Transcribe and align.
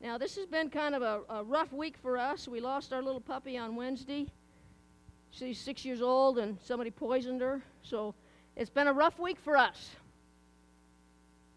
Now, 0.00 0.16
this 0.16 0.36
has 0.36 0.46
been 0.46 0.70
kind 0.70 0.94
of 0.94 1.02
a, 1.02 1.20
a, 1.28 1.42
rough 1.42 1.72
week 1.72 1.96
for 2.00 2.18
us. 2.18 2.46
We 2.46 2.60
lost 2.60 2.92
our 2.92 3.02
little 3.02 3.20
puppy 3.20 3.58
on 3.58 3.74
Wednesday. 3.74 4.28
She's 5.32 5.58
six 5.58 5.84
years 5.84 6.00
old, 6.00 6.38
and 6.38 6.56
somebody 6.62 6.90
poisoned 6.90 7.40
her. 7.40 7.60
So 7.82 8.14
it's 8.54 8.70
been 8.70 8.86
a 8.86 8.92
rough 8.92 9.18
week 9.18 9.38
for 9.40 9.56
us. 9.56 9.90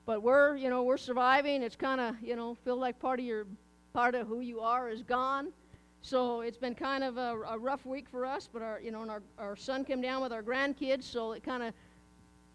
But 0.07 0.23
we're, 0.23 0.55
you 0.55 0.71
know, 0.71 0.81
we're 0.81 0.97
surviving. 0.97 1.61
It's 1.61 1.75
kind 1.75 2.01
of, 2.01 2.15
you 2.19 2.35
know, 2.35 2.55
feel 2.65 2.77
like 2.77 2.99
part 2.99 3.19
of 3.19 3.25
your, 3.25 3.45
part 3.93 4.15
of 4.15 4.27
who 4.27 4.39
you 4.39 4.59
are 4.59 4.89
is 4.89 5.03
gone. 5.03 5.53
So 6.01 6.41
it's 6.41 6.57
been 6.57 6.73
kind 6.73 7.03
of 7.03 7.17
a, 7.17 7.37
a 7.47 7.59
rough 7.59 7.85
week 7.85 8.09
for 8.09 8.25
us. 8.25 8.49
But 8.51 8.63
our, 8.63 8.81
you 8.81 8.89
know, 8.89 9.03
and 9.03 9.11
our, 9.11 9.21
our 9.37 9.55
son 9.55 9.85
came 9.85 10.01
down 10.01 10.23
with 10.23 10.33
our 10.33 10.41
grandkids, 10.41 11.03
so 11.03 11.33
it 11.33 11.43
kind 11.43 11.61
of 11.61 11.75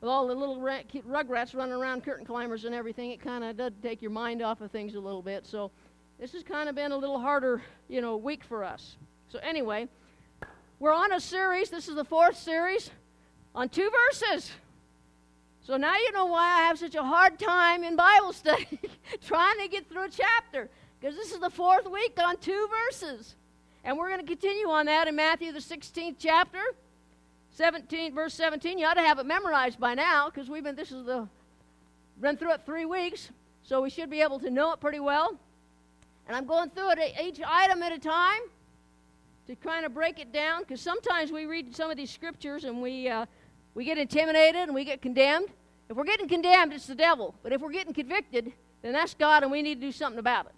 with 0.00 0.10
all 0.10 0.26
the 0.26 0.34
little 0.34 0.58
rugrats 0.58 1.54
running 1.54 1.74
around, 1.74 2.04
curtain 2.04 2.26
climbers 2.26 2.64
and 2.64 2.74
everything, 2.74 3.10
it 3.10 3.20
kind 3.20 3.42
of 3.42 3.56
does 3.56 3.72
take 3.82 4.02
your 4.02 4.10
mind 4.10 4.42
off 4.42 4.60
of 4.60 4.70
things 4.70 4.94
a 4.94 5.00
little 5.00 5.22
bit. 5.22 5.46
So 5.46 5.70
this 6.18 6.32
has 6.32 6.42
kind 6.42 6.68
of 6.68 6.74
been 6.74 6.92
a 6.92 6.96
little 6.96 7.18
harder, 7.18 7.62
you 7.88 8.00
know, 8.00 8.16
week 8.16 8.44
for 8.44 8.64
us. 8.64 8.96
So 9.28 9.38
anyway, 9.40 9.88
we're 10.78 10.94
on 10.94 11.12
a 11.12 11.20
series. 11.20 11.70
This 11.70 11.88
is 11.88 11.94
the 11.94 12.04
fourth 12.04 12.38
series 12.38 12.90
on 13.54 13.68
two 13.68 13.90
verses. 13.90 14.50
So 15.62 15.76
now 15.76 15.96
you 15.96 16.12
know 16.12 16.26
why 16.26 16.44
I 16.44 16.68
have 16.68 16.78
such 16.78 16.94
a 16.94 17.02
hard 17.02 17.38
time 17.38 17.82
in 17.82 17.96
Bible 17.96 18.32
study 18.34 18.78
trying 19.26 19.58
to 19.60 19.68
get 19.68 19.88
through 19.88 20.04
a 20.04 20.08
chapter 20.08 20.68
because 21.00 21.16
this 21.16 21.32
is 21.32 21.40
the 21.40 21.50
fourth 21.50 21.90
week 21.90 22.18
on 22.22 22.36
two 22.36 22.68
verses. 22.86 23.34
And 23.82 23.96
we're 23.96 24.08
going 24.08 24.20
to 24.20 24.26
continue 24.26 24.68
on 24.68 24.86
that 24.86 25.08
in 25.08 25.16
Matthew 25.16 25.52
the 25.52 25.60
16th 25.60 26.16
chapter. 26.18 26.60
17, 27.56 28.14
verse 28.14 28.34
17. 28.34 28.78
You 28.78 28.86
ought 28.86 28.94
to 28.94 29.00
have 29.00 29.18
it 29.18 29.24
memorized 29.24 29.80
by 29.80 29.94
now 29.94 30.28
because 30.28 30.50
we've 30.50 30.62
been, 30.62 30.76
this 30.76 30.92
is 30.92 31.06
the, 31.06 31.26
run 32.20 32.36
through 32.36 32.52
it 32.52 32.60
three 32.66 32.84
weeks. 32.84 33.30
So 33.62 33.80
we 33.80 33.88
should 33.88 34.10
be 34.10 34.20
able 34.20 34.38
to 34.40 34.50
know 34.50 34.72
it 34.72 34.80
pretty 34.80 35.00
well. 35.00 35.38
And 36.28 36.36
I'm 36.36 36.44
going 36.44 36.68
through 36.70 36.90
it 36.92 37.14
each 37.20 37.40
item 37.46 37.82
at 37.82 37.92
a 37.92 37.98
time 37.98 38.42
to 39.46 39.56
kind 39.56 39.86
of 39.86 39.94
break 39.94 40.18
it 40.18 40.32
down 40.32 40.60
because 40.60 40.82
sometimes 40.82 41.32
we 41.32 41.46
read 41.46 41.74
some 41.74 41.90
of 41.90 41.96
these 41.96 42.10
scriptures 42.10 42.64
and 42.64 42.82
we, 42.82 43.08
uh, 43.08 43.24
we 43.74 43.86
get 43.86 43.96
intimidated 43.96 44.62
and 44.62 44.74
we 44.74 44.84
get 44.84 45.00
condemned. 45.00 45.48
If 45.88 45.96
we're 45.96 46.04
getting 46.04 46.28
condemned, 46.28 46.74
it's 46.74 46.86
the 46.86 46.94
devil. 46.94 47.34
But 47.42 47.52
if 47.54 47.62
we're 47.62 47.72
getting 47.72 47.94
convicted, 47.94 48.52
then 48.82 48.92
that's 48.92 49.14
God 49.14 49.44
and 49.44 49.50
we 49.50 49.62
need 49.62 49.76
to 49.76 49.86
do 49.86 49.92
something 49.92 50.18
about 50.18 50.46
it. 50.46 50.52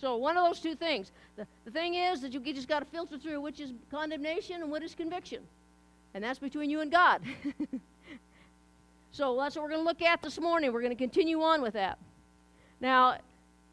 So, 0.00 0.16
one 0.16 0.36
of 0.36 0.44
those 0.44 0.58
two 0.58 0.74
things. 0.74 1.12
The, 1.36 1.46
the 1.64 1.70
thing 1.70 1.94
is 1.94 2.22
that 2.22 2.32
you 2.32 2.40
just 2.52 2.66
got 2.66 2.80
to 2.80 2.86
filter 2.86 3.18
through 3.18 3.40
which 3.40 3.60
is 3.60 3.72
condemnation 3.88 4.62
and 4.62 4.70
what 4.70 4.82
is 4.82 4.96
conviction. 4.96 5.42
And 6.14 6.22
that's 6.22 6.38
between 6.38 6.70
you 6.70 6.80
and 6.80 6.90
God. 6.90 7.22
so 9.12 9.36
that's 9.36 9.56
what 9.56 9.62
we're 9.62 9.70
going 9.70 9.80
to 9.80 9.86
look 9.86 10.02
at 10.02 10.22
this 10.22 10.38
morning. 10.38 10.72
We're 10.72 10.82
going 10.82 10.96
to 10.96 10.96
continue 10.96 11.42
on 11.42 11.62
with 11.62 11.74
that. 11.74 11.98
Now, 12.80 13.16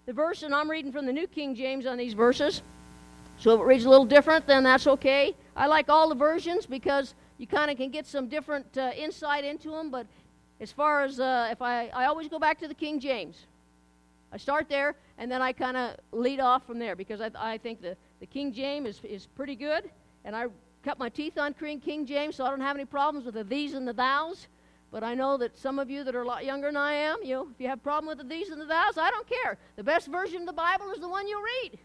the 0.06 0.14
verse, 0.14 0.44
and 0.44 0.56
I'm 0.56 0.70
reading 0.70 0.92
from 0.92 1.06
the 1.06 1.14
New 1.14 1.28
King 1.28 1.56
James 1.56 1.86
on 1.86 1.98
these 1.98 2.14
verses. 2.14 2.62
So 3.38 3.56
if 3.56 3.62
it 3.62 3.64
reads 3.64 3.86
a 3.86 3.90
little 3.90 4.06
different, 4.06 4.48
then 4.48 4.64
that's 4.64 4.88
okay. 4.88 5.36
I 5.56 5.68
like 5.68 5.90
all 5.90 6.10
the 6.10 6.16
versions 6.16 6.66
because 6.66 7.14
you 7.38 7.48
kind 7.48 7.72
of 7.72 7.78
can 7.78 7.90
get 7.90 8.06
some 8.06 8.28
different 8.28 8.78
uh, 8.78 8.92
insight 8.96 9.44
into 9.44 9.72
them. 9.72 9.92
But 9.92 10.08
as 10.60 10.72
far 10.72 11.04
as 11.04 11.20
uh, 11.20 11.50
if 11.52 11.62
I, 11.62 11.88
I 11.88 12.06
always 12.06 12.28
go 12.28 12.40
back 12.40 12.60
to 12.60 12.68
the 12.68 12.74
King 12.74 13.00
James. 13.00 13.46
I 14.32 14.38
start 14.38 14.70
there 14.70 14.96
and 15.18 15.32
then 15.32 15.42
I 15.42 15.54
kind 15.54 15.76
of 15.76 15.96
lead 16.12 16.40
off 16.40 16.66
from 16.66 16.80
there 16.80 16.96
because 16.96 17.20
I, 17.20 17.32
I 17.36 17.58
think 17.58 17.82
the, 17.82 17.98
the 18.20 18.26
King 18.26 18.54
James 18.54 18.88
is, 18.88 19.02
is 19.04 19.26
pretty 19.26 19.56
good. 19.56 19.90
And 20.24 20.36
I 20.36 20.48
cut 20.84 21.00
my 21.00 21.10
teeth 21.10 21.38
on 21.38 21.54
King 21.54 22.06
James, 22.06 22.36
so 22.36 22.46
I 22.46 22.50
don't 22.50 22.62
have 22.62 22.76
any 22.76 22.86
problems 22.86 23.26
with 23.26 23.36
the 23.36 23.44
these 23.44 23.74
and 23.74 23.88
the 23.88 23.94
thous. 23.94 24.48
But 24.92 25.04
I 25.04 25.14
know 25.14 25.38
that 25.38 25.58
some 25.58 25.78
of 25.78 25.90
you 25.90 26.04
that 26.04 26.16
are 26.16 26.24
a 26.24 26.28
lot 26.28 26.46
younger 26.46 26.68
than 26.68 26.78
I 26.78 26.94
am, 26.94 27.18
you 27.24 27.36
know, 27.36 27.48
if 27.52 27.60
you 27.60 27.68
have 27.68 27.78
a 27.78 27.82
problem 27.82 28.08
with 28.08 28.18
the 28.18 28.24
these 28.24 28.50
and 28.50 28.60
the 28.60 28.66
thous, 28.66 28.98
I 28.98 29.12
don't 29.12 29.28
care. 29.28 29.58
The 29.76 29.84
best 29.84 30.08
version 30.08 30.42
of 30.42 30.48
the 30.48 30.54
Bible 30.54 30.92
is 30.92 31.00
the 31.00 31.08
one 31.08 31.28
you 31.28 31.40
read. 31.64 31.78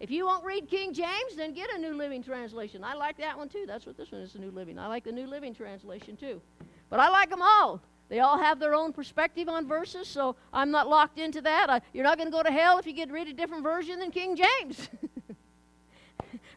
If 0.00 0.10
you 0.10 0.26
won't 0.26 0.44
read 0.44 0.68
King 0.68 0.94
James, 0.94 1.34
then 1.36 1.52
get 1.52 1.70
a 1.74 1.78
New 1.78 1.94
Living 1.94 2.22
Translation. 2.22 2.84
I 2.84 2.94
like 2.94 3.18
that 3.18 3.36
one 3.36 3.48
too. 3.48 3.64
That's 3.66 3.84
what 3.84 3.96
this 3.96 4.12
one 4.12 4.20
is, 4.20 4.32
the 4.32 4.38
New 4.38 4.52
Living. 4.52 4.78
I 4.78 4.86
like 4.86 5.04
the 5.04 5.12
New 5.12 5.26
Living 5.26 5.54
Translation 5.54 6.16
too. 6.16 6.40
But 6.88 7.00
I 7.00 7.08
like 7.08 7.30
them 7.30 7.42
all. 7.42 7.82
They 8.08 8.20
all 8.20 8.38
have 8.38 8.58
their 8.58 8.74
own 8.74 8.92
perspective 8.92 9.48
on 9.48 9.66
verses, 9.66 10.08
so 10.08 10.36
I'm 10.52 10.70
not 10.70 10.88
locked 10.88 11.18
into 11.18 11.42
that. 11.42 11.68
I, 11.68 11.80
you're 11.92 12.04
not 12.04 12.16
going 12.16 12.28
to 12.28 12.32
go 12.32 12.42
to 12.42 12.50
hell 12.50 12.78
if 12.78 12.86
you 12.86 12.94
get 12.94 13.10
read 13.10 13.28
a 13.28 13.34
different 13.34 13.62
version 13.62 13.98
than 13.98 14.10
King 14.10 14.36
James. 14.36 14.88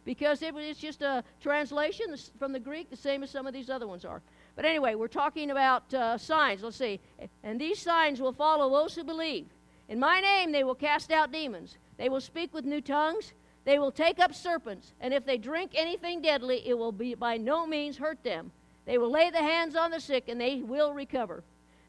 because 0.04 0.42
it, 0.42 0.54
it's 0.56 0.80
just 0.80 1.02
a 1.02 1.22
translation 1.40 2.14
from 2.38 2.52
the 2.52 2.60
Greek, 2.60 2.90
the 2.90 2.96
same 2.96 3.22
as 3.22 3.30
some 3.30 3.46
of 3.46 3.52
these 3.52 3.70
other 3.70 3.86
ones 3.86 4.04
are. 4.04 4.22
But 4.56 4.64
anyway, 4.64 4.94
we're 4.94 5.08
talking 5.08 5.50
about 5.50 5.92
uh, 5.94 6.18
signs. 6.18 6.62
Let's 6.62 6.76
see. 6.76 7.00
And 7.42 7.60
these 7.60 7.78
signs 7.78 8.20
will 8.20 8.32
follow 8.32 8.70
those 8.70 8.94
who 8.94 9.04
believe. 9.04 9.46
In 9.88 9.98
my 9.98 10.20
name 10.20 10.52
they 10.52 10.64
will 10.64 10.74
cast 10.74 11.10
out 11.10 11.32
demons. 11.32 11.76
They 11.98 12.08
will 12.08 12.20
speak 12.20 12.52
with 12.52 12.64
new 12.64 12.80
tongues. 12.80 13.32
They 13.64 13.78
will 13.78 13.92
take 13.92 14.18
up 14.18 14.34
serpents. 14.34 14.92
And 15.00 15.14
if 15.14 15.24
they 15.24 15.38
drink 15.38 15.72
anything 15.74 16.20
deadly, 16.20 16.66
it 16.66 16.76
will 16.76 16.92
be 16.92 17.14
by 17.14 17.36
no 17.36 17.66
means 17.66 17.96
hurt 17.96 18.22
them. 18.24 18.50
They 18.84 18.98
will 18.98 19.10
lay 19.10 19.30
the 19.30 19.38
hands 19.38 19.76
on 19.76 19.90
the 19.90 20.00
sick 20.00 20.28
and 20.28 20.40
they 20.40 20.62
will 20.62 20.92
recover. 20.92 21.44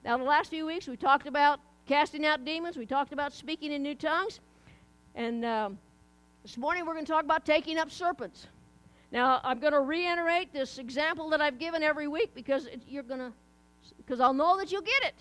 Now, 0.06 0.18
the 0.18 0.24
last 0.24 0.50
few 0.50 0.66
weeks 0.66 0.88
we 0.88 0.98
talked 0.98 1.28
about 1.28 1.60
casting 1.88 2.26
out 2.26 2.46
demons. 2.46 2.78
We 2.78 2.86
talked 2.86 3.14
about 3.14 3.34
speaking 3.34 3.72
in 3.72 3.82
new 3.82 3.96
tongues. 3.96 4.40
And 5.16 5.44
um, 5.46 5.78
this 6.44 6.58
morning 6.58 6.86
we're 6.86 6.94
going 6.94 7.06
to 7.06 7.12
talk 7.12 7.24
about 7.24 7.46
taking 7.46 7.78
up 7.78 7.90
serpents. 7.90 8.48
Now, 9.12 9.40
I'm 9.44 9.60
going 9.60 9.74
to 9.74 9.80
reiterate 9.80 10.52
this 10.52 10.78
example 10.78 11.30
that 11.30 11.40
I've 11.40 11.58
given 11.58 11.84
every 11.84 12.08
week 12.08 12.32
because 12.36 12.66
it, 12.66 12.82
you're 12.88 13.04
going 13.04 13.20
to, 13.20 13.32
because 13.98 14.20
I'll 14.20 14.34
know 14.34 14.58
that 14.58 14.72
you'll 14.72 14.82
get 14.82 15.04
it. 15.04 15.16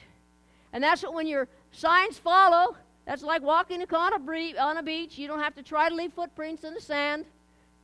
And 0.72 0.82
that's 0.82 1.02
what 1.02 1.14
when 1.14 1.26
your 1.28 1.46
signs 1.70 2.18
follow, 2.18 2.76
that's 3.06 3.22
like 3.22 3.42
walking 3.42 3.82
on 3.82 4.12
a, 4.12 4.58
on 4.58 4.76
a 4.78 4.82
beach. 4.82 5.16
You 5.16 5.28
don't 5.28 5.40
have 5.40 5.54
to 5.54 5.62
try 5.62 5.88
to 5.88 5.94
leave 5.94 6.12
footprints 6.12 6.64
in 6.64 6.74
the 6.74 6.80
sand. 6.80 7.24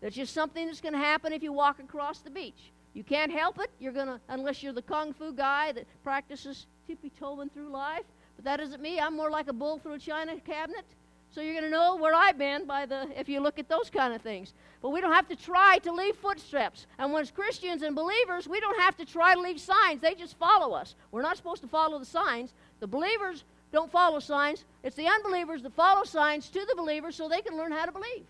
That's 0.00 0.16
just 0.16 0.34
something 0.34 0.66
that's 0.66 0.80
going 0.80 0.94
to 0.94 0.98
happen 0.98 1.32
if 1.32 1.42
you 1.42 1.52
walk 1.52 1.78
across 1.78 2.20
the 2.20 2.30
beach. 2.30 2.72
You 2.94 3.04
can't 3.04 3.30
help 3.30 3.60
it. 3.60 3.70
You're 3.78 3.92
going 3.92 4.06
to, 4.06 4.20
unless 4.28 4.62
you're 4.62 4.72
the 4.72 4.82
kung 4.82 5.12
fu 5.12 5.32
guy 5.32 5.70
that 5.72 5.84
practices 6.02 6.66
tippy 6.86 7.12
toeing 7.20 7.50
through 7.50 7.68
life. 7.68 8.04
But 8.36 8.46
that 8.46 8.60
isn't 8.60 8.80
me. 8.80 8.98
I'm 8.98 9.14
more 9.14 9.30
like 9.30 9.48
a 9.48 9.52
bull 9.52 9.78
through 9.78 9.94
a 9.94 9.98
china 9.98 10.34
cabinet. 10.40 10.86
So 11.34 11.40
you're 11.40 11.52
going 11.52 11.64
to 11.64 11.70
know 11.70 11.96
where 11.96 12.14
I've 12.14 12.38
been 12.38 12.64
by 12.64 12.86
the 12.86 13.08
if 13.18 13.28
you 13.28 13.40
look 13.40 13.58
at 13.58 13.68
those 13.68 13.90
kind 13.90 14.14
of 14.14 14.22
things. 14.22 14.54
But 14.80 14.90
we 14.90 15.00
don't 15.00 15.12
have 15.12 15.28
to 15.28 15.36
try 15.36 15.78
to 15.78 15.92
leave 15.92 16.16
footsteps. 16.16 16.86
And 16.98 17.12
when 17.12 17.26
Christians 17.26 17.82
and 17.82 17.94
believers, 17.94 18.48
we 18.48 18.60
don't 18.60 18.80
have 18.80 18.96
to 18.96 19.04
try 19.04 19.34
to 19.34 19.40
leave 19.40 19.60
signs. 19.60 20.00
They 20.00 20.14
just 20.14 20.38
follow 20.38 20.74
us. 20.74 20.94
We're 21.10 21.22
not 21.22 21.36
supposed 21.36 21.62
to 21.62 21.68
follow 21.68 21.98
the 21.98 22.06
signs. 22.06 22.52
The 22.80 22.86
believers 22.86 23.44
don't 23.72 23.90
follow 23.90 24.20
signs. 24.20 24.64
It's 24.82 24.96
the 24.96 25.06
unbelievers 25.06 25.62
that 25.62 25.74
follow 25.74 26.04
signs 26.04 26.48
to 26.50 26.64
the 26.64 26.74
believers 26.76 27.16
so 27.16 27.28
they 27.28 27.42
can 27.42 27.56
learn 27.56 27.72
how 27.72 27.84
to 27.84 27.92
believe. 27.92 28.24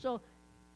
So 0.00 0.20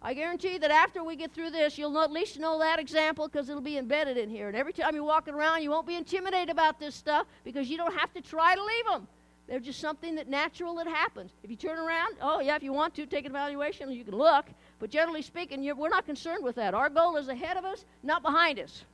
I 0.02 0.12
guarantee 0.14 0.58
that 0.58 0.70
after 0.70 1.02
we 1.02 1.16
get 1.16 1.32
through 1.32 1.50
this, 1.50 1.78
you'll 1.78 1.98
at 1.98 2.12
least 2.12 2.38
know 2.38 2.58
that 2.58 2.78
example 2.78 3.26
because 3.26 3.48
it'll 3.48 3.62
be 3.62 3.78
embedded 3.78 4.16
in 4.16 4.28
here. 4.28 4.48
And 4.48 4.56
every 4.56 4.72
time 4.72 4.94
you're 4.94 5.04
walking 5.04 5.34
around, 5.34 5.62
you 5.62 5.70
won't 5.70 5.86
be 5.86 5.96
intimidated 5.96 6.50
about 6.50 6.78
this 6.78 6.94
stuff 6.94 7.26
because 7.44 7.68
you 7.68 7.76
don't 7.76 7.94
have 7.94 8.12
to 8.14 8.20
try 8.20 8.54
to 8.54 8.62
leave 8.62 8.84
them. 8.86 9.08
They're 9.48 9.60
just 9.60 9.80
something 9.80 10.16
that 10.16 10.28
natural 10.28 10.74
that 10.76 10.88
happens. 10.88 11.30
If 11.44 11.50
you 11.50 11.56
turn 11.56 11.78
around, 11.78 12.16
oh 12.20 12.40
yeah, 12.40 12.56
if 12.56 12.62
you 12.62 12.72
want 12.72 12.94
to 12.96 13.06
take 13.06 13.26
an 13.26 13.30
evaluation, 13.30 13.90
you 13.92 14.04
can 14.04 14.16
look. 14.16 14.46
But 14.80 14.90
generally 14.90 15.22
speaking, 15.22 15.64
we're 15.76 15.88
not 15.88 16.04
concerned 16.04 16.42
with 16.42 16.56
that. 16.56 16.74
Our 16.74 16.90
goal 16.90 17.16
is 17.16 17.28
ahead 17.28 17.56
of 17.56 17.64
us, 17.64 17.84
not 18.02 18.22
behind 18.22 18.58
us. 18.58 18.84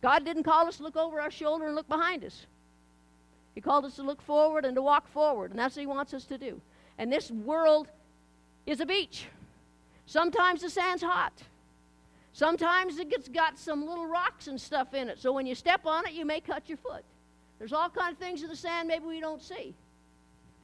God 0.00 0.24
didn't 0.24 0.44
call 0.44 0.66
us 0.66 0.78
to 0.78 0.82
look 0.82 0.96
over 0.96 1.20
our 1.20 1.30
shoulder 1.30 1.66
and 1.66 1.74
look 1.74 1.88
behind 1.88 2.24
us. 2.24 2.46
He 3.54 3.60
called 3.60 3.84
us 3.84 3.96
to 3.96 4.02
look 4.02 4.22
forward 4.22 4.64
and 4.64 4.74
to 4.76 4.82
walk 4.82 5.08
forward, 5.08 5.50
and 5.50 5.58
that's 5.58 5.76
what 5.76 5.80
He 5.80 5.86
wants 5.86 6.14
us 6.14 6.24
to 6.26 6.38
do. 6.38 6.60
And 6.96 7.12
this 7.12 7.30
world 7.30 7.88
is 8.66 8.80
a 8.80 8.86
beach. 8.86 9.26
Sometimes 10.06 10.62
the 10.62 10.70
sand's 10.70 11.02
hot. 11.02 11.32
Sometimes 12.32 12.98
it 12.98 13.10
gets 13.10 13.28
got 13.28 13.58
some 13.58 13.86
little 13.86 14.06
rocks 14.06 14.46
and 14.46 14.60
stuff 14.60 14.94
in 14.94 15.08
it. 15.08 15.18
So 15.18 15.32
when 15.32 15.44
you 15.44 15.54
step 15.54 15.84
on 15.84 16.06
it, 16.06 16.12
you 16.12 16.24
may 16.24 16.40
cut 16.40 16.68
your 16.68 16.78
foot. 16.78 17.04
There's 17.58 17.72
all 17.72 17.90
kinds 17.90 18.12
of 18.12 18.18
things 18.18 18.42
in 18.42 18.48
the 18.48 18.56
sand 18.56 18.88
maybe 18.88 19.04
we 19.04 19.20
don't 19.20 19.42
see. 19.42 19.74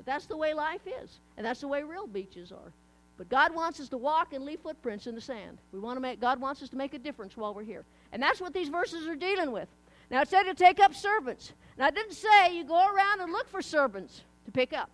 But 0.05 0.13
that's 0.13 0.27
the 0.27 0.37
way 0.37 0.55
life 0.55 0.83
is, 0.87 1.19
and 1.37 1.47
that's 1.47 1.61
the 1.61 1.69
way 1.69 1.83
real 1.83 2.07
beaches 2.07 2.53
are. 2.53 2.73
But 3.17 3.29
God 3.29 3.55
wants 3.55 3.81
us 3.81 3.89
to 3.91 3.97
walk 3.97 4.33
and 4.33 4.45
leave 4.45 4.61
footprints 4.61 5.07
in 5.07 5.15
the 5.15 5.21
sand. 5.21 5.59
We 5.73 5.79
want 5.79 5.97
to 5.97 6.01
make 6.01 6.21
God 6.21 6.41
wants 6.41 6.63
us 6.63 6.69
to 6.71 6.77
make 6.77 6.95
a 6.95 6.99
difference 6.99 7.37
while 7.37 7.55
we're 7.55 7.63
here. 7.63 7.85
And 8.13 8.23
that's 8.23 8.41
what 8.41 8.53
these 8.53 8.69
verses 8.69 9.07
are 9.07 9.15
dealing 9.15 9.53
with. 9.53 9.69
Now 10.11 10.23
it 10.23 10.29
said 10.29 10.43
to 10.45 10.55
take 10.55 10.81
up 10.81 10.95
serpents. 10.95 11.53
Now 11.79 11.89
it 11.89 11.95
didn't 11.95 12.15
say 12.15 12.57
you 12.57 12.65
go 12.65 12.93
around 12.93 13.21
and 13.21 13.33
look 13.33 13.49
for 13.49 13.63
serpents 13.63 14.23
to 14.47 14.51
pick 14.51 14.73
up. 14.73 14.91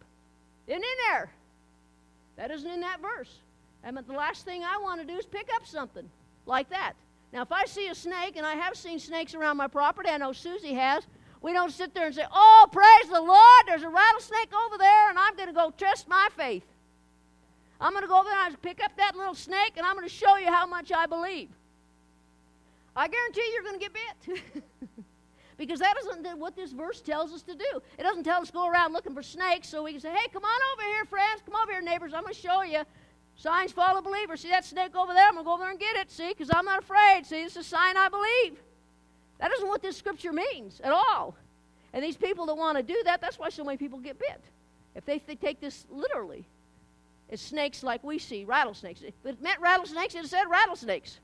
Isn't 0.66 0.82
in 0.82 0.88
there. 1.08 1.30
That 2.36 2.50
isn't 2.50 2.70
in 2.70 2.80
that 2.80 3.00
verse. 3.00 3.34
And 3.82 3.96
the 3.96 4.12
last 4.12 4.44
thing 4.44 4.62
I 4.62 4.78
want 4.78 5.00
to 5.00 5.06
do 5.06 5.18
is 5.18 5.24
pick 5.24 5.48
up 5.54 5.66
something 5.66 6.08
like 6.46 6.68
that. 6.70 6.92
Now, 7.32 7.42
if 7.42 7.52
I 7.52 7.64
see 7.64 7.86
a 7.88 7.94
snake, 7.94 8.36
and 8.36 8.44
I 8.44 8.54
have 8.54 8.76
seen 8.76 8.98
snakes 8.98 9.34
around 9.34 9.56
my 9.56 9.68
property, 9.68 10.10
I 10.10 10.16
know 10.16 10.32
Susie 10.32 10.74
has, 10.74 11.04
we 11.42 11.52
don't 11.52 11.72
sit 11.72 11.94
there 11.94 12.06
and 12.06 12.14
say, 12.14 12.24
Oh, 12.32 12.68
praise 12.70 13.10
the 13.10 13.20
Lord, 13.20 13.62
there's 13.66 13.82
a 13.82 13.88
rattlesnake 13.88 14.52
over 14.66 14.78
there, 14.78 15.10
and 15.10 15.18
I'm 15.18 15.36
going 15.36 15.48
to 15.48 15.54
go 15.54 15.72
test 15.76 16.08
my 16.08 16.28
faith. 16.36 16.64
I'm 17.80 17.92
going 17.92 18.02
to 18.02 18.08
go 18.08 18.20
over 18.20 18.28
there 18.28 18.46
and 18.46 18.60
pick 18.60 18.82
up 18.84 18.96
that 18.98 19.16
little 19.16 19.34
snake, 19.34 19.72
and 19.76 19.86
I'm 19.86 19.96
going 19.96 20.06
to 20.06 20.14
show 20.14 20.36
you 20.36 20.48
how 20.48 20.66
much 20.66 20.92
I 20.92 21.06
believe. 21.06 21.48
I 22.94 23.08
guarantee 23.08 23.50
you're 23.54 23.62
going 23.62 23.78
to 23.78 23.80
get 23.80 23.92
bit. 23.94 24.62
because 25.56 25.78
that 25.78 25.94
isn't 26.00 26.38
what 26.38 26.56
this 26.56 26.72
verse 26.72 27.00
tells 27.00 27.32
us 27.32 27.42
to 27.42 27.54
do. 27.54 27.82
It 27.98 28.02
doesn't 28.02 28.24
tell 28.24 28.40
us 28.40 28.48
to 28.48 28.52
go 28.52 28.68
around 28.68 28.94
looking 28.94 29.14
for 29.14 29.22
snakes 29.22 29.68
so 29.68 29.82
we 29.82 29.92
can 29.92 30.00
say, 30.00 30.10
hey, 30.10 30.26
come 30.32 30.42
on 30.42 30.60
over 30.72 30.88
here, 30.88 31.04
friends. 31.04 31.42
Come 31.44 31.54
over 31.62 31.70
here, 31.70 31.82
neighbors. 31.82 32.12
I'm 32.14 32.22
going 32.22 32.34
to 32.34 32.40
show 32.40 32.62
you. 32.62 32.80
Signs 33.36 33.70
follow 33.70 34.00
believers. 34.00 34.40
See 34.40 34.48
that 34.48 34.64
snake 34.64 34.96
over 34.96 35.12
there? 35.12 35.26
I'm 35.26 35.34
going 35.34 35.44
to 35.44 35.48
go 35.48 35.54
over 35.54 35.62
there 35.62 35.70
and 35.70 35.78
get 35.78 35.96
it. 35.96 36.10
See, 36.10 36.28
because 36.28 36.50
I'm 36.52 36.64
not 36.64 36.82
afraid. 36.82 37.26
See, 37.26 37.42
it's 37.42 37.56
a 37.56 37.62
sign 37.62 37.96
I 37.96 38.08
believe. 38.08 38.58
That 39.40 39.50
isn't 39.52 39.68
what 39.68 39.82
this 39.82 39.96
scripture 39.96 40.32
means 40.32 40.80
at 40.80 40.92
all. 40.92 41.34
And 41.92 42.04
these 42.04 42.16
people 42.16 42.46
that 42.46 42.54
want 42.54 42.76
to 42.76 42.82
do 42.82 43.02
that, 43.04 43.20
that's 43.20 43.38
why 43.38 43.48
so 43.48 43.64
many 43.64 43.76
people 43.76 43.98
get 43.98 44.18
bit. 44.18 44.40
If 44.94 45.04
they, 45.04 45.22
they 45.26 45.34
take 45.34 45.60
this 45.60 45.86
literally, 45.90 46.46
it's 47.28 47.42
snakes 47.42 47.82
like 47.82 48.04
we 48.04 48.18
see, 48.18 48.44
rattlesnakes. 48.44 49.02
If 49.02 49.14
it 49.24 49.42
meant 49.42 49.60
rattlesnakes, 49.60 50.14
it 50.14 50.26
said 50.26 50.44
rattlesnakes. 50.50 51.18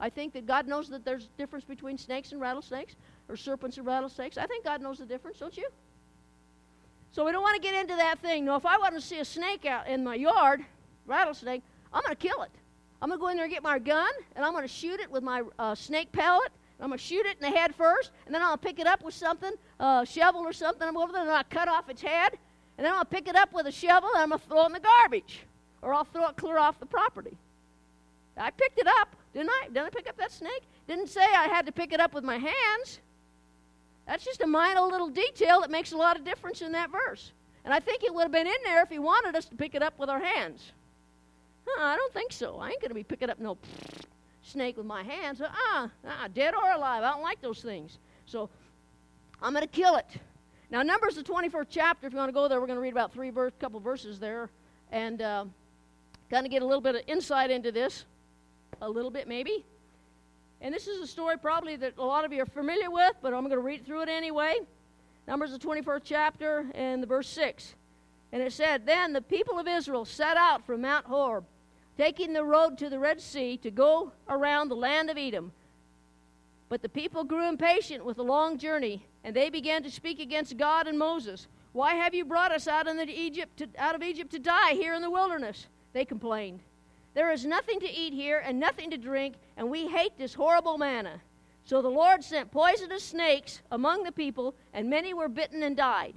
I 0.00 0.10
think 0.10 0.32
that 0.34 0.46
God 0.46 0.66
knows 0.66 0.88
that 0.88 1.04
there's 1.04 1.24
a 1.24 1.38
difference 1.38 1.64
between 1.64 1.98
snakes 1.98 2.32
and 2.32 2.40
rattlesnakes, 2.40 2.94
or 3.28 3.36
serpents 3.36 3.76
and 3.76 3.86
rattlesnakes. 3.86 4.38
I 4.38 4.46
think 4.46 4.64
God 4.64 4.80
knows 4.80 4.98
the 4.98 5.06
difference, 5.06 5.38
don't 5.38 5.56
you? 5.56 5.68
So 7.12 7.24
we 7.24 7.32
don't 7.32 7.42
want 7.42 7.56
to 7.56 7.62
get 7.62 7.74
into 7.74 7.96
that 7.96 8.18
thing. 8.20 8.44
No, 8.44 8.56
if 8.56 8.66
I 8.66 8.78
want 8.78 8.94
to 8.94 9.00
see 9.00 9.18
a 9.18 9.24
snake 9.24 9.66
out 9.66 9.88
in 9.88 10.04
my 10.04 10.14
yard, 10.14 10.64
rattlesnake, 11.06 11.62
I'm 11.92 12.02
going 12.02 12.14
to 12.14 12.28
kill 12.28 12.42
it. 12.42 12.50
I'm 13.00 13.08
going 13.08 13.18
to 13.18 13.20
go 13.20 13.28
in 13.28 13.36
there 13.36 13.44
and 13.44 13.52
get 13.52 13.62
my 13.62 13.78
gun, 13.78 14.10
and 14.36 14.44
I'm 14.44 14.52
going 14.52 14.64
to 14.64 14.72
shoot 14.72 15.00
it 15.00 15.10
with 15.10 15.22
my 15.22 15.42
uh, 15.58 15.74
snake 15.74 16.12
pellet. 16.12 16.50
I'm 16.80 16.88
going 16.88 16.98
to 16.98 17.04
shoot 17.04 17.26
it 17.26 17.36
in 17.40 17.52
the 17.52 17.58
head 17.58 17.74
first, 17.74 18.12
and 18.26 18.34
then 18.34 18.42
I'll 18.42 18.56
pick 18.56 18.78
it 18.78 18.86
up 18.86 19.02
with 19.02 19.14
something, 19.14 19.52
a 19.80 19.82
uh, 19.82 20.04
shovel 20.04 20.42
or 20.42 20.52
something. 20.52 20.86
I'm 20.86 20.96
over 20.96 21.12
there, 21.12 21.22
and 21.22 21.30
I'll 21.30 21.42
cut 21.44 21.68
off 21.68 21.88
its 21.88 22.02
head, 22.02 22.38
and 22.76 22.86
then 22.86 22.92
I'll 22.92 23.04
pick 23.04 23.26
it 23.26 23.34
up 23.34 23.52
with 23.52 23.66
a 23.66 23.72
shovel, 23.72 24.10
and 24.14 24.22
I'm 24.22 24.28
going 24.28 24.40
to 24.40 24.46
throw 24.46 24.62
it 24.62 24.66
in 24.66 24.72
the 24.72 24.80
garbage, 24.80 25.40
or 25.82 25.92
I'll 25.92 26.04
throw 26.04 26.28
it 26.28 26.36
clear 26.36 26.58
off 26.58 26.78
the 26.78 26.86
property. 26.86 27.36
I 28.36 28.50
picked 28.50 28.78
it 28.78 28.86
up, 28.86 29.16
didn't 29.34 29.50
I? 29.50 29.66
Didn't 29.66 29.86
I 29.86 29.90
pick 29.90 30.08
up 30.08 30.16
that 30.18 30.30
snake? 30.30 30.62
Didn't 30.86 31.08
say 31.08 31.22
I 31.22 31.48
had 31.48 31.66
to 31.66 31.72
pick 31.72 31.92
it 31.92 32.00
up 32.00 32.14
with 32.14 32.22
my 32.22 32.38
hands. 32.38 33.00
That's 34.06 34.24
just 34.24 34.40
a 34.40 34.46
minor 34.46 34.82
little 34.82 35.08
detail 35.08 35.60
that 35.60 35.70
makes 35.70 35.92
a 35.92 35.96
lot 35.96 36.16
of 36.16 36.24
difference 36.24 36.62
in 36.62 36.72
that 36.72 36.90
verse. 36.90 37.32
And 37.64 37.74
I 37.74 37.80
think 37.80 38.04
it 38.04 38.14
would 38.14 38.22
have 38.22 38.32
been 38.32 38.46
in 38.46 38.56
there 38.64 38.82
if 38.82 38.88
he 38.88 38.98
wanted 38.98 39.34
us 39.34 39.46
to 39.46 39.56
pick 39.56 39.74
it 39.74 39.82
up 39.82 39.98
with 39.98 40.08
our 40.08 40.20
hands. 40.20 40.72
Huh, 41.66 41.84
I 41.84 41.96
don't 41.96 42.12
think 42.14 42.32
so. 42.32 42.58
I 42.58 42.70
ain't 42.70 42.80
going 42.80 42.88
to 42.88 42.94
be 42.94 43.02
picking 43.02 43.28
up 43.28 43.38
no 43.38 43.58
snake 44.48 44.76
with 44.76 44.86
my 44.86 45.02
hands. 45.02 45.40
Uh-uh, 45.40 45.84
uh-uh, 45.84 46.28
dead 46.34 46.54
or 46.54 46.70
alive. 46.70 47.02
I 47.02 47.10
don't 47.12 47.22
like 47.22 47.40
those 47.40 47.60
things. 47.60 47.98
So 48.26 48.48
I'm 49.40 49.52
going 49.52 49.62
to 49.62 49.68
kill 49.68 49.96
it. 49.96 50.06
Now, 50.70 50.82
Numbers, 50.82 51.14
the 51.14 51.22
21st 51.22 51.66
chapter, 51.70 52.06
if 52.06 52.12
you 52.12 52.18
want 52.18 52.28
to 52.28 52.34
go 52.34 52.48
there, 52.48 52.60
we're 52.60 52.66
going 52.66 52.76
to 52.76 52.82
read 52.82 52.92
about 52.92 53.12
three 53.12 53.30
verse, 53.30 53.52
couple 53.58 53.80
verses 53.80 54.18
there 54.18 54.50
and 54.92 55.22
uh, 55.22 55.44
kind 56.30 56.46
of 56.46 56.50
get 56.50 56.62
a 56.62 56.66
little 56.66 56.80
bit 56.80 56.94
of 56.94 57.02
insight 57.06 57.50
into 57.50 57.72
this 57.72 58.04
a 58.80 58.88
little 58.88 59.10
bit 59.10 59.28
maybe. 59.28 59.64
And 60.60 60.74
this 60.74 60.88
is 60.88 61.00
a 61.00 61.06
story 61.06 61.38
probably 61.38 61.76
that 61.76 61.94
a 61.98 62.04
lot 62.04 62.24
of 62.24 62.32
you 62.32 62.42
are 62.42 62.46
familiar 62.46 62.90
with, 62.90 63.14
but 63.22 63.32
I'm 63.32 63.42
going 63.42 63.52
to 63.52 63.58
read 63.58 63.86
through 63.86 64.02
it 64.02 64.08
anyway. 64.08 64.58
Numbers, 65.26 65.52
the 65.52 65.58
21st 65.58 66.00
chapter, 66.04 66.66
and 66.74 67.02
the 67.02 67.06
verse 67.06 67.28
6. 67.28 67.74
And 68.32 68.42
it 68.42 68.52
said, 68.52 68.84
Then 68.84 69.12
the 69.12 69.22
people 69.22 69.58
of 69.58 69.68
Israel 69.68 70.04
set 70.04 70.36
out 70.36 70.66
from 70.66 70.80
Mount 70.82 71.06
Horeb, 71.06 71.44
taking 71.98 72.32
the 72.32 72.44
road 72.44 72.78
to 72.78 72.88
the 72.88 72.98
Red 72.98 73.20
Sea 73.20 73.56
to 73.58 73.70
go 73.72 74.12
around 74.28 74.68
the 74.68 74.76
land 74.76 75.10
of 75.10 75.18
Edom. 75.18 75.52
But 76.68 76.80
the 76.80 76.88
people 76.88 77.24
grew 77.24 77.48
impatient 77.48 78.04
with 78.04 78.16
the 78.16 78.24
long 78.24 78.56
journey, 78.56 79.04
and 79.24 79.34
they 79.34 79.50
began 79.50 79.82
to 79.82 79.90
speak 79.90 80.20
against 80.20 80.56
God 80.56 80.86
and 80.86 80.96
Moses. 80.96 81.48
Why 81.72 81.94
have 81.94 82.14
you 82.14 82.24
brought 82.24 82.52
us 82.52 82.68
out, 82.68 82.86
Egypt 83.08 83.56
to, 83.58 83.68
out 83.76 83.96
of 83.96 84.02
Egypt 84.02 84.30
to 84.30 84.38
die 84.38 84.74
here 84.74 84.94
in 84.94 85.02
the 85.02 85.10
wilderness? 85.10 85.66
They 85.92 86.04
complained. 86.04 86.60
There 87.14 87.32
is 87.32 87.44
nothing 87.44 87.80
to 87.80 87.90
eat 87.90 88.12
here 88.12 88.38
and 88.38 88.60
nothing 88.60 88.90
to 88.90 88.96
drink, 88.96 89.34
and 89.56 89.68
we 89.68 89.88
hate 89.88 90.16
this 90.16 90.34
horrible 90.34 90.78
manna. 90.78 91.20
So 91.64 91.82
the 91.82 91.88
Lord 91.88 92.22
sent 92.22 92.52
poisonous 92.52 93.02
snakes 93.02 93.60
among 93.72 94.04
the 94.04 94.12
people, 94.12 94.54
and 94.72 94.88
many 94.88 95.14
were 95.14 95.28
bitten 95.28 95.64
and 95.64 95.76
died. 95.76 96.14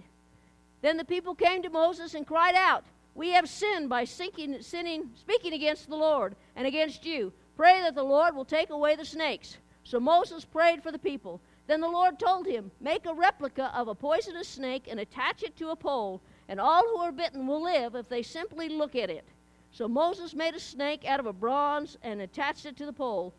Then 0.81 0.97
the 0.97 1.05
people 1.05 1.33
came 1.33 1.63
to 1.63 1.69
Moses 1.69 2.13
and 2.13 2.27
cried 2.27 2.55
out, 2.55 2.83
We 3.13 3.31
have 3.31 3.49
sinned 3.49 3.89
by 3.89 4.05
sinking, 4.05 4.61
sinning, 4.61 5.11
speaking 5.15 5.53
against 5.53 5.89
the 5.89 5.95
Lord 5.95 6.35
and 6.55 6.65
against 6.65 7.05
you. 7.05 7.33
Pray 7.57 7.81
that 7.81 7.95
the 7.95 8.03
Lord 8.03 8.35
will 8.35 8.45
take 8.45 8.69
away 8.69 8.95
the 8.95 9.05
snakes. 9.05 9.57
So 9.83 9.99
Moses 9.99 10.45
prayed 10.45 10.81
for 10.81 10.91
the 10.91 10.99
people. 10.99 11.41
Then 11.67 11.81
the 11.81 11.89
Lord 11.89 12.19
told 12.19 12.47
him, 12.47 12.71
Make 12.79 13.05
a 13.05 13.13
replica 13.13 13.71
of 13.75 13.87
a 13.87 13.95
poisonous 13.95 14.47
snake 14.47 14.87
and 14.89 14.99
attach 14.99 15.43
it 15.43 15.55
to 15.57 15.69
a 15.69 15.75
pole, 15.75 16.21
and 16.47 16.59
all 16.59 16.83
who 16.83 16.97
are 16.97 17.11
bitten 17.11 17.47
will 17.47 17.61
live 17.63 17.95
if 17.95 18.09
they 18.09 18.23
simply 18.23 18.69
look 18.69 18.95
at 18.95 19.09
it. 19.09 19.25
So 19.71 19.87
Moses 19.87 20.33
made 20.33 20.53
a 20.53 20.59
snake 20.59 21.05
out 21.05 21.19
of 21.19 21.25
a 21.25 21.33
bronze 21.33 21.97
and 22.03 22.21
attached 22.21 22.65
it 22.65 22.75
to 22.77 22.85
the 22.85 22.93
pole. 22.93 23.33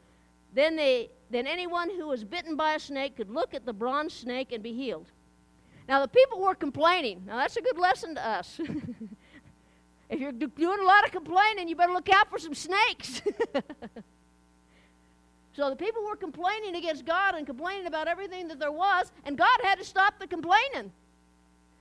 Then, 0.54 0.76
they, 0.76 1.10
then 1.30 1.46
anyone 1.46 1.90
who 1.90 2.08
was 2.08 2.24
bitten 2.24 2.56
by 2.56 2.74
a 2.74 2.80
snake 2.80 3.16
could 3.16 3.30
look 3.30 3.54
at 3.54 3.64
the 3.64 3.72
bronze 3.72 4.12
snake 4.12 4.52
and 4.52 4.62
be 4.62 4.72
healed. 4.72 5.06
Now, 5.88 6.00
the 6.00 6.08
people 6.08 6.40
were 6.40 6.54
complaining. 6.54 7.22
Now, 7.26 7.38
that's 7.38 7.56
a 7.56 7.62
good 7.62 7.78
lesson 7.78 8.14
to 8.14 8.26
us. 8.26 8.60
if 10.12 10.20
you're 10.20 10.32
doing 10.32 10.80
a 10.80 10.84
lot 10.84 11.04
of 11.04 11.12
complaining, 11.12 11.68
you 11.68 11.76
better 11.76 11.92
look 11.92 12.08
out 12.10 12.28
for 12.30 12.38
some 12.38 12.54
snakes. 12.54 13.22
so 15.54 15.70
the 15.70 15.76
people 15.76 16.04
were 16.04 16.16
complaining 16.16 16.76
against 16.76 17.06
God 17.06 17.34
and 17.34 17.46
complaining 17.46 17.86
about 17.86 18.08
everything 18.08 18.48
that 18.48 18.58
there 18.58 18.72
was, 18.72 19.10
and 19.24 19.38
God 19.38 19.58
had 19.62 19.78
to 19.78 19.84
stop 19.84 20.18
the 20.20 20.26
complaining. 20.26 20.92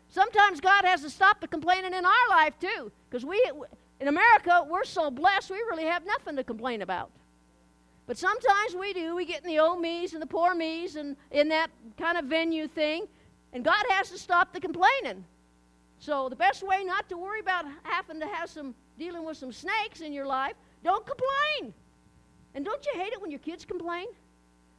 Sometimes 0.09 0.61
God 0.61 0.85
has 0.85 1.01
to 1.01 1.09
stop 1.09 1.41
the 1.41 1.47
complaining 1.47 1.93
in 1.93 2.05
our 2.05 2.29
life, 2.29 2.53
too, 2.59 2.91
because 3.09 3.25
we 3.25 3.51
in 3.99 4.07
America, 4.07 4.65
we're 4.67 4.83
so 4.83 5.11
blessed, 5.11 5.51
we 5.51 5.57
really 5.57 5.85
have 5.85 6.05
nothing 6.05 6.35
to 6.37 6.43
complain 6.43 6.81
about. 6.81 7.11
But 8.07 8.17
sometimes 8.17 8.75
we 8.75 8.93
do. 8.93 9.15
We 9.15 9.25
get 9.25 9.43
in 9.43 9.47
the 9.47 9.59
old 9.59 9.79
me's 9.79 10.13
and 10.13 10.21
the 10.21 10.27
poor 10.27 10.55
me's 10.55 10.95
and 10.95 11.15
in 11.29 11.49
that 11.49 11.69
kind 11.99 12.17
of 12.17 12.25
venue 12.25 12.67
thing. 12.67 13.07
And 13.53 13.63
God 13.63 13.83
has 13.89 14.09
to 14.09 14.17
stop 14.17 14.53
the 14.53 14.59
complaining. 14.59 15.23
So 16.01 16.29
the 16.29 16.35
best 16.35 16.63
way 16.63 16.83
not 16.83 17.07
to 17.09 17.17
worry 17.17 17.41
about 17.41 17.65
having 17.83 18.19
to 18.21 18.27
have 18.27 18.49
some 18.49 18.73
dealing 18.97 19.23
with 19.23 19.37
some 19.37 19.53
snakes 19.53 20.01
in 20.01 20.11
your 20.11 20.25
life, 20.25 20.55
don't 20.83 21.05
complain. 21.05 21.75
And 22.55 22.65
don't 22.65 22.83
you 22.87 22.99
hate 22.99 23.13
it 23.13 23.21
when 23.21 23.29
your 23.29 23.39
kids 23.39 23.65
complain? 23.65 24.07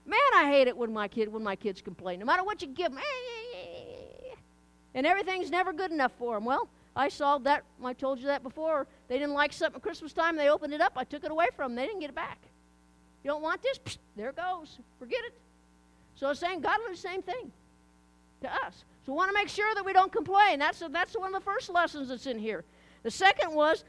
Man, 0.05 0.19
I 0.35 0.51
hate 0.51 0.67
it 0.67 0.77
when 0.77 0.93
my 0.93 1.07
kid 1.07 1.33
when 1.33 1.45
my 1.45 1.55
kids 1.55 1.81
complain. 1.81 2.19
No 2.19 2.27
matter 2.27 2.43
what 2.43 2.61
you 2.61 2.67
give 2.67 2.91
them, 2.91 3.01
and 4.95 5.07
everything's 5.07 5.49
never 5.49 5.73
good 5.73 5.93
enough 5.93 6.11
for 6.19 6.35
them. 6.35 6.45
Well, 6.45 6.69
I 6.97 7.09
solved 7.09 7.47
that. 7.47 7.63
I 7.85 7.93
told 7.93 8.19
you 8.19 8.27
that 8.27 8.43
before. 8.43 8.89
They 9.07 9.17
didn't 9.17 9.35
like 9.35 9.53
something 9.53 9.77
at 9.77 9.83
Christmas 9.83 10.13
time. 10.13 10.35
They 10.37 10.51
opened 10.51 10.75
it 10.75 10.81
up. 10.81 10.95
I 10.97 11.05
took 11.05 11.23
it 11.23 11.31
away 11.31 11.47
from 11.55 11.77
them. 11.77 11.77
They 11.77 11.87
didn't 11.87 12.01
get 12.01 12.11
it 12.11 12.17
back. 12.17 12.39
You 13.23 13.31
don't 13.31 13.43
want 13.43 13.63
this? 13.63 13.79
Psst, 13.79 13.99
there 14.17 14.31
it 14.31 14.37
goes. 14.37 14.77
Forget 14.99 15.21
it. 15.25 15.35
So 16.17 16.27
I'm 16.27 16.35
saying 16.35 16.63
God 16.63 16.81
will 16.81 16.89
do 16.89 16.95
the 16.95 17.01
same 17.01 17.23
thing 17.23 17.53
to 18.41 18.53
us. 18.53 18.85
So 19.05 19.13
we 19.13 19.17
want 19.17 19.31
to 19.31 19.35
make 19.35 19.49
sure 19.49 19.75
that 19.75 19.85
we 19.85 19.93
don't 19.93 20.13
complain. 20.13 20.59
That's, 20.59 20.81
a, 20.83 20.89
that's 20.89 21.17
one 21.17 21.35
of 21.35 21.41
the 21.41 21.45
first 21.45 21.71
lessons 21.71 22.09
that's 22.09 22.27
in 22.27 22.39
here. 22.39 22.65
The 23.03 23.11
second 23.11 23.53
was 23.53 23.85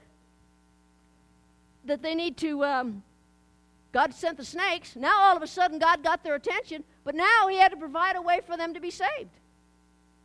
that 1.85 2.01
they 2.01 2.15
need 2.15 2.37
to, 2.37 2.63
um, 2.63 3.03
God 3.91 4.13
sent 4.13 4.37
the 4.37 4.45
snakes. 4.45 4.95
Now 4.95 5.21
all 5.21 5.37
of 5.37 5.43
a 5.43 5.47
sudden 5.47 5.77
God 5.77 6.03
got 6.03 6.23
their 6.23 6.35
attention, 6.35 6.83
but 7.03 7.13
now 7.13 7.47
He 7.47 7.57
had 7.57 7.71
to 7.71 7.77
provide 7.77 8.15
a 8.15 8.21
way 8.21 8.39
for 8.45 8.57
them 8.57 8.73
to 8.73 8.79
be 8.79 8.89
saved. 8.89 9.29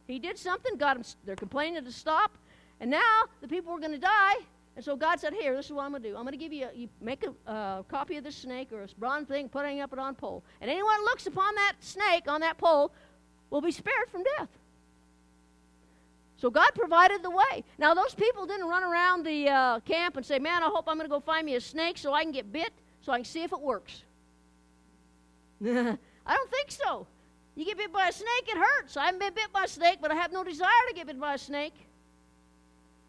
He 0.07 0.18
did 0.18 0.38
something, 0.38 0.76
got 0.76 0.95
them, 0.95 1.04
they're 1.26 1.37
complaining 1.37 1.85
to 1.85 1.92
stop. 1.92 2.37
And 2.80 2.90
now 2.90 3.25
the 3.42 3.49
people 3.49 3.73
were 3.73 3.80
going 3.80 3.92
to 3.92 3.99
die. 3.99 4.37
And 4.75 4.85
so 4.85 4.97
God 4.97 5.21
said, 5.21 5.35
Here, 5.35 5.54
this 5.54 5.66
is 5.66 5.73
what 5.73 5.85
I'm 5.85 5.90
going 5.90 6.02
to 6.02 6.09
do. 6.09 6.16
I'm 6.16 6.23
going 6.23 6.33
to 6.33 6.38
give 6.38 6.52
you, 6.52 6.68
a, 6.73 6.78
you 6.78 6.88
make 7.00 7.26
a 7.26 7.50
uh, 7.50 7.83
copy 7.83 8.16
of 8.16 8.25
this 8.25 8.37
snake 8.37 8.73
or 8.73 8.85
a 8.85 8.88
bronze 8.97 9.26
thing, 9.26 9.49
putting 9.49 9.80
up 9.80 9.92
it 9.92 9.99
on 9.99 10.14
pole. 10.14 10.45
And 10.61 10.71
anyone 10.71 11.00
looks 11.04 11.26
upon 11.26 11.54
that 11.57 11.75
snake 11.80 12.28
on 12.28 12.40
that 12.42 12.57
pole 12.59 12.92
will 13.50 13.61
be 13.61 13.73
spared 13.73 14.09
from 14.11 14.23
death. 14.38 14.49
So 16.38 16.50
God 16.50 16.71
provided 16.75 17.23
the 17.23 17.30
way. 17.30 17.64
Now, 17.78 17.95
those 17.95 18.14
people 18.14 18.47
didn't 18.47 18.68
run 18.68 18.85
around 18.85 19.26
the 19.26 19.49
uh, 19.49 19.80
camp 19.80 20.16
and 20.16 20.25
say, 20.25 20.38
Man, 20.38 20.62
I 20.62 20.66
hope 20.66 20.85
I'm 20.87 20.97
going 20.97 21.09
to 21.09 21.12
go 21.12 21.21
find 21.21 21.45
me 21.45 21.57
a 21.57 21.61
snake 21.61 21.99
so 21.99 22.14
I 22.14 22.23
can 22.23 22.33
get 22.33 22.52
bit, 22.52 22.73
so 23.02 23.12
I 23.12 23.18
can 23.18 23.25
see 23.25 23.42
if 23.42 23.52
it 23.52 23.61
works. 23.61 24.02
I 25.64 25.66
don't 25.66 26.50
think 26.50 26.71
so. 26.71 27.07
You 27.57 27.64
get 27.64 27.76
bit 27.76 27.92
by 27.92 28.07
a 28.07 28.12
snake, 28.12 28.47
it 28.47 28.57
hurts. 28.57 28.97
I 28.97 29.07
haven't 29.07 29.18
been 29.18 29.35
bit 29.35 29.52
by 29.52 29.64
a 29.64 29.68
snake, 29.68 29.99
but 30.00 30.12
I 30.12 30.14
have 30.14 30.33
no 30.33 30.45
desire 30.45 30.68
to 30.88 30.95
get 30.95 31.09
bit 31.09 31.18
by 31.18 31.35
a 31.35 31.38
snake. 31.38 31.75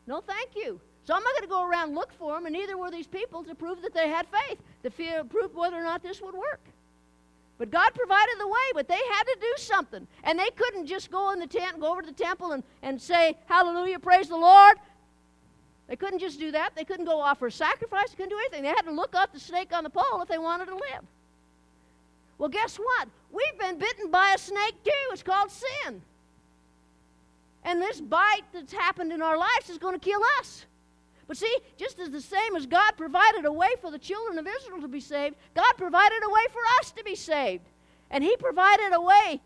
No, 0.08 0.22
thank 0.22 0.56
you. 0.56 0.82
So 1.04 1.14
I'm 1.14 1.22
not 1.22 1.34
going 1.34 1.44
to 1.44 1.50
go 1.50 1.68
around 1.68 1.94
look 1.94 2.12
for 2.14 2.34
them, 2.34 2.48
and 2.48 2.54
neither 2.54 2.78
were 2.78 2.90
these 2.90 3.06
people 3.06 3.44
to 3.44 3.54
prove 3.54 3.84
that 3.84 3.94
they 3.94 4.10
had 4.10 4.26
faith, 4.28 4.60
to 4.84 5.24
prove 5.26 5.54
whether 5.54 5.78
or 5.78 5.84
not 5.84 6.02
this 6.02 6.20
would 6.20 6.34
work. 6.34 6.62
But 7.60 7.72
God 7.72 7.94
provided 7.94 8.36
the 8.40 8.48
way, 8.48 8.72
but 8.74 8.88
they 8.88 9.00
had 9.12 9.24
to 9.24 9.38
do 9.40 9.54
something. 9.58 10.08
And 10.24 10.40
they 10.40 10.50
couldn't 10.56 10.88
just 10.88 11.12
go 11.12 11.32
in 11.32 11.40
the 11.40 11.46
tent 11.46 11.74
and 11.74 11.82
go 11.82 11.92
over 11.92 12.02
to 12.02 12.08
the 12.08 12.14
temple 12.14 12.54
and, 12.54 12.64
and 12.82 13.00
say, 13.00 13.38
Hallelujah, 13.48 14.00
praise 14.00 14.30
the 14.30 14.38
Lord. 14.38 14.78
They 15.90 15.98
couldn't 15.98 16.20
just 16.20 16.40
do 16.40 16.52
that. 16.52 16.74
They 16.76 16.86
couldn't 16.86 17.06
go 17.06 17.20
offer 17.20 17.48
a 17.48 17.52
sacrifice. 17.52 18.12
They 18.12 18.16
couldn't 18.16 18.30
do 18.30 18.40
anything. 18.40 18.64
They 18.64 18.70
had 18.70 18.84
to 18.84 18.92
look 18.92 19.14
up 19.14 19.34
the 19.34 19.40
snake 19.40 19.74
on 19.74 19.84
the 19.84 19.90
pole 19.90 20.22
if 20.22 20.30
they 20.30 20.38
wanted 20.38 20.68
to 20.68 20.76
live. 20.76 21.04
Well, 22.38 22.50
guess 22.50 22.78
what? 22.78 23.10
We've 23.32 23.60
been 23.60 23.78
bitten 23.78 24.10
by 24.10 24.34
a 24.36 24.38
snake 24.38 24.76
too. 24.84 25.12
It's 25.12 25.22
called 25.22 25.52
sin. 25.52 26.02
And 27.66 27.82
this 27.82 28.00
bite 28.00 28.44
that's 28.54 28.72
happened 28.72 29.12
in 29.12 29.22
our 29.22 29.38
lives 29.38 29.70
is 29.70 29.78
going 29.78 30.00
to 30.00 30.00
kill 30.00 30.22
us. 30.40 30.66
But 31.30 31.38
see, 31.38 31.58
just 31.78 32.00
as 32.00 32.10
the 32.10 32.22
same 32.22 32.56
as 32.56 32.66
God 32.66 32.94
provided 32.98 33.46
a 33.46 33.54
way 33.54 33.70
for 33.82 33.92
the 33.92 34.00
children 34.00 34.40
of 34.40 34.48
Israel 34.48 34.82
to 34.82 34.88
be 34.88 35.00
saved, 35.00 35.36
God 35.56 35.72
provided 35.78 36.24
a 36.26 36.30
way 36.30 36.42
for 36.52 36.62
us 36.80 36.92
to 36.94 37.04
be 37.04 37.14
saved. 37.14 37.66
And 38.10 38.24
He 38.24 38.36
provided 38.38 38.94
a 38.94 39.00
way 39.00 39.40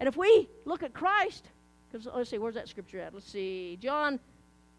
And 0.00 0.08
if 0.08 0.16
we 0.16 0.48
look 0.64 0.82
at 0.82 0.92
Christ, 0.92 1.44
because 1.92 2.08
oh, 2.08 2.16
let's 2.16 2.30
see, 2.30 2.38
where's 2.38 2.56
that 2.56 2.68
scripture 2.68 3.00
at? 3.00 3.14
Let's 3.14 3.30
see, 3.30 3.78
John 3.80 4.18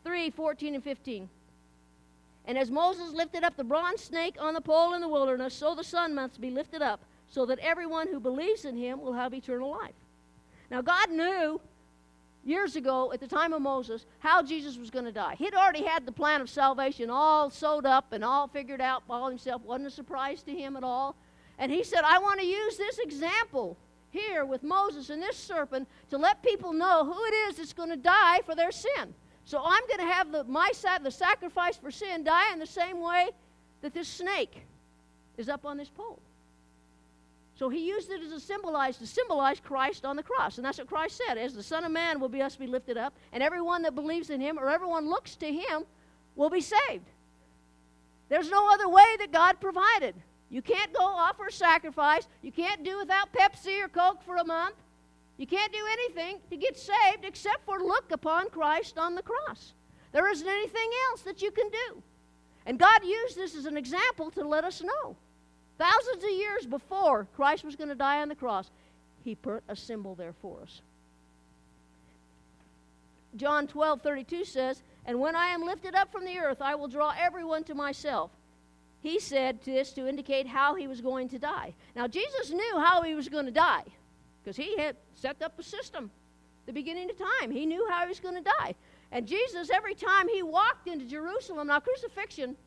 3 0.04 0.30
14 0.32 0.76
and 0.76 0.84
15. 0.84 1.30
And 2.46 2.58
as 2.58 2.70
Moses 2.70 3.14
lifted 3.14 3.46
up 3.46 3.56
the 3.56 3.64
bronze 3.64 4.02
snake 4.02 4.36
on 4.38 4.54
the 4.54 4.60
pole 4.62 4.96
in 4.96 5.02
the 5.02 5.08
wilderness, 5.08 5.54
so 5.54 5.76
the 5.76 5.84
Son 5.84 6.14
must 6.14 6.42
be 6.42 6.52
lifted 6.52 6.82
up, 6.82 7.00
so 7.30 7.46
that 7.46 7.60
everyone 7.60 8.10
who 8.10 8.20
believes 8.20 8.66
in 8.66 8.76
him 8.76 9.00
will 9.00 9.14
have 9.14 9.34
eternal 9.34 9.72
life. 9.72 9.96
Now, 10.70 10.82
God 10.82 11.10
knew 11.10 11.62
years 12.48 12.76
ago, 12.76 13.12
at 13.12 13.20
the 13.20 13.28
time 13.28 13.54
of 13.54 13.62
Moses, 13.62 14.06
how 14.20 14.42
Jesus 14.42 14.78
was 14.78 14.90
going 14.90 15.06
to 15.06 15.12
die. 15.12 15.36
He'd 15.38 15.54
already 15.54 15.84
had 15.84 16.06
the 16.06 16.12
plan 16.12 16.42
of 16.42 16.50
salvation 16.50 17.10
all 17.10 17.50
sewed 17.50 17.86
up 17.86 18.14
and 18.14 18.24
all 18.24 18.48
figured 18.48 18.82
out 18.82 19.08
by 19.08 19.30
himself. 19.30 19.62
Wasn't 19.64 19.88
a 19.88 19.92
surprise 19.92 20.42
to 20.44 20.52
him 20.52 20.78
at 20.78 20.84
all. 20.84 21.16
And 21.60 21.72
he 21.72 21.84
said, 21.84 22.02
I 22.04 22.20
want 22.20 22.40
to 22.40 22.46
use 22.46 22.78
this 22.78 23.00
example 23.00 23.78
here 24.12 24.46
with 24.46 24.64
Moses 24.64 25.10
and 25.10 25.22
this 25.22 25.36
serpent 25.36 25.88
to 26.10 26.18
let 26.18 26.42
people 26.42 26.72
know 26.72 27.04
who 27.04 27.26
it 27.26 27.34
is 27.50 27.58
that's 27.58 27.74
going 27.74 27.90
to 27.90 27.98
die 27.98 28.40
for 28.46 28.56
their 28.56 28.72
sin. 28.72 29.14
So 29.44 29.62
I'm 29.64 29.84
going 29.88 30.08
to 30.08 30.14
have 30.14 30.32
the, 30.32 30.44
my 30.46 30.72
the 31.04 31.12
sacrifice 31.12 31.78
for 31.78 31.92
sin 31.92 32.24
die 32.24 32.52
in 32.54 32.60
the 32.60 32.66
same 32.66 33.00
way 33.02 33.30
that 33.82 33.94
this 33.94 34.08
snake 34.08 34.64
is 35.38 35.50
up 35.50 35.66
on 35.66 35.78
this 35.78 35.90
pole. 35.90 36.20
So 37.58 37.70
he 37.70 37.88
used 37.88 38.12
it 38.12 38.22
as 38.22 38.32
a 38.32 38.40
symbolize 38.40 38.98
to 38.98 39.08
symbolize 39.08 39.60
Christ 39.60 40.06
on 40.06 40.16
the 40.16 40.22
cross. 40.22 40.58
And 40.58 40.66
that's 40.66 40.78
what 40.78 40.88
Christ 40.88 41.20
said. 41.26 41.40
As 41.40 41.56
the 41.56 41.64
Son 41.64 41.84
of 41.84 41.92
Man 41.92 42.20
will 42.20 42.30
be 42.30 42.42
us 42.42 42.56
be 42.56 42.68
lifted 42.68 42.98
up, 42.98 43.16
and 43.34 43.42
everyone 43.42 43.82
that 43.82 43.96
believes 43.96 44.30
in 44.30 44.40
him 44.40 44.60
or 44.60 44.70
everyone 44.70 45.10
looks 45.10 45.36
to 45.38 45.52
him 45.52 45.84
will 46.36 46.52
be 46.52 46.62
saved. 46.62 47.06
There's 48.30 48.52
no 48.52 48.72
other 48.72 48.88
way 48.88 49.18
that 49.20 49.32
God 49.32 49.60
provided. 49.60 50.14
You 50.52 50.62
can't 50.62 50.94
go 50.94 51.04
offer 51.04 51.48
a 51.48 51.52
sacrifice. 51.52 52.28
You 52.44 52.52
can't 52.52 52.84
do 52.84 53.00
without 53.00 53.34
Pepsi 53.34 53.84
or 53.84 53.88
Coke 53.88 54.22
for 54.24 54.36
a 54.36 54.46
month. 54.46 54.76
You 55.38 55.48
can't 55.48 55.74
do 55.74 55.86
anything 55.92 56.38
to 56.52 56.58
get 56.58 56.78
saved 56.78 57.24
except 57.24 57.66
for 57.66 57.80
look 57.80 58.12
upon 58.12 58.50
Christ 58.50 59.00
on 59.00 59.16
the 59.16 59.24
cross. 59.24 59.74
There 60.12 60.30
isn't 60.30 60.48
anything 60.48 60.90
else 61.10 61.22
that 61.22 61.42
you 61.42 61.50
can 61.50 61.70
do. 61.70 62.04
And 62.68 62.78
God 62.78 63.04
used 63.04 63.36
this 63.36 63.56
as 63.56 63.66
an 63.66 63.78
example 63.78 64.30
to 64.32 64.48
let 64.48 64.64
us 64.64 64.84
know. 64.84 65.16
Thousands 65.78 66.24
of 66.24 66.30
years 66.30 66.66
before 66.66 67.28
Christ 67.36 67.64
was 67.64 67.76
going 67.76 67.90
to 67.90 67.96
die 67.96 68.22
on 68.22 68.30
the 68.30 68.36
cross, 68.36 68.70
He 69.24 69.36
put 69.36 69.64
a 69.68 69.76
symbol 69.76 70.16
there 70.16 70.34
for 70.42 70.62
us. 70.62 70.82
John 73.36 73.68
12 73.68 74.02
32 74.02 74.46
says, 74.46 74.82
And 75.06 75.20
when 75.20 75.36
I 75.36 75.48
am 75.48 75.64
lifted 75.64 75.94
up 75.94 76.12
from 76.12 76.26
the 76.26 76.40
earth, 76.40 76.62
I 76.62 76.76
will 76.76 76.88
draw 76.88 77.14
everyone 77.18 77.64
to 77.66 77.76
myself. 77.76 78.32
He 79.02 79.20
said 79.20 79.60
this 79.64 79.92
to 79.94 80.08
indicate 80.08 80.48
how 80.48 80.74
he 80.74 80.88
was 80.88 81.02
going 81.02 81.30
to 81.30 81.40
die. 81.40 81.74
Now, 81.96 82.08
Jesus 82.08 82.52
knew 82.52 82.80
how 82.80 83.04
he 83.04 83.14
was 83.14 83.30
going 83.30 83.46
to 83.46 83.52
die 83.52 83.84
because 84.42 84.58
he 84.58 84.78
had 84.78 84.96
set 85.14 85.42
up 85.42 85.60
a 85.60 85.64
system 85.64 86.10
the 86.66 86.74
beginning 86.74 87.10
of 87.10 87.18
time. 87.18 87.52
He 87.52 87.66
knew 87.66 87.88
how 87.90 88.04
he 88.04 88.10
was 88.10 88.20
going 88.20 88.36
to 88.36 88.52
die. 88.60 88.76
And 89.12 89.26
Jesus, 89.26 89.70
every 89.70 89.96
time 89.96 90.28
he 90.28 90.44
walked 90.44 90.88
into 90.88 91.06
Jerusalem, 91.06 91.68
now 91.68 91.80
crucifixion 91.80 92.58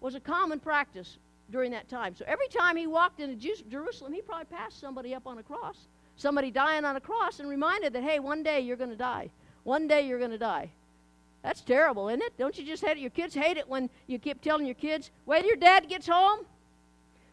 was 0.00 0.14
a 0.14 0.20
common 0.20 0.58
practice 0.58 1.18
during 1.50 1.70
that 1.72 1.88
time. 1.88 2.14
So 2.14 2.24
every 2.26 2.48
time 2.48 2.76
he 2.76 2.86
walked 2.86 3.20
into 3.20 3.36
Jerusalem, 3.68 4.12
he 4.12 4.22
probably 4.22 4.46
passed 4.46 4.80
somebody 4.80 5.14
up 5.14 5.26
on 5.26 5.38
a 5.38 5.42
cross, 5.42 5.76
somebody 6.16 6.50
dying 6.50 6.84
on 6.84 6.96
a 6.96 7.00
cross, 7.00 7.40
and 7.40 7.48
reminded 7.48 7.92
that, 7.92 8.02
hey, 8.02 8.18
one 8.18 8.42
day 8.42 8.60
you're 8.60 8.76
going 8.76 8.90
to 8.90 8.96
die. 8.96 9.30
One 9.64 9.86
day 9.86 10.06
you're 10.06 10.18
going 10.18 10.30
to 10.30 10.38
die. 10.38 10.70
That's 11.42 11.60
terrible, 11.60 12.08
isn't 12.08 12.22
it? 12.22 12.38
Don't 12.38 12.56
you 12.56 12.64
just 12.64 12.84
hate 12.84 12.96
it? 12.96 13.00
Your 13.00 13.10
kids 13.10 13.34
hate 13.34 13.56
it 13.56 13.68
when 13.68 13.90
you 14.06 14.18
keep 14.18 14.40
telling 14.40 14.64
your 14.64 14.76
kids, 14.76 15.10
wait 15.26 15.44
your 15.44 15.56
dad 15.56 15.88
gets 15.88 16.06
home. 16.06 16.40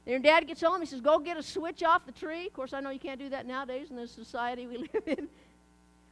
Your 0.05 0.19
dad 0.19 0.47
gets 0.47 0.61
home, 0.61 0.79
he 0.79 0.87
says, 0.87 1.01
go 1.01 1.19
get 1.19 1.37
a 1.37 1.43
switch 1.43 1.83
off 1.83 2.05
the 2.05 2.11
tree. 2.11 2.47
Of 2.47 2.53
course, 2.53 2.73
I 2.73 2.79
know 2.79 2.89
you 2.89 2.99
can't 2.99 3.19
do 3.19 3.29
that 3.29 3.45
nowadays 3.45 3.91
in 3.91 3.95
the 3.95 4.07
society 4.07 4.65
we 4.65 4.77
live 4.93 5.03
in. 5.05 5.27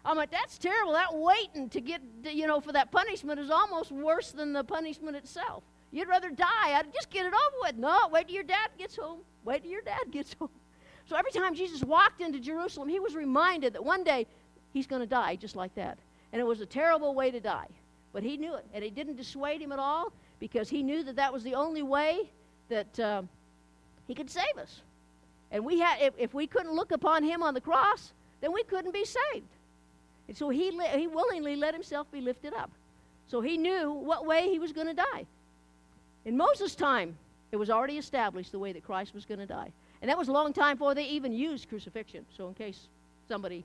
I'm 0.06 0.16
like, 0.16 0.30
that's 0.30 0.58
terrible. 0.60 0.94
That 0.94 1.16
waiting 1.16 1.70
to 1.70 1.82
get, 1.82 2.02
you 2.24 2.46
know, 2.46 2.62
for 2.62 2.72
that 2.74 2.92
punishment 2.92 3.40
is 3.40 3.50
almost 3.50 3.92
worse 3.92 4.32
than 4.32 4.54
the 4.54 4.64
punishment 4.64 5.18
itself. 5.18 5.64
You'd 5.98 6.10
rather 6.10 6.30
die. 6.30 6.46
I'd 6.78 6.94
just 6.94 7.10
get 7.10 7.26
it 7.26 7.34
over 7.34 7.56
with. 7.64 7.76
No, 7.76 8.08
wait 8.12 8.28
till 8.28 8.36
your 8.36 8.44
dad 8.44 8.70
gets 8.78 8.96
home. 8.96 9.22
Wait 9.44 9.64
till 9.64 9.72
your 9.72 9.82
dad 9.82 10.04
gets 10.12 10.36
home. 10.38 10.52
So 11.10 11.16
every 11.16 11.32
time 11.32 11.56
Jesus 11.56 11.84
walked 11.84 12.22
into 12.22 12.40
Jerusalem, 12.40 12.88
he 12.88 13.00
was 13.00 13.16
reminded 13.16 13.74
that 13.74 13.84
one 13.84 14.04
day 14.04 14.28
he's 14.74 14.86
going 14.86 15.02
to 15.02 15.08
die 15.08 15.38
just 15.38 15.56
like 15.56 15.74
that. 15.74 15.98
And 16.32 16.40
it 16.40 16.44
was 16.44 16.62
a 16.62 16.68
terrible 16.68 17.16
way 17.16 17.32
to 17.32 17.40
die. 17.40 17.68
But 18.14 18.22
he 18.22 18.38
knew 18.38 18.54
it. 18.54 18.66
And 18.76 18.84
it 18.84 18.94
didn't 18.94 19.16
dissuade 19.16 19.60
him 19.60 19.72
at 19.72 19.80
all 19.80 20.14
because 20.40 20.70
he 20.70 20.84
knew 20.84 21.04
that 21.04 21.16
that 21.16 21.34
was 21.34 21.44
the 21.44 21.56
only 21.56 21.82
way 21.82 22.30
that 22.70 23.00
uh, 23.00 23.24
he 24.08 24.14
could 24.14 24.30
save 24.30 24.56
us. 24.60 24.82
And 25.50 25.66
we 25.66 25.80
had, 25.80 26.00
if, 26.00 26.14
if, 26.20 26.32
we 26.32 26.46
couldn't 26.46 26.74
look 26.74 26.92
upon 26.92 27.24
him 27.24 27.42
on 27.42 27.56
the 27.56 27.62
cross, 27.62 28.14
then 28.42 28.54
we 28.54 28.62
couldn't 28.64 28.94
be 28.94 29.06
saved. 29.06 29.50
And 30.28 30.38
so 30.38 30.50
he, 30.50 30.78
he 30.96 31.08
willingly 31.08 31.56
let 31.56 31.74
himself 31.74 32.12
be 32.12 32.22
lifted 32.22 32.54
up. 32.54 32.70
So 33.28 33.42
he 33.42 33.58
knew 33.58 33.92
what 33.92 34.28
way 34.28 34.48
he 34.48 34.60
was 34.60 34.74
going 34.74 34.88
to 34.88 34.94
die. 34.94 35.26
In 36.28 36.36
Moses' 36.36 36.76
time, 36.76 37.18
it 37.54 37.56
was 37.56 37.70
already 37.70 37.98
established 37.98 38.52
the 38.52 38.60
way 38.60 38.74
that 38.74 38.84
Christ 38.84 39.16
was 39.16 39.24
going 39.24 39.40
to 39.40 39.46
die. 39.46 39.72
And 40.02 40.10
that 40.10 40.18
was 40.18 40.28
a 40.28 40.34
long 40.34 40.52
time 40.52 40.76
before 40.76 40.94
they 40.94 41.06
even 41.06 41.32
used 41.32 41.70
crucifixion. 41.70 42.26
So, 42.36 42.50
in 42.50 42.54
case 42.54 42.90
somebody 43.30 43.64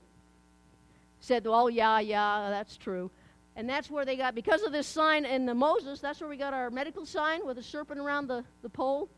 said, 1.19 1.45
oh, 1.45 1.67
yeah, 1.67 1.99
yeah, 1.99 2.47
that's 2.49 2.77
true. 2.77 3.11
And 3.57 3.69
that's 3.69 3.91
where 3.91 4.05
they 4.05 4.15
got, 4.15 4.33
because 4.33 4.63
of 4.63 4.71
this 4.71 4.87
sign 4.87 5.25
in 5.25 5.45
the 5.45 5.53
Moses, 5.53 5.99
that's 5.99 6.21
where 6.21 6.29
we 6.29 6.37
got 6.37 6.53
our 6.53 6.69
medical 6.69 7.05
sign 7.05 7.45
with 7.45 7.57
a 7.57 7.63
serpent 7.63 7.99
around 7.99 8.27
the, 8.27 8.45
the 8.61 8.69
pole. 8.69 9.09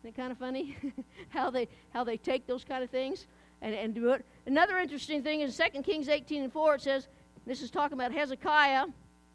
Isn't 0.00 0.14
it 0.14 0.16
kind 0.16 0.32
of 0.32 0.38
funny 0.38 0.74
how, 1.28 1.50
they, 1.50 1.68
how 1.92 2.02
they 2.02 2.16
take 2.16 2.46
those 2.46 2.64
kind 2.64 2.82
of 2.82 2.88
things 2.88 3.26
and, 3.60 3.74
and 3.74 3.94
do 3.94 4.08
it? 4.12 4.24
Another 4.46 4.78
interesting 4.78 5.22
thing 5.22 5.42
is 5.42 5.54
2 5.54 5.82
Kings 5.82 6.08
18 6.08 6.44
and 6.44 6.52
4, 6.52 6.76
it 6.76 6.80
says, 6.80 7.08
this 7.44 7.60
is 7.60 7.70
talking 7.70 7.98
about 7.98 8.10
Hezekiah 8.10 8.86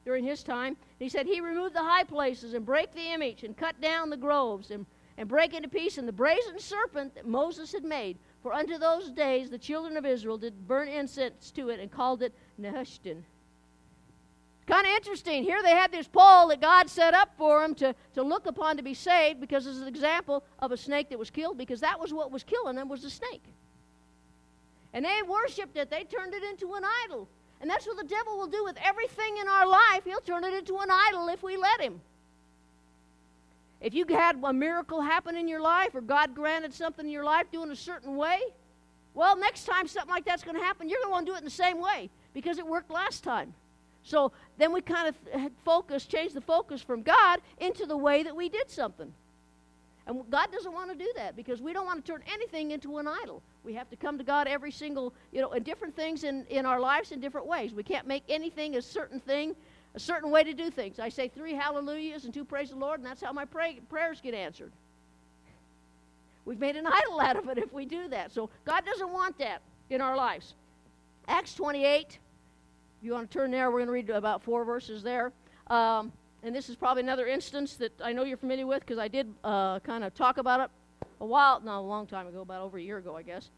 during 0.05 0.23
his 0.23 0.43
time. 0.43 0.77
He 0.97 1.09
said, 1.09 1.25
He 1.25 1.41
removed 1.41 1.75
the 1.75 1.83
high 1.83 2.03
places 2.03 2.53
and 2.53 2.65
break 2.65 2.93
the 2.93 3.13
image 3.13 3.43
and 3.43 3.55
cut 3.55 3.79
down 3.81 4.09
the 4.09 4.17
groves 4.17 4.71
and, 4.71 4.85
and 5.17 5.27
break 5.27 5.53
into 5.53 5.69
pieces 5.69 6.05
the 6.05 6.11
brazen 6.11 6.59
serpent 6.59 7.15
that 7.15 7.27
Moses 7.27 7.71
had 7.71 7.83
made. 7.83 8.17
For 8.41 8.53
unto 8.53 8.77
those 8.77 9.11
days 9.11 9.49
the 9.49 9.57
children 9.57 9.97
of 9.97 10.05
Israel 10.05 10.37
did 10.37 10.67
burn 10.67 10.87
incense 10.87 11.51
to 11.51 11.69
it 11.69 11.79
and 11.79 11.91
called 11.91 12.23
it 12.23 12.33
Nehushtan. 12.59 13.23
Kind 14.69 14.85
of 14.85 14.93
interesting. 14.93 15.43
Here 15.43 15.63
they 15.63 15.71
had 15.71 15.91
this 15.91 16.07
pole 16.07 16.49
that 16.49 16.61
God 16.61 16.91
set 16.91 17.15
up 17.15 17.29
for 17.37 17.61
them 17.61 17.73
to, 17.75 17.95
to 18.13 18.21
look 18.21 18.45
upon 18.45 18.77
to 18.77 18.83
be 18.83 18.93
saved 18.93 19.41
because 19.41 19.65
it's 19.65 19.79
an 19.79 19.87
example 19.87 20.43
of 20.59 20.71
a 20.71 20.77
snake 20.77 21.09
that 21.09 21.17
was 21.17 21.31
killed 21.31 21.57
because 21.57 21.81
that 21.81 21.99
was 21.99 22.13
what 22.13 22.31
was 22.31 22.43
killing 22.43 22.75
them 22.75 22.87
was 22.87 23.01
the 23.01 23.09
snake. 23.09 23.43
And 24.93 25.03
they 25.03 25.21
worshipped 25.27 25.75
it. 25.75 25.89
They 25.89 26.03
turned 26.03 26.35
it 26.35 26.43
into 26.43 26.73
an 26.75 26.83
idol. 27.05 27.27
And 27.61 27.69
that's 27.69 27.85
what 27.85 27.97
the 27.97 28.05
devil 28.05 28.37
will 28.37 28.47
do 28.47 28.63
with 28.63 28.77
everything 28.83 29.37
in 29.37 29.47
our 29.47 29.67
life. 29.67 30.03
He'll 30.05 30.21
turn 30.21 30.43
it 30.43 30.53
into 30.53 30.77
an 30.77 30.89
idol 30.89 31.27
if 31.27 31.43
we 31.43 31.57
let 31.57 31.81
him. 31.81 32.01
If 33.81 33.93
you 33.93 34.05
had 34.09 34.41
a 34.43 34.53
miracle 34.53 35.01
happen 35.01 35.35
in 35.35 35.47
your 35.47 35.61
life 35.61 35.95
or 35.95 36.01
God 36.01 36.35
granted 36.35 36.73
something 36.73 37.05
in 37.05 37.11
your 37.11 37.23
life 37.23 37.47
doing 37.51 37.71
a 37.71 37.75
certain 37.75 38.15
way, 38.15 38.39
well, 39.13 39.37
next 39.37 39.65
time 39.65 39.87
something 39.87 40.09
like 40.09 40.25
that's 40.25 40.43
going 40.43 40.57
to 40.57 40.63
happen, 40.63 40.89
you're 40.89 40.99
going 40.99 41.09
to 41.09 41.11
want 41.11 41.25
to 41.25 41.31
do 41.31 41.35
it 41.35 41.39
in 41.39 41.45
the 41.45 41.49
same 41.49 41.81
way 41.81 42.09
because 42.33 42.57
it 42.59 42.67
worked 42.67 42.91
last 42.91 43.23
time. 43.23 43.53
So 44.03 44.31
then 44.57 44.71
we 44.73 44.81
kind 44.81 45.07
of 45.07 45.51
focus, 45.65 46.05
change 46.05 46.33
the 46.33 46.41
focus 46.41 46.81
from 46.81 47.03
God 47.03 47.41
into 47.59 47.85
the 47.85 47.97
way 47.97 48.23
that 48.23 48.35
we 48.35 48.49
did 48.49 48.69
something. 48.69 49.13
And 50.09 50.23
God 50.31 50.51
doesn't 50.51 50.73
want 50.73 50.89
to 50.89 50.97
do 50.97 51.07
that 51.17 51.35
because 51.35 51.61
we 51.61 51.71
don't 51.71 51.85
want 51.85 52.03
to 52.03 52.11
turn 52.11 52.23
anything 52.33 52.71
into 52.71 52.97
an 52.97 53.07
idol. 53.07 53.43
We 53.63 53.75
have 53.75 53.91
to 53.91 53.95
come 53.95 54.17
to 54.17 54.23
God 54.23 54.47
every 54.47 54.71
single, 54.71 55.13
you 55.31 55.39
know, 55.39 55.51
in 55.51 55.61
different 55.61 55.95
things 55.95 56.23
in, 56.23 56.47
in 56.49 56.65
our 56.65 56.79
lives 56.79 57.11
in 57.11 57.19
different 57.19 57.45
ways. 57.45 57.75
We 57.75 57.83
can't 57.83 58.07
make 58.07 58.23
anything 58.27 58.75
a 58.75 58.81
certain 58.81 59.19
thing, 59.19 59.55
a 59.93 59.99
certain 59.99 60.31
way 60.31 60.43
to 60.43 60.51
do 60.51 60.71
things. 60.71 60.99
I 60.99 61.09
say 61.09 61.27
three 61.27 61.53
hallelujahs 61.53 62.25
and 62.25 62.33
two 62.33 62.43
praise 62.43 62.71
the 62.71 62.75
Lord, 62.75 62.99
and 62.99 63.05
that's 63.05 63.21
how 63.21 63.31
my 63.31 63.45
pray, 63.45 63.81
prayers 63.87 64.19
get 64.19 64.33
answered. 64.33 64.71
We've 66.43 66.59
made 66.59 66.75
an 66.75 66.87
idol 66.87 67.21
out 67.21 67.35
of 67.37 67.47
it 67.47 67.59
if 67.59 67.71
we 67.71 67.85
do 67.85 68.07
that. 68.07 68.31
So 68.31 68.49
God 68.65 68.83
doesn't 68.87 69.11
want 69.11 69.37
that 69.37 69.61
in 69.91 70.01
our 70.01 70.17
lives. 70.17 70.55
Acts 71.27 71.53
28, 71.53 72.07
if 72.07 72.17
you 73.03 73.11
want 73.11 73.29
to 73.29 73.37
turn 73.37 73.51
there, 73.51 73.69
we're 73.69 73.85
going 73.85 73.85
to 73.85 73.91
read 73.91 74.09
about 74.09 74.41
four 74.41 74.65
verses 74.65 75.03
there. 75.03 75.31
Um, 75.67 76.11
and 76.43 76.55
this 76.55 76.69
is 76.69 76.75
probably 76.75 77.03
another 77.03 77.27
instance 77.27 77.75
that 77.75 77.91
I 78.01 78.13
know 78.13 78.23
you're 78.23 78.37
familiar 78.37 78.65
with 78.65 78.81
because 78.81 78.97
I 78.97 79.07
did 79.07 79.27
uh, 79.43 79.79
kind 79.79 80.03
of 80.03 80.13
talk 80.13 80.37
about 80.37 80.61
it 80.61 80.69
a 81.19 81.25
while, 81.25 81.59
no, 81.59 81.79
a 81.79 81.81
long 81.81 82.07
time 82.07 82.27
ago, 82.27 82.41
about 82.41 82.61
over 82.61 82.77
a 82.77 82.81
year 82.81 82.97
ago, 82.97 83.15
I 83.15 83.23
guess. 83.23 83.49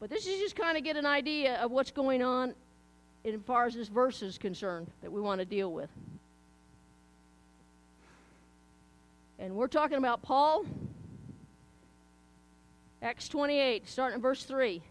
But 0.00 0.10
this 0.10 0.26
is 0.26 0.40
just 0.40 0.56
kind 0.56 0.76
of 0.76 0.82
get 0.82 0.96
an 0.96 1.06
idea 1.06 1.56
of 1.56 1.70
what's 1.70 1.92
going 1.92 2.22
on 2.22 2.54
as 3.24 3.34
far 3.46 3.66
as 3.66 3.74
this 3.74 3.86
verse 3.86 4.22
is 4.22 4.38
concerned 4.38 4.88
that 5.02 5.12
we 5.12 5.20
want 5.20 5.38
to 5.40 5.44
deal 5.44 5.72
with. 5.72 5.88
And 9.38 9.54
we're 9.54 9.68
talking 9.68 9.98
about 9.98 10.22
Paul, 10.22 10.64
Acts 13.00 13.28
28, 13.28 13.88
starting 13.88 14.16
in 14.16 14.22
verse 14.22 14.42
3. 14.44 14.82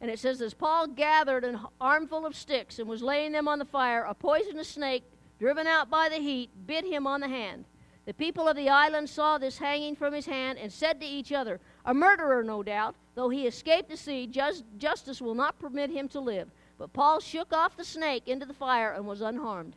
And 0.00 0.10
it 0.10 0.18
says, 0.18 0.40
As 0.40 0.54
Paul 0.54 0.86
gathered 0.86 1.44
an 1.44 1.58
armful 1.80 2.24
of 2.24 2.36
sticks 2.36 2.78
and 2.78 2.88
was 2.88 3.02
laying 3.02 3.32
them 3.32 3.48
on 3.48 3.58
the 3.58 3.64
fire, 3.64 4.04
a 4.04 4.14
poisonous 4.14 4.68
snake 4.68 5.02
driven 5.38 5.66
out 5.66 5.90
by 5.90 6.08
the 6.08 6.16
heat, 6.16 6.50
bit 6.66 6.84
him 6.84 7.06
on 7.06 7.20
the 7.20 7.28
hand. 7.28 7.64
The 8.06 8.14
people 8.14 8.48
of 8.48 8.56
the 8.56 8.70
island 8.70 9.10
saw 9.10 9.36
this 9.36 9.58
hanging 9.58 9.94
from 9.94 10.14
his 10.14 10.24
hand 10.24 10.58
and 10.58 10.72
said 10.72 10.98
to 11.00 11.06
each 11.06 11.30
other, 11.30 11.60
A 11.84 11.92
murderer, 11.92 12.42
no 12.42 12.62
doubt. 12.62 12.94
Though 13.14 13.28
he 13.28 13.46
escaped 13.46 13.90
the 13.90 13.96
sea, 13.96 14.26
just, 14.26 14.64
justice 14.78 15.20
will 15.20 15.34
not 15.34 15.58
permit 15.58 15.90
him 15.90 16.08
to 16.08 16.20
live. 16.20 16.48
But 16.78 16.92
Paul 16.92 17.20
shook 17.20 17.52
off 17.52 17.76
the 17.76 17.84
snake 17.84 18.26
into 18.26 18.46
the 18.46 18.54
fire 18.54 18.92
and 18.92 19.06
was 19.06 19.20
unharmed. 19.20 19.74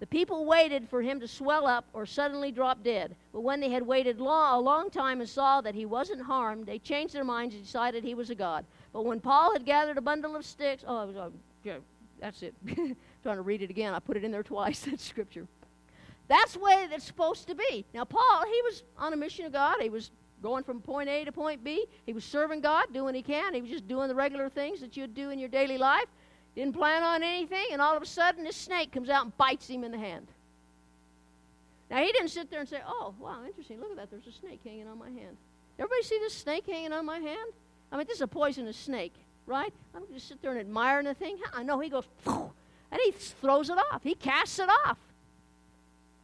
The 0.00 0.06
people 0.06 0.46
waited 0.46 0.88
for 0.88 1.02
him 1.02 1.20
to 1.20 1.28
swell 1.28 1.66
up 1.66 1.84
or 1.92 2.06
suddenly 2.06 2.50
drop 2.50 2.82
dead. 2.82 3.14
But 3.32 3.42
when 3.42 3.60
they 3.60 3.68
had 3.68 3.86
waited 3.86 4.18
long, 4.18 4.58
a 4.58 4.60
long 4.60 4.88
time 4.90 5.20
and 5.20 5.28
saw 5.28 5.60
that 5.60 5.74
he 5.74 5.84
wasn't 5.84 6.22
harmed, 6.22 6.66
they 6.66 6.78
changed 6.78 7.14
their 7.14 7.22
minds 7.22 7.54
and 7.54 7.62
decided 7.62 8.02
he 8.02 8.14
was 8.14 8.30
a 8.30 8.34
god. 8.34 8.64
But 8.94 9.04
when 9.04 9.20
Paul 9.20 9.52
had 9.52 9.66
gathered 9.66 9.98
a 9.98 10.00
bundle 10.00 10.34
of 10.34 10.46
sticks, 10.46 10.84
oh, 10.86 11.06
was, 11.06 11.16
uh, 11.16 11.28
yeah, 11.62 11.76
that's 12.18 12.42
it. 12.42 12.54
Trying 13.22 13.36
to 13.36 13.42
read 13.42 13.62
it 13.62 13.70
again. 13.70 13.94
I 13.94 13.98
put 13.98 14.16
it 14.16 14.24
in 14.24 14.30
there 14.30 14.42
twice, 14.42 14.80
that 14.84 15.00
scripture. 15.00 15.46
That's 16.28 16.54
the 16.54 16.60
way 16.60 16.86
it's 16.90 17.04
supposed 17.04 17.48
to 17.48 17.54
be. 17.54 17.84
Now, 17.92 18.04
Paul, 18.04 18.44
he 18.46 18.62
was 18.62 18.82
on 18.96 19.12
a 19.12 19.16
mission 19.16 19.46
of 19.46 19.52
God. 19.52 19.76
He 19.80 19.90
was 19.90 20.10
going 20.42 20.64
from 20.64 20.80
point 20.80 21.08
A 21.08 21.24
to 21.24 21.32
point 21.32 21.62
B. 21.64 21.86
He 22.06 22.12
was 22.12 22.24
serving 22.24 22.60
God, 22.60 22.86
doing 22.92 23.06
what 23.06 23.14
he 23.14 23.22
can. 23.22 23.52
He 23.52 23.60
was 23.60 23.70
just 23.70 23.88
doing 23.88 24.08
the 24.08 24.14
regular 24.14 24.48
things 24.48 24.80
that 24.80 24.96
you'd 24.96 25.14
do 25.14 25.30
in 25.30 25.38
your 25.38 25.48
daily 25.48 25.76
life. 25.76 26.06
Didn't 26.54 26.74
plan 26.74 27.02
on 27.02 27.22
anything, 27.22 27.66
and 27.72 27.82
all 27.82 27.96
of 27.96 28.02
a 28.02 28.06
sudden, 28.06 28.44
this 28.44 28.56
snake 28.56 28.92
comes 28.92 29.08
out 29.08 29.24
and 29.24 29.36
bites 29.36 29.68
him 29.68 29.84
in 29.84 29.92
the 29.92 29.98
hand. 29.98 30.26
Now, 31.90 31.98
he 31.98 32.12
didn't 32.12 32.28
sit 32.28 32.50
there 32.50 32.60
and 32.60 32.68
say, 32.68 32.80
Oh, 32.86 33.14
wow, 33.18 33.38
interesting. 33.44 33.80
Look 33.80 33.90
at 33.90 33.96
that. 33.96 34.10
There's 34.10 34.26
a 34.26 34.32
snake 34.32 34.60
hanging 34.64 34.86
on 34.86 34.98
my 34.98 35.10
hand. 35.10 35.36
Everybody 35.78 36.02
see 36.02 36.18
this 36.18 36.34
snake 36.34 36.66
hanging 36.66 36.92
on 36.92 37.04
my 37.06 37.18
hand? 37.18 37.50
I 37.90 37.96
mean, 37.96 38.06
this 38.06 38.16
is 38.16 38.22
a 38.22 38.28
poisonous 38.28 38.76
snake, 38.76 39.14
right? 39.46 39.72
I 39.94 39.98
don't 39.98 40.12
just 40.12 40.28
sit 40.28 40.40
there 40.42 40.52
and 40.52 40.60
admire 40.60 41.02
the 41.02 41.14
thing. 41.14 41.38
I 41.52 41.62
know 41.62 41.80
he 41.80 41.88
goes, 41.88 42.04
and 42.90 43.00
he 43.04 43.12
throws 43.12 43.70
it 43.70 43.78
off. 43.92 44.02
He 44.02 44.14
casts 44.14 44.58
it 44.58 44.68
off. 44.86 44.98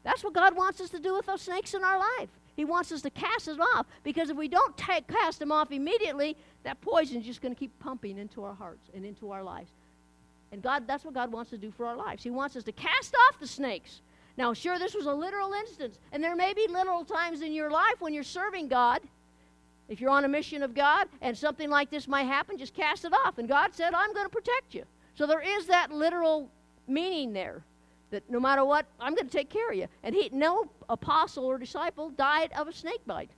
That's 0.05 0.23
what 0.23 0.35
God 0.35 0.57
wants 0.57 0.81
us 0.81 0.91
to 0.91 0.99
do 0.99 1.15
with 1.15 1.27
those 1.27 1.43
snakes 1.43 1.75
in 1.75 1.83
our 1.83 1.99
life. 1.99 2.29
He 2.55 2.65
wants 2.65 2.91
us 2.91 3.03
to 3.03 3.11
cast 3.11 3.47
them 3.47 3.61
off 3.61 3.87
because 4.03 4.31
if 4.31 4.37
we 4.37 4.49
don't 4.49 4.77
cast 4.77 5.39
them 5.39 5.53
off 5.53 5.73
immediately, 5.73 6.37
that 6.65 6.81
poison 6.81 7.19
is 7.19 7.27
just 7.27 7.43
going 7.43 7.55
to 7.55 7.59
keep 7.59 7.77
pumping 7.81 8.19
into 8.19 8.43
our 8.45 8.55
hearts 8.55 8.89
and 8.95 9.05
into 9.05 9.31
our 9.31 9.43
lives. 9.43 9.71
And 10.53 10.63
God, 10.63 10.87
that's 10.87 11.05
what 11.05 11.13
God 11.13 11.33
wants 11.33 11.51
to 11.51 11.59
do 11.59 11.71
for 11.71 11.87
our 11.87 11.97
lives. 11.97 12.23
He 12.23 12.31
wants 12.31 12.57
us 12.57 12.65
to 12.65 12.73
cast 12.73 13.15
off 13.15 13.39
the 13.39 13.47
snakes. 13.47 14.01
Now, 14.39 14.55
sure, 14.55 14.79
this 14.79 14.95
was 14.95 15.07
a 15.07 15.13
literal 15.13 15.53
instance, 15.55 15.99
and 16.13 16.23
there 16.23 16.37
may 16.37 16.55
be 16.55 16.67
literal 16.69 17.05
times 17.05 17.43
in 17.43 17.53
your 17.53 17.71
life 17.71 18.01
when 18.01 18.15
you're 18.15 18.23
serving 18.23 18.69
God. 18.69 19.01
If 19.89 20.01
you're 20.01 20.11
on 20.11 20.25
a 20.25 20.29
mission 20.29 20.63
of 20.63 20.75
God 20.75 21.09
and 21.21 21.37
something 21.37 21.71
like 21.71 21.91
this 21.91 22.09
might 22.09 22.25
happen, 22.25 22.59
just 22.59 22.75
cast 22.75 23.05
it 23.05 23.13
off. 23.13 23.39
And 23.39 23.49
God 23.49 23.75
said, 23.75 23.95
I'm 23.95 24.13
going 24.13 24.27
to 24.27 24.33
protect 24.33 24.75
you. 24.75 24.85
So 25.15 25.27
there 25.27 25.41
is 25.41 25.67
that 25.67 25.91
literal 25.91 26.51
meaning 26.89 27.33
there 27.33 27.63
that 28.11 28.29
no 28.31 28.39
matter 28.39 28.65
what, 28.65 28.87
I'm 29.01 29.15
going 29.15 29.27
to 29.27 29.37
take 29.37 29.51
care 29.51 29.71
of 29.71 29.77
you. 29.77 29.89
And 30.03 30.15
he, 30.15 30.31
no 30.33 30.71
apostle 30.89 31.45
or 31.45 31.59
disciple 31.59 32.11
died 32.11 32.51
of 32.57 32.69
a 32.69 32.73
snake 32.73 33.05
bite. 33.07 33.31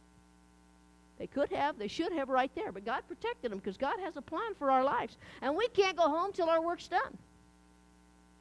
They 1.19 1.27
could 1.27 1.51
have, 1.51 1.79
they 1.79 1.89
should 1.89 2.13
have 2.13 2.29
right 2.29 2.51
there, 2.55 2.71
but 2.71 2.85
God 2.85 3.03
protected 3.09 3.51
them 3.51 3.59
because 3.59 3.77
God 3.77 3.99
has 4.01 4.17
a 4.17 4.23
plan 4.23 4.55
for 4.59 4.71
our 4.71 4.85
lives. 4.85 5.17
And 5.43 5.57
we 5.57 5.67
can't 5.69 5.97
go 5.97 6.09
home 6.09 6.33
till 6.33 6.49
our 6.49 6.63
work's 6.63 6.87
done. 6.87 7.19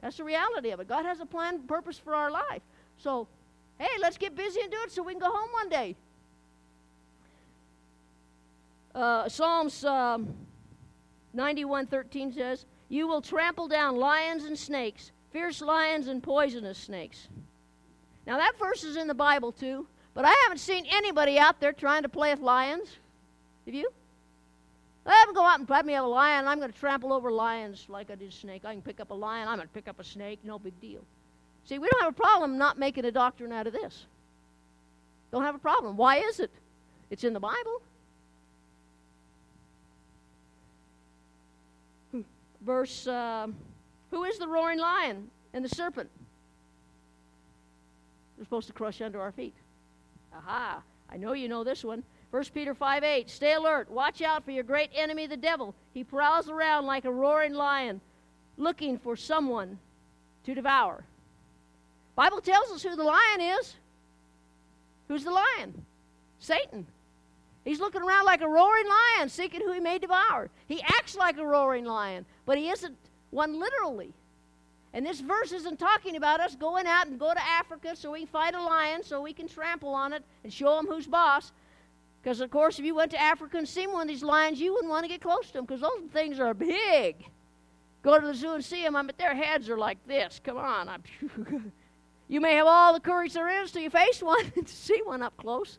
That's 0.00 0.16
the 0.16 0.24
reality 0.24 0.70
of 0.70 0.78
it. 0.78 0.88
God 0.88 1.04
has 1.04 1.18
a 1.20 1.26
plan, 1.26 1.60
purpose 1.62 1.98
for 1.98 2.14
our 2.14 2.30
life. 2.30 2.62
So, 2.98 3.26
hey, 3.78 3.88
let's 4.00 4.16
get 4.16 4.36
busy 4.36 4.60
and 4.60 4.70
do 4.70 4.76
it 4.84 4.92
so 4.92 5.02
we 5.02 5.12
can 5.12 5.20
go 5.20 5.30
home 5.30 5.50
one 5.52 5.68
day. 5.68 5.96
Uh, 8.94 9.28
Psalms 9.28 9.84
um, 9.84 10.28
91:13 11.36 12.34
says, 12.34 12.64
"You 12.88 13.06
will 13.06 13.22
trample 13.22 13.68
down 13.68 13.96
lions 13.96 14.44
and 14.44 14.58
snakes, 14.58 15.12
fierce 15.30 15.60
lions 15.60 16.08
and 16.08 16.22
poisonous 16.22 16.78
snakes. 16.78 17.28
Now, 18.26 18.36
that 18.38 18.58
verse 18.58 18.84
is 18.84 18.96
in 18.96 19.08
the 19.08 19.14
Bible 19.14 19.52
too, 19.52 19.86
but 20.14 20.24
I 20.24 20.34
haven't 20.44 20.58
seen 20.58 20.86
anybody 20.90 21.38
out 21.38 21.60
there 21.60 21.72
trying 21.72 22.02
to 22.02 22.08
play 22.08 22.30
with 22.30 22.40
lions. 22.40 22.96
Have 23.66 23.74
you? 23.74 23.90
I 25.06 25.14
haven't 25.14 25.34
go 25.34 25.44
out 25.44 25.58
and 25.58 25.66
grab 25.66 25.86
me 25.86 25.94
a 25.94 26.02
lion. 26.02 26.46
I'm 26.46 26.58
going 26.58 26.70
to 26.70 26.78
trample 26.78 27.14
over 27.14 27.32
lions 27.32 27.86
like 27.88 28.10
I 28.10 28.14
did 28.14 28.32
snake. 28.32 28.64
I 28.66 28.74
can 28.74 28.82
pick 28.82 29.00
up 29.00 29.10
a 29.10 29.14
lion. 29.14 29.48
I'm 29.48 29.56
going 29.56 29.68
to 29.68 29.74
pick 29.74 29.88
up 29.88 29.98
a 29.98 30.04
snake. 30.04 30.40
No 30.44 30.58
big 30.58 30.78
deal. 30.80 31.00
See, 31.64 31.78
we 31.78 31.88
don't 31.88 32.02
have 32.02 32.12
a 32.12 32.16
problem 32.16 32.58
not 32.58 32.78
making 32.78 33.06
a 33.06 33.12
doctrine 33.12 33.52
out 33.52 33.66
of 33.66 33.72
this. 33.72 34.04
Don't 35.32 35.44
have 35.44 35.54
a 35.54 35.58
problem. 35.58 35.96
Why 35.96 36.18
is 36.18 36.40
it? 36.40 36.50
It's 37.10 37.24
in 37.24 37.32
the 37.32 37.40
Bible. 37.40 37.80
Verse. 42.60 43.06
Uh, 43.06 43.48
who 44.10 44.24
is 44.24 44.38
the 44.38 44.48
roaring 44.48 44.78
lion 44.78 45.30
and 45.52 45.64
the 45.64 45.68
serpent? 45.68 46.10
They're 48.36 48.44
supposed 48.44 48.68
to 48.68 48.72
crush 48.72 49.00
under 49.00 49.20
our 49.20 49.32
feet. 49.32 49.54
Aha, 50.34 50.82
I 51.10 51.16
know 51.16 51.32
you 51.32 51.48
know 51.48 51.64
this 51.64 51.84
one. 51.84 52.02
1 52.30 52.44
Peter 52.54 52.74
5 52.74 53.04
8. 53.04 53.30
Stay 53.30 53.54
alert. 53.54 53.90
Watch 53.90 54.22
out 54.22 54.44
for 54.44 54.50
your 54.50 54.64
great 54.64 54.90
enemy, 54.94 55.26
the 55.26 55.36
devil. 55.36 55.74
He 55.94 56.04
prowls 56.04 56.48
around 56.48 56.86
like 56.86 57.04
a 57.04 57.12
roaring 57.12 57.54
lion, 57.54 58.00
looking 58.56 58.98
for 58.98 59.16
someone 59.16 59.78
to 60.44 60.54
devour. 60.54 61.04
Bible 62.14 62.40
tells 62.40 62.70
us 62.70 62.82
who 62.82 62.96
the 62.96 63.02
lion 63.02 63.40
is. 63.40 63.74
Who's 65.08 65.24
the 65.24 65.30
lion? 65.30 65.84
Satan. 66.38 66.86
He's 67.68 67.80
looking 67.80 68.00
around 68.00 68.24
like 68.24 68.40
a 68.40 68.48
roaring 68.48 68.86
lion, 68.88 69.28
seeking 69.28 69.60
who 69.60 69.74
he 69.74 69.80
may 69.80 69.98
devour. 69.98 70.48
He 70.64 70.80
acts 70.80 71.14
like 71.14 71.36
a 71.36 71.46
roaring 71.46 71.84
lion, 71.84 72.24
but 72.46 72.56
he 72.56 72.70
isn't 72.70 72.96
one 73.28 73.60
literally. 73.60 74.14
And 74.94 75.04
this 75.04 75.20
verse 75.20 75.52
isn't 75.52 75.78
talking 75.78 76.16
about 76.16 76.40
us 76.40 76.54
going 76.54 76.86
out 76.86 77.08
and 77.08 77.18
go 77.18 77.34
to 77.34 77.46
Africa 77.46 77.94
so 77.94 78.12
we 78.12 78.20
can 78.20 78.28
fight 78.28 78.54
a 78.54 78.62
lion, 78.62 79.02
so 79.02 79.20
we 79.20 79.34
can 79.34 79.48
trample 79.48 79.90
on 79.90 80.14
it 80.14 80.22
and 80.44 80.50
show 80.50 80.76
them 80.76 80.86
who's 80.86 81.06
boss. 81.06 81.52
Because, 82.22 82.40
of 82.40 82.50
course, 82.50 82.78
if 82.78 82.86
you 82.86 82.94
went 82.94 83.10
to 83.10 83.20
Africa 83.20 83.58
and 83.58 83.68
seen 83.68 83.92
one 83.92 84.00
of 84.00 84.08
these 84.08 84.22
lions, 84.22 84.58
you 84.58 84.72
wouldn't 84.72 84.90
want 84.90 85.04
to 85.04 85.08
get 85.10 85.20
close 85.20 85.48
to 85.48 85.52
them 85.52 85.66
because 85.66 85.82
those 85.82 86.10
things 86.10 86.40
are 86.40 86.54
big. 86.54 87.16
Go 88.02 88.18
to 88.18 88.26
the 88.26 88.34
zoo 88.34 88.54
and 88.54 88.64
see 88.64 88.82
them. 88.82 88.96
I 88.96 89.02
mean, 89.02 89.12
their 89.18 89.34
heads 89.34 89.68
are 89.68 89.76
like 89.76 89.98
this. 90.06 90.40
Come 90.42 90.56
on. 90.56 90.88
you 92.28 92.40
may 92.40 92.54
have 92.54 92.66
all 92.66 92.94
the 92.94 93.00
courage 93.00 93.34
there 93.34 93.62
is 93.62 93.72
till 93.72 93.82
you 93.82 93.90
face 93.90 94.22
one 94.22 94.50
and 94.56 94.66
see 94.66 95.02
one 95.04 95.20
up 95.20 95.36
close. 95.36 95.78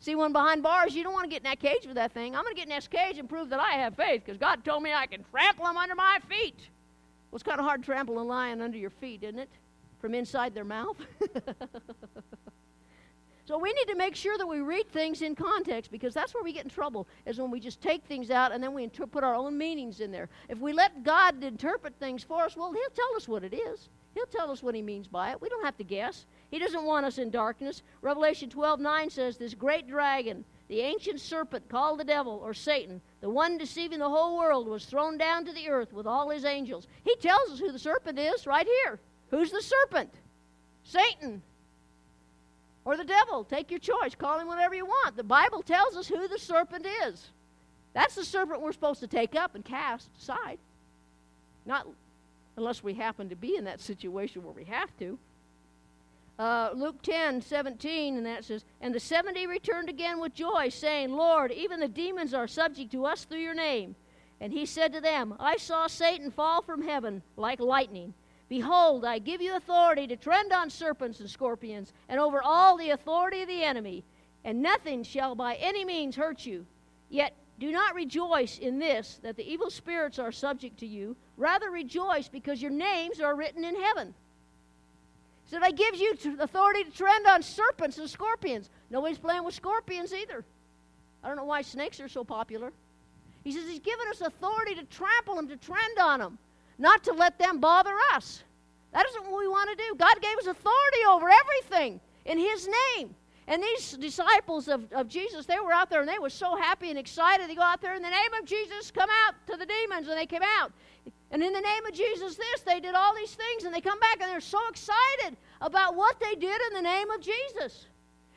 See 0.00 0.14
one 0.14 0.32
behind 0.32 0.62
bars, 0.62 0.94
you 0.94 1.02
don't 1.02 1.12
want 1.12 1.24
to 1.24 1.30
get 1.30 1.40
in 1.40 1.50
that 1.50 1.60
cage 1.60 1.86
with 1.86 1.96
that 1.96 2.12
thing. 2.12 2.34
I'm 2.34 2.42
going 2.42 2.54
to 2.54 2.58
get 2.58 2.68
in 2.68 2.74
this 2.74 2.88
cage 2.88 3.18
and 3.18 3.28
prove 3.28 3.50
that 3.50 3.60
I 3.60 3.72
have 3.72 3.94
faith 3.94 4.22
because 4.24 4.38
God 4.38 4.64
told 4.64 4.82
me 4.82 4.94
I 4.94 5.04
can 5.04 5.22
trample 5.30 5.66
them 5.66 5.76
under 5.76 5.94
my 5.94 6.18
feet. 6.26 6.56
Well, 7.30 7.36
it's 7.36 7.42
kind 7.42 7.60
of 7.60 7.66
hard 7.66 7.82
to 7.82 7.86
trample 7.86 8.18
a 8.18 8.24
lion 8.24 8.62
under 8.62 8.78
your 8.78 8.88
feet, 8.88 9.22
isn't 9.22 9.38
it? 9.38 9.50
From 10.00 10.14
inside 10.14 10.54
their 10.54 10.64
mouth. 10.64 10.96
so 13.44 13.58
we 13.58 13.74
need 13.74 13.88
to 13.88 13.94
make 13.94 14.16
sure 14.16 14.38
that 14.38 14.46
we 14.46 14.60
read 14.60 14.90
things 14.90 15.20
in 15.20 15.34
context 15.34 15.90
because 15.90 16.14
that's 16.14 16.32
where 16.32 16.42
we 16.42 16.54
get 16.54 16.64
in 16.64 16.70
trouble, 16.70 17.06
is 17.26 17.38
when 17.38 17.50
we 17.50 17.60
just 17.60 17.82
take 17.82 18.02
things 18.04 18.30
out 18.30 18.52
and 18.52 18.64
then 18.64 18.72
we 18.72 18.84
inter- 18.84 19.06
put 19.06 19.22
our 19.22 19.34
own 19.34 19.58
meanings 19.58 20.00
in 20.00 20.10
there. 20.10 20.30
If 20.48 20.60
we 20.60 20.72
let 20.72 21.04
God 21.04 21.44
interpret 21.44 21.94
things 22.00 22.24
for 22.24 22.44
us, 22.44 22.56
well, 22.56 22.72
He'll 22.72 22.90
tell 22.94 23.16
us 23.16 23.28
what 23.28 23.44
it 23.44 23.52
is. 23.52 23.90
He'll 24.14 24.24
tell 24.24 24.50
us 24.50 24.62
what 24.62 24.74
He 24.74 24.80
means 24.80 25.08
by 25.08 25.32
it. 25.32 25.42
We 25.42 25.50
don't 25.50 25.64
have 25.64 25.76
to 25.76 25.84
guess. 25.84 26.24
He 26.50 26.58
doesn't 26.58 26.84
want 26.84 27.06
us 27.06 27.18
in 27.18 27.30
darkness. 27.30 27.82
Revelation 28.02 28.50
12 28.50 28.80
9 28.80 29.10
says, 29.10 29.36
This 29.36 29.54
great 29.54 29.86
dragon, 29.86 30.44
the 30.68 30.80
ancient 30.80 31.20
serpent 31.20 31.68
called 31.68 32.00
the 32.00 32.04
devil 32.04 32.40
or 32.44 32.54
Satan, 32.54 33.00
the 33.20 33.30
one 33.30 33.56
deceiving 33.56 34.00
the 34.00 34.08
whole 34.08 34.36
world, 34.36 34.66
was 34.66 34.84
thrown 34.84 35.16
down 35.16 35.44
to 35.44 35.52
the 35.52 35.68
earth 35.68 35.92
with 35.92 36.06
all 36.06 36.28
his 36.30 36.44
angels. 36.44 36.88
He 37.04 37.14
tells 37.16 37.50
us 37.52 37.60
who 37.60 37.70
the 37.70 37.78
serpent 37.78 38.18
is 38.18 38.46
right 38.46 38.66
here. 38.66 38.98
Who's 39.30 39.52
the 39.52 39.62
serpent? 39.62 40.12
Satan. 40.82 41.42
Or 42.84 42.96
the 42.96 43.04
devil. 43.04 43.44
Take 43.44 43.70
your 43.70 43.80
choice. 43.80 44.16
Call 44.16 44.40
him 44.40 44.48
whatever 44.48 44.74
you 44.74 44.86
want. 44.86 45.16
The 45.16 45.22
Bible 45.22 45.62
tells 45.62 45.96
us 45.96 46.08
who 46.08 46.26
the 46.26 46.38
serpent 46.38 46.86
is. 47.04 47.28
That's 47.92 48.14
the 48.16 48.24
serpent 48.24 48.60
we're 48.60 48.72
supposed 48.72 49.00
to 49.00 49.06
take 49.06 49.36
up 49.36 49.54
and 49.54 49.64
cast 49.64 50.08
aside. 50.18 50.58
Not 51.64 51.86
unless 52.56 52.82
we 52.82 52.94
happen 52.94 53.28
to 53.28 53.36
be 53.36 53.56
in 53.56 53.64
that 53.64 53.80
situation 53.80 54.42
where 54.42 54.52
we 54.52 54.64
have 54.64 54.96
to. 54.98 55.18
Uh, 56.40 56.70
Luke 56.74 57.02
10, 57.02 57.42
17, 57.42 58.16
and 58.16 58.24
that 58.24 58.46
says, 58.46 58.64
And 58.80 58.94
the 58.94 58.98
70 58.98 59.46
returned 59.46 59.90
again 59.90 60.18
with 60.18 60.32
joy, 60.32 60.70
saying, 60.70 61.12
Lord, 61.12 61.52
even 61.52 61.80
the 61.80 61.86
demons 61.86 62.32
are 62.32 62.48
subject 62.48 62.90
to 62.92 63.04
us 63.04 63.24
through 63.24 63.40
your 63.40 63.54
name. 63.54 63.94
And 64.40 64.50
he 64.50 64.64
said 64.64 64.90
to 64.94 65.02
them, 65.02 65.34
I 65.38 65.58
saw 65.58 65.86
Satan 65.86 66.30
fall 66.30 66.62
from 66.62 66.80
heaven 66.80 67.22
like 67.36 67.60
lightning. 67.60 68.14
Behold, 68.48 69.04
I 69.04 69.18
give 69.18 69.42
you 69.42 69.54
authority 69.54 70.06
to 70.06 70.16
tread 70.16 70.50
on 70.50 70.70
serpents 70.70 71.20
and 71.20 71.28
scorpions, 71.28 71.92
and 72.08 72.18
over 72.18 72.40
all 72.42 72.78
the 72.78 72.88
authority 72.88 73.42
of 73.42 73.48
the 73.48 73.62
enemy, 73.62 74.02
and 74.42 74.62
nothing 74.62 75.02
shall 75.02 75.34
by 75.34 75.56
any 75.56 75.84
means 75.84 76.16
hurt 76.16 76.46
you. 76.46 76.64
Yet 77.10 77.34
do 77.58 77.70
not 77.70 77.94
rejoice 77.94 78.56
in 78.56 78.78
this, 78.78 79.20
that 79.22 79.36
the 79.36 79.46
evil 79.46 79.68
spirits 79.68 80.18
are 80.18 80.32
subject 80.32 80.78
to 80.78 80.86
you. 80.86 81.16
Rather 81.36 81.70
rejoice 81.70 82.28
because 82.28 82.62
your 82.62 82.70
names 82.70 83.20
are 83.20 83.36
written 83.36 83.62
in 83.62 83.78
heaven 83.78 84.14
said, 85.50 85.62
I 85.62 85.72
give 85.72 85.96
you 85.96 86.14
authority 86.38 86.84
to 86.84 86.90
tread 86.90 87.26
on 87.26 87.42
serpents 87.42 87.98
and 87.98 88.08
scorpions. 88.08 88.70
Nobody's 88.88 89.18
playing 89.18 89.44
with 89.44 89.54
scorpions 89.54 90.12
either. 90.12 90.44
I 91.24 91.28
don't 91.28 91.36
know 91.36 91.44
why 91.44 91.62
snakes 91.62 91.98
are 91.98 92.08
so 92.08 92.22
popular. 92.22 92.72
He 93.42 93.50
says 93.50 93.68
he's 93.68 93.80
given 93.80 94.06
us 94.10 94.20
authority 94.20 94.76
to 94.76 94.84
trample 94.84 95.34
them, 95.34 95.48
to 95.48 95.56
trend 95.56 95.98
on 95.98 96.20
them, 96.20 96.38
not 96.78 97.02
to 97.04 97.12
let 97.12 97.36
them 97.38 97.58
bother 97.58 97.94
us. 98.14 98.44
That 98.92 99.06
isn't 99.06 99.24
what 99.24 99.40
we 99.40 99.48
want 99.48 99.70
to 99.70 99.76
do. 99.76 99.94
God 99.96 100.20
gave 100.22 100.38
us 100.38 100.46
authority 100.46 101.04
over 101.08 101.28
everything. 101.28 102.00
in 102.24 102.38
His 102.38 102.68
name. 102.96 103.14
And 103.50 103.60
these 103.60 103.96
disciples 103.96 104.68
of, 104.68 104.92
of 104.92 105.08
Jesus, 105.08 105.44
they 105.44 105.58
were 105.58 105.72
out 105.72 105.90
there 105.90 105.98
and 105.98 106.08
they 106.08 106.20
were 106.20 106.30
so 106.30 106.54
happy 106.54 106.88
and 106.88 106.96
excited. 106.96 107.50
They 107.50 107.56
go 107.56 107.62
out 107.62 107.82
there 107.82 107.96
in 107.96 108.02
the 108.02 108.08
name 108.08 108.32
of 108.40 108.46
Jesus, 108.46 108.92
come 108.92 109.10
out 109.26 109.34
to 109.48 109.56
the 109.56 109.66
demons, 109.66 110.06
and 110.06 110.16
they 110.16 110.24
came 110.24 110.44
out. 110.60 110.70
And 111.32 111.42
in 111.42 111.52
the 111.52 111.60
name 111.60 111.84
of 111.84 111.92
Jesus, 111.92 112.36
this, 112.36 112.60
they 112.60 112.78
did 112.78 112.94
all 112.94 113.12
these 113.12 113.34
things, 113.34 113.64
and 113.64 113.74
they 113.74 113.80
come 113.80 113.98
back 113.98 114.22
and 114.22 114.30
they're 114.30 114.40
so 114.40 114.60
excited 114.68 115.36
about 115.60 115.96
what 115.96 116.20
they 116.20 116.36
did 116.36 116.60
in 116.68 116.74
the 116.74 116.80
name 116.80 117.10
of 117.10 117.20
Jesus. 117.20 117.86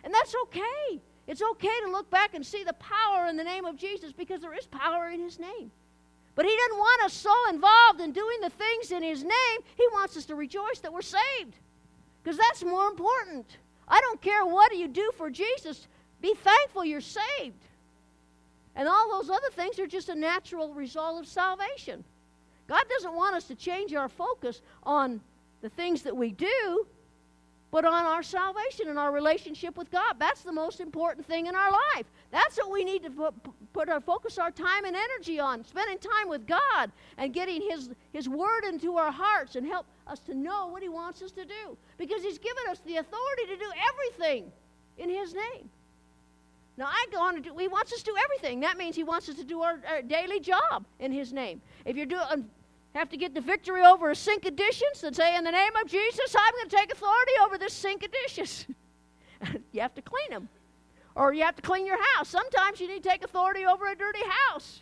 And 0.04 0.12
that's 0.12 0.34
okay. 0.45 0.99
It's 1.28 1.43
okay 1.43 1.80
to 1.86 1.91
look 1.91 2.10
back 2.10 2.34
and 2.34 2.43
see 2.43 2.63
the 2.63 2.73
power 2.73 3.28
in 3.28 3.38
the 3.38 3.43
name 3.43 3.65
of 3.65 3.78
Jesus 3.78 4.12
because 4.12 4.41
there 4.41 4.56
is 4.56 4.65
power 4.65 5.10
in 5.10 5.21
His 5.21 5.38
name. 5.38 5.71
But 6.34 6.45
He 6.45 6.58
doesn't 6.58 6.80
want 6.80 7.04
us 7.04 7.13
so 7.13 7.34
involved 7.52 8.02
in 8.02 8.13
doing 8.13 8.41
the 8.41 8.49
things 8.49 8.91
in 8.91 9.04
His 9.04 9.23
name, 9.23 9.60
He 9.78 9.88
wants 9.91 10.17
us 10.17 10.26
to 10.26 10.36
rejoice 10.36 10.80
that 10.80 10.91
we're 10.91 11.04
saved. 11.04 11.56
Because 12.23 12.39
that's 12.39 12.63
more 12.63 12.88
important. 12.88 13.58
I 13.88 14.00
don't 14.02 14.22
care 14.22 14.46
what 14.46 14.76
you 14.76 14.88
do 14.88 15.12
for 15.17 15.30
Jesus, 15.30 15.88
be 16.22 16.34
thankful 16.36 16.86
you're 16.86 17.02
saved. 17.02 17.63
And 18.76 18.88
all 18.88 19.12
those 19.12 19.30
other 19.30 19.50
things 19.52 19.78
are 19.80 19.88
just 19.88 20.10
a 20.10 20.15
natural 20.15 20.74
result 20.74 21.19
of 21.22 21.28
salvation. 21.28 22.04
God 22.67 22.84
doesn't 22.89 23.13
want 23.13 23.36
us 23.36 23.43
to 23.46 23.56
change 23.56 23.93
our 23.93 24.10
focus 24.10 24.62
on 24.84 25.22
the 25.62 25.69
things 25.69 26.02
that 26.04 26.15
we 26.15 26.32
do 26.32 26.88
but 27.74 27.86
on 27.86 28.06
our 28.06 28.22
salvation 28.22 28.88
and 28.88 29.00
our 29.00 29.12
relationship 29.12 29.76
with 29.78 29.89
God. 29.89 30.17
That's 30.19 30.43
the 30.43 30.52
most 30.52 30.80
important 30.80 31.26
thing 31.26 31.48
in 31.48 31.56
our 31.56 31.72
life. 31.72 32.06
That's 32.32 32.56
what 32.58 32.72
we 32.72 32.84
need 32.84 33.02
to 33.02 33.34
put, 33.74 33.90
our 33.90 34.00
focus 34.00 34.38
our 34.38 34.52
time 34.52 34.86
and 34.86 34.96
energy 34.96 35.40
on, 35.40 35.66
spending 35.66 35.98
time 35.98 36.30
with 36.30 36.48
God 36.48 36.92
and 37.18 37.34
getting 37.34 37.62
his 37.62 37.90
his 38.12 38.30
word 38.30 38.64
into 38.68 38.98
our 38.98 39.12
hearts 39.12 39.56
and 39.56 39.66
help 39.66 39.86
us 40.08 40.20
to 40.22 40.36
know 40.36 40.68
what 40.68 40.82
he 40.82 40.90
wants 40.90 41.22
us 41.22 41.32
to 41.32 41.46
do 41.46 41.78
because 41.98 42.22
he's 42.24 42.38
given 42.38 42.64
us 42.70 42.80
the 42.86 42.98
authority 42.98 43.46
to 43.48 43.58
do 43.58 43.72
everything 43.90 44.52
in 44.98 45.10
his 45.10 45.34
name. 45.34 45.70
Now 46.78 46.86
I 46.86 47.06
go 47.12 47.20
on 47.20 47.36
to 47.36 47.42
do. 47.42 47.56
He 47.58 47.68
wants 47.68 47.94
us 47.94 48.00
to 48.00 48.06
do 48.06 48.16
everything. 48.24 48.60
That 48.62 48.78
means 48.78 48.96
he 48.96 49.04
wants 49.04 49.30
us 49.30 49.36
to 49.36 49.44
do 49.44 49.62
our, 49.62 49.80
our 49.88 50.02
daily 50.02 50.40
job 50.40 50.86
in 51.00 51.12
His 51.12 51.32
name. 51.32 51.62
If 51.86 51.96
you're 51.96 52.08
doing 52.08 52.50
have 52.96 53.10
to 53.10 53.18
get 53.18 53.34
the 53.34 53.42
victory 53.42 53.84
over 53.84 54.12
a 54.12 54.16
sink 54.16 54.46
of 54.46 54.56
dishes 54.56 55.04
and 55.04 55.16
say, 55.16 55.36
In 55.36 55.44
the 55.44 55.52
name 55.52 55.76
of 55.82 55.90
Jesus, 55.90 56.36
I'm 56.38 56.54
going 56.54 56.70
to 56.70 56.76
take 56.76 56.92
authority 56.92 57.32
over 57.44 57.58
this 57.58 57.74
sink 57.74 58.04
of 58.04 58.12
dishes. 58.12 58.68
you 59.72 59.82
have 59.82 59.96
to 59.96 60.02
clean 60.02 60.30
them. 60.30 60.50
Or 61.15 61.34
you 61.34 61.43
have 61.43 61.56
to 61.56 61.62
clean 61.62 61.86
your 61.86 62.02
house. 62.15 62.30
Sometimes 62.30 62.80
you 62.80 62.88
need 62.88 63.04
to 63.04 63.10
take 63.10 63.23
authority 63.23 63.65
over 63.65 63.88
a 63.88 63.95
dirty 63.95 64.23
house. 64.49 64.82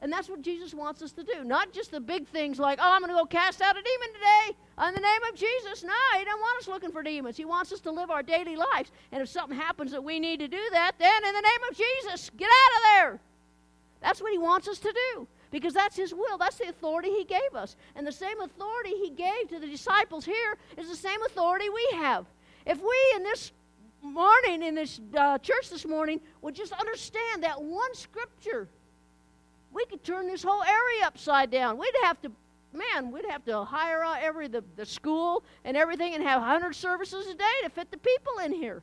And 0.00 0.12
that's 0.12 0.28
what 0.28 0.42
Jesus 0.42 0.74
wants 0.74 1.00
us 1.02 1.12
to 1.12 1.22
do. 1.22 1.44
Not 1.44 1.72
just 1.72 1.90
the 1.90 2.00
big 2.00 2.26
things 2.28 2.58
like, 2.58 2.78
oh, 2.80 2.92
I'm 2.92 3.00
going 3.00 3.10
to 3.10 3.16
go 3.16 3.24
cast 3.24 3.62
out 3.62 3.76
a 3.76 3.82
demon 3.82 4.08
today 4.12 4.56
in 4.88 4.94
the 4.94 5.00
name 5.00 5.22
of 5.30 5.34
Jesus. 5.34 5.82
No, 5.82 6.18
He 6.18 6.24
doesn't 6.24 6.40
want 6.40 6.60
us 6.60 6.68
looking 6.68 6.92
for 6.92 7.02
demons. 7.02 7.36
He 7.36 7.44
wants 7.44 7.72
us 7.72 7.80
to 7.80 7.90
live 7.90 8.10
our 8.10 8.22
daily 8.22 8.56
lives. 8.56 8.90
And 9.12 9.22
if 9.22 9.28
something 9.28 9.56
happens 9.56 9.92
that 9.92 10.04
we 10.04 10.18
need 10.20 10.40
to 10.40 10.48
do 10.48 10.60
that, 10.72 10.92
then 10.98 11.24
in 11.24 11.34
the 11.34 11.40
name 11.40 11.70
of 11.70 11.76
Jesus, 11.76 12.30
get 12.36 12.48
out 12.48 12.76
of 12.76 12.82
there. 12.82 13.20
That's 14.02 14.20
what 14.20 14.32
He 14.32 14.38
wants 14.38 14.68
us 14.68 14.78
to 14.80 14.92
do 14.92 15.26
because 15.50 15.72
that's 15.72 15.96
His 15.96 16.12
will. 16.12 16.36
That's 16.36 16.56
the 16.56 16.68
authority 16.68 17.08
He 17.10 17.24
gave 17.24 17.54
us. 17.54 17.76
And 17.96 18.06
the 18.06 18.12
same 18.12 18.40
authority 18.40 18.90
He 18.90 19.10
gave 19.10 19.48
to 19.48 19.58
the 19.58 19.66
disciples 19.66 20.26
here 20.26 20.58
is 20.76 20.88
the 20.88 20.96
same 20.96 21.22
authority 21.22 21.70
we 21.70 21.88
have. 21.92 22.26
If 22.66 22.78
we 22.78 23.12
in 23.16 23.22
this 23.22 23.52
morning, 24.04 24.62
in 24.62 24.74
this 24.74 25.00
uh, 25.16 25.38
church 25.38 25.70
this 25.70 25.86
morning, 25.86 26.20
would 26.42 26.54
just 26.54 26.72
understand 26.72 27.42
that 27.42 27.60
one 27.60 27.94
scripture, 27.94 28.68
we 29.72 29.84
could 29.86 30.04
turn 30.04 30.26
this 30.26 30.42
whole 30.42 30.62
area 30.62 31.06
upside 31.06 31.50
down. 31.50 31.78
We'd 31.78 31.94
have 32.02 32.20
to 32.22 32.30
man, 32.74 33.10
we'd 33.10 33.24
have 33.26 33.44
to 33.44 33.64
hire 33.64 34.02
out 34.02 34.18
every 34.20 34.48
the, 34.48 34.64
the 34.76 34.84
school 34.84 35.44
and 35.64 35.76
everything 35.76 36.14
and 36.14 36.22
have 36.22 36.40
100 36.40 36.74
services 36.74 37.26
a 37.26 37.34
day 37.34 37.44
to 37.62 37.70
fit 37.70 37.90
the 37.90 37.96
people 37.96 38.38
in 38.44 38.52
here. 38.52 38.82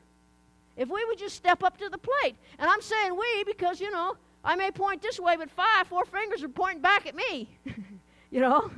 If 0.76 0.88
we 0.88 1.04
would 1.04 1.18
just 1.18 1.36
step 1.36 1.62
up 1.62 1.76
to 1.78 1.88
the 1.88 1.98
plate. 1.98 2.34
And 2.58 2.68
I'm 2.70 2.80
saying 2.80 3.16
we 3.16 3.44
because, 3.44 3.80
you 3.80 3.90
know, 3.90 4.16
I 4.44 4.56
may 4.56 4.70
point 4.70 5.02
this 5.02 5.20
way, 5.20 5.36
but 5.36 5.50
five, 5.50 5.86
four 5.86 6.04
fingers 6.06 6.42
are 6.42 6.48
pointing 6.48 6.80
back 6.80 7.06
at 7.06 7.14
me. 7.14 7.48
you 8.30 8.40
know? 8.40 8.70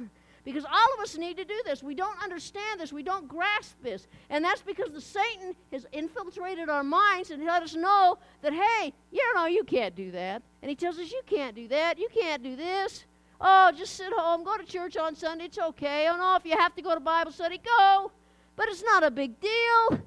Because 0.44 0.64
all 0.64 0.94
of 0.94 1.00
us 1.02 1.16
need 1.16 1.38
to 1.38 1.44
do 1.44 1.58
this. 1.64 1.82
We 1.82 1.94
don't 1.94 2.22
understand 2.22 2.78
this. 2.78 2.92
We 2.92 3.02
don't 3.02 3.26
grasp 3.26 3.76
this. 3.82 4.06
And 4.28 4.44
that's 4.44 4.60
because 4.60 4.92
the 4.92 5.00
Satan 5.00 5.54
has 5.72 5.86
infiltrated 5.92 6.68
our 6.68 6.84
minds 6.84 7.30
and 7.30 7.42
let 7.44 7.62
us 7.62 7.74
know 7.74 8.18
that, 8.42 8.52
hey, 8.52 8.92
you 9.10 9.34
know, 9.34 9.46
you 9.46 9.64
can't 9.64 9.96
do 9.96 10.10
that. 10.10 10.42
And 10.60 10.68
he 10.68 10.76
tells 10.76 10.98
us, 10.98 11.10
you 11.10 11.22
can't 11.26 11.56
do 11.56 11.66
that. 11.68 11.98
You 11.98 12.08
can't 12.12 12.42
do 12.42 12.56
this. 12.56 13.04
Oh, 13.40 13.72
just 13.74 13.96
sit 13.96 14.12
home. 14.12 14.44
Go 14.44 14.58
to 14.58 14.64
church 14.64 14.98
on 14.98 15.16
Sunday. 15.16 15.46
It's 15.46 15.58
okay. 15.58 16.08
Oh, 16.10 16.16
no, 16.18 16.36
if 16.36 16.44
you 16.44 16.58
have 16.58 16.74
to 16.76 16.82
go 16.82 16.92
to 16.92 17.00
Bible 17.00 17.32
study, 17.32 17.58
go. 17.64 18.12
But 18.54 18.68
it's 18.68 18.84
not 18.84 19.02
a 19.02 19.10
big 19.10 19.40
deal. 19.40 20.00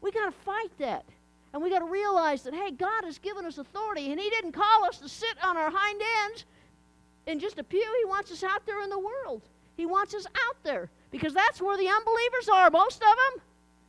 We 0.00 0.12
got 0.12 0.26
to 0.26 0.32
fight 0.32 0.70
that. 0.78 1.04
And 1.52 1.62
we 1.62 1.70
got 1.70 1.80
to 1.80 1.86
realize 1.86 2.42
that, 2.42 2.54
hey, 2.54 2.70
God 2.70 3.04
has 3.04 3.18
given 3.18 3.44
us 3.44 3.58
authority, 3.58 4.10
and 4.10 4.20
He 4.20 4.30
didn't 4.30 4.52
call 4.52 4.84
us 4.84 4.98
to 4.98 5.08
sit 5.08 5.42
on 5.42 5.56
our 5.56 5.70
hind 5.70 6.00
ends 6.26 6.44
in 7.28 7.38
just 7.38 7.58
a 7.58 7.62
pew. 7.62 7.94
He 8.00 8.04
wants 8.06 8.32
us 8.32 8.42
out 8.42 8.66
there 8.66 8.82
in 8.82 8.90
the 8.90 8.98
world. 8.98 9.42
He 9.76 9.86
wants 9.86 10.14
us 10.14 10.26
out 10.26 10.56
there 10.64 10.90
because 11.12 11.32
that's 11.32 11.62
where 11.62 11.76
the 11.76 11.86
unbelievers 11.86 12.48
are, 12.52 12.70
most 12.70 12.96
of 12.96 13.00
them. 13.00 13.42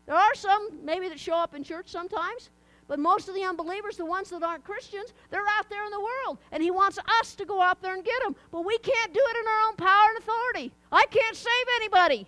There 0.05 0.15
are 0.15 0.35
some 0.35 0.69
maybe 0.83 1.09
that 1.09 1.19
show 1.19 1.35
up 1.35 1.55
in 1.55 1.63
church 1.63 1.87
sometimes, 1.87 2.49
but 2.87 2.99
most 2.99 3.29
of 3.29 3.35
the 3.35 3.43
unbelievers, 3.43 3.97
the 3.97 4.05
ones 4.05 4.29
that 4.29 4.43
aren't 4.43 4.63
Christians, 4.63 5.13
they're 5.29 5.47
out 5.47 5.69
there 5.69 5.85
in 5.85 5.91
the 5.91 5.99
world. 5.99 6.37
And 6.51 6.61
He 6.61 6.69
wants 6.69 6.99
us 7.21 7.33
to 7.35 7.45
go 7.45 7.61
out 7.61 7.81
there 7.81 7.95
and 7.95 8.03
get 8.03 8.21
them. 8.23 8.35
But 8.51 8.65
we 8.65 8.77
can't 8.79 9.13
do 9.13 9.21
it 9.23 9.37
in 9.39 9.47
our 9.47 9.67
own 9.69 9.75
power 9.77 10.09
and 10.09 10.17
authority. 10.19 10.71
I 10.91 11.05
can't 11.09 11.35
save 11.35 11.65
anybody. 11.77 12.27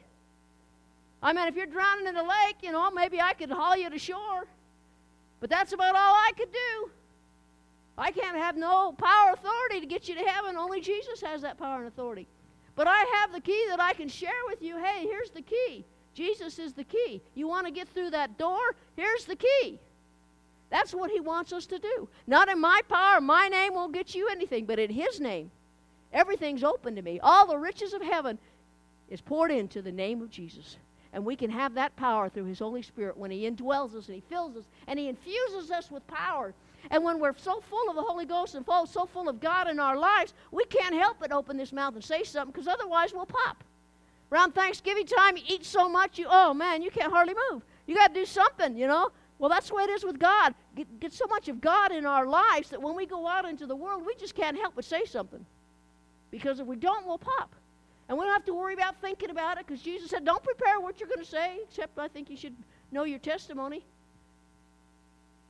I 1.24 1.34
mean, 1.34 1.48
if 1.48 1.56
you're 1.56 1.68
drowning 1.68 2.08
in 2.08 2.16
the 2.16 2.24
lake, 2.24 2.58
you 2.64 2.72
know, 2.72 2.90
maybe 2.90 3.20
I 3.20 3.34
could 3.34 3.52
haul 3.52 3.76
you 3.76 3.90
to 3.90 4.00
shore. 4.00 4.48
But 5.40 5.50
that's 5.50 5.74
about 5.74 5.96
all 5.96 6.14
I 6.14 6.32
could 6.38 6.52
do. 6.52 6.92
I 7.98 8.12
can't 8.12 8.38
have 8.38 8.58
no 8.58 8.94
power 8.94 9.34
authority 9.34 9.80
to 9.82 9.86
get 9.86 10.08
you 10.08 10.16
to 10.16 10.22
heaven. 10.22 10.56
Only 10.56 10.82
Jesus 10.82 11.22
has 11.22 11.42
that 11.42 11.58
power 11.58 11.80
and 11.80 11.88
authority. 11.88 12.28
But 12.76 12.88
I 12.88 13.04
have 13.20 13.34
the 13.34 13.42
key 13.42 13.66
that 13.70 13.82
I 13.82 13.94
can 13.94 14.08
share 14.08 14.32
with 14.48 14.62
you. 14.62 14.78
Hey, 14.78 15.04
here's 15.04 15.30
the 15.30 15.42
key. 15.42 15.86
Jesus 16.14 16.60
is 16.60 16.74
the 16.74 16.84
key. 16.84 17.22
You 17.36 17.48
want 17.48 17.68
to 17.68 17.72
get 17.72 17.88
through 17.90 18.12
that 18.12 18.38
door? 18.38 18.76
Here's 18.96 19.26
the 19.26 19.36
key. 19.36 19.80
That's 20.70 20.94
what 20.94 21.12
he 21.12 21.20
wants 21.20 21.52
us 21.52 21.66
to 21.68 21.80
do. 21.80 22.08
Not 22.28 22.50
in 22.50 22.60
my 22.60 22.82
power, 22.88 23.20
my 23.20 23.50
name 23.50 23.74
won't 23.74 23.94
get 23.94 24.16
you 24.16 24.30
anything, 24.30 24.66
but 24.66 24.80
in 24.80 24.90
his 24.90 25.20
name, 25.20 25.52
everything's 26.14 26.64
open 26.64 26.96
to 26.96 27.02
me. 27.02 27.20
All 27.22 27.46
the 27.46 27.58
riches 27.58 27.94
of 27.94 28.02
heaven 28.02 28.40
is 29.10 29.20
poured 29.20 29.52
into 29.52 29.82
the 29.82 29.92
name 29.92 30.22
of 30.22 30.30
Jesus. 30.32 30.78
And 31.14 31.26
we 31.26 31.36
can 31.36 31.50
have 31.50 31.74
that 31.74 31.96
power 31.98 32.30
through 32.30 32.46
His 32.46 32.60
Holy 32.60 32.82
Spirit 32.82 33.18
when 33.18 33.32
He 33.32 33.50
indwells 33.50 33.96
us 33.96 34.08
and 34.08 34.16
He 34.16 34.24
fills 34.30 34.56
us 34.56 34.64
and 34.88 34.98
He 34.98 35.10
infuses 35.10 35.70
us 35.70 35.92
with 35.92 36.08
power. 36.08 36.54
And 36.90 37.04
when 37.04 37.20
we're 37.20 37.38
so 37.38 37.62
full 37.62 37.90
of 37.90 37.96
the 37.96 38.02
Holy 38.02 38.26
Ghost 38.26 38.56
and 38.56 38.66
full, 38.66 38.86
so 38.86 39.06
full 39.06 39.30
of 39.30 39.40
God 39.40 39.70
in 39.70 39.80
our 39.80 39.98
lives, 39.98 40.34
we 40.52 40.66
can't 40.66 40.96
help 40.96 41.18
but 41.20 41.32
open 41.32 41.58
this 41.58 41.72
mouth 41.72 41.94
and 41.94 42.04
say 42.04 42.24
something 42.24 42.52
because 42.52 42.68
otherwise 42.68 43.14
we'll 43.14 43.26
pop. 43.26 43.64
Around 44.32 44.54
Thanksgiving 44.54 45.06
time, 45.06 45.38
you 45.38 45.44
eat 45.48 45.66
so 45.66 45.90
much, 45.90 46.18
you, 46.18 46.26
oh 46.30 46.54
man, 46.54 46.82
you 46.82 46.90
can't 46.90 47.12
hardly 47.12 47.36
move. 47.52 47.62
You 47.86 47.96
got 47.96 48.14
to 48.14 48.14
do 48.14 48.26
something, 48.26 48.78
you 48.78 48.88
know? 48.88 49.12
Well, 49.38 49.50
that's 49.50 49.70
the 49.70 49.76
way 49.76 49.84
it 49.84 49.90
is 49.90 50.04
with 50.04 50.20
God. 50.20 50.54
Get, 50.76 51.00
get 51.00 51.14
so 51.14 51.26
much 51.26 51.50
of 51.50 51.60
God 51.60 51.92
in 51.92 52.06
our 52.06 52.28
lives 52.28 52.70
that 52.70 52.82
when 52.82 52.96
we 52.96 53.06
go 53.06 53.28
out 53.28 53.46
into 53.46 53.66
the 53.66 53.76
world, 53.76 54.06
we 54.06 54.16
just 54.16 54.36
can't 54.36 54.58
help 54.58 54.76
but 54.76 54.86
say 54.86 55.04
something. 55.06 55.46
Because 56.30 56.60
if 56.60 56.68
we 56.68 56.76
don't, 56.76 57.06
we'll 57.06 57.18
pop. 57.18 57.54
And 58.08 58.18
we 58.18 58.26
don't 58.26 58.34
have 58.34 58.46
to 58.46 58.54
worry 58.54 58.74
about 58.74 59.02
thinking 59.02 59.30
about 59.30 59.58
it 59.58 59.66
because 59.66 59.82
Jesus 59.82 60.10
said, 60.10 60.26
Don't 60.26 60.44
prepare 60.44 60.80
what 60.80 61.00
you're 61.00 61.10
going 61.10 61.24
to 61.24 61.30
say, 61.30 61.60
except 61.64 61.98
I 61.98 62.08
think 62.08 62.30
you 62.30 62.38
should 62.38 62.56
know 62.92 63.04
your 63.04 63.20
testimony. 63.20 63.86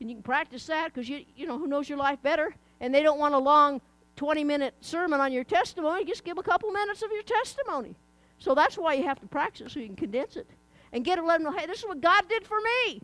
And 0.01 0.09
you 0.09 0.15
can 0.15 0.23
practice 0.23 0.65
that 0.65 0.91
because 0.91 1.07
you, 1.07 1.23
you 1.35 1.45
know, 1.45 1.59
who 1.59 1.67
knows 1.67 1.87
your 1.87 1.99
life 1.99 2.21
better? 2.23 2.55
And 2.79 2.93
they 2.93 3.03
don't 3.03 3.19
want 3.19 3.35
a 3.35 3.37
long 3.37 3.79
20 4.15 4.43
minute 4.43 4.73
sermon 4.81 5.21
on 5.21 5.31
your 5.31 5.43
testimony. 5.43 6.05
Just 6.05 6.23
give 6.23 6.39
a 6.39 6.43
couple 6.43 6.71
minutes 6.71 7.03
of 7.03 7.11
your 7.11 7.21
testimony. 7.21 7.95
So 8.39 8.55
that's 8.55 8.79
why 8.79 8.95
you 8.95 9.03
have 9.03 9.19
to 9.21 9.27
practice 9.27 9.73
so 9.73 9.79
you 9.79 9.85
can 9.85 9.95
condense 9.95 10.37
it. 10.37 10.47
And 10.91 11.05
get 11.05 11.17
to 11.17 11.23
let 11.23 11.37
them 11.37 11.43
know, 11.43 11.57
hey, 11.57 11.67
this 11.67 11.79
is 11.79 11.85
what 11.85 12.01
God 12.01 12.27
did 12.27 12.47
for 12.47 12.57
me. 12.85 13.03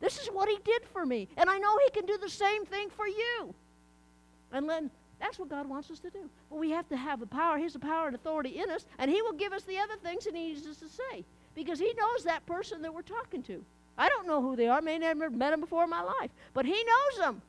This 0.00 0.18
is 0.18 0.26
what 0.26 0.48
He 0.48 0.58
did 0.64 0.84
for 0.92 1.06
me. 1.06 1.28
And 1.36 1.48
I 1.48 1.56
know 1.58 1.78
He 1.84 1.90
can 1.92 2.04
do 2.04 2.18
the 2.18 2.28
same 2.28 2.66
thing 2.66 2.90
for 2.90 3.06
you. 3.06 3.54
And 4.50 4.68
then 4.68 4.90
that's 5.20 5.38
what 5.38 5.48
God 5.48 5.68
wants 5.68 5.88
us 5.92 6.00
to 6.00 6.10
do. 6.10 6.28
But 6.50 6.58
we 6.58 6.70
have 6.72 6.88
to 6.88 6.96
have 6.96 7.20
the 7.20 7.26
power. 7.26 7.60
The 7.60 7.78
power 7.78 8.08
and 8.08 8.16
authority 8.16 8.60
in 8.60 8.70
us, 8.70 8.86
and 8.98 9.08
He 9.08 9.22
will 9.22 9.32
give 9.32 9.52
us 9.52 9.62
the 9.62 9.78
other 9.78 9.94
things 10.02 10.24
He 10.24 10.32
needs 10.32 10.66
us 10.66 10.78
to 10.78 10.88
say 10.88 11.24
because 11.54 11.78
He 11.78 11.94
knows 11.96 12.24
that 12.24 12.44
person 12.44 12.82
that 12.82 12.92
we're 12.92 13.02
talking 13.02 13.42
to. 13.44 13.64
I 13.96 14.08
don't 14.08 14.26
know 14.26 14.42
who 14.42 14.56
they 14.56 14.68
are. 14.68 14.78
I 14.78 14.80
may 14.80 14.98
never 14.98 15.30
met 15.30 15.50
them 15.50 15.60
before 15.60 15.84
in 15.84 15.90
my 15.90 16.02
life, 16.02 16.30
but 16.52 16.66
He 16.66 16.72
knows 16.72 17.18
them, 17.18 17.42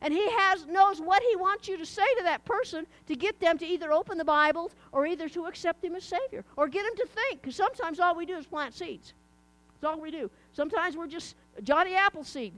and 0.00 0.12
He 0.14 0.30
has 0.30 0.66
knows 0.66 1.00
what 1.00 1.22
He 1.22 1.36
wants 1.36 1.68
you 1.68 1.76
to 1.76 1.86
say 1.86 2.14
to 2.18 2.24
that 2.24 2.44
person 2.44 2.86
to 3.06 3.14
get 3.14 3.38
them 3.40 3.58
to 3.58 3.66
either 3.66 3.92
open 3.92 4.18
the 4.18 4.24
Bible 4.24 4.70
or 4.92 5.06
either 5.06 5.28
to 5.28 5.46
accept 5.46 5.84
Him 5.84 5.94
as 5.94 6.04
Savior 6.04 6.44
or 6.56 6.68
get 6.68 6.84
them 6.84 6.96
to 6.96 7.06
think. 7.06 7.42
Because 7.42 7.56
sometimes 7.56 8.00
all 8.00 8.14
we 8.14 8.26
do 8.26 8.36
is 8.36 8.46
plant 8.46 8.74
seeds. 8.74 9.12
That's 9.80 9.92
all 9.92 10.00
we 10.00 10.10
do. 10.10 10.30
Sometimes 10.52 10.96
we're 10.96 11.06
just 11.06 11.36
Johnny 11.62 11.94
Appleseed, 11.94 12.52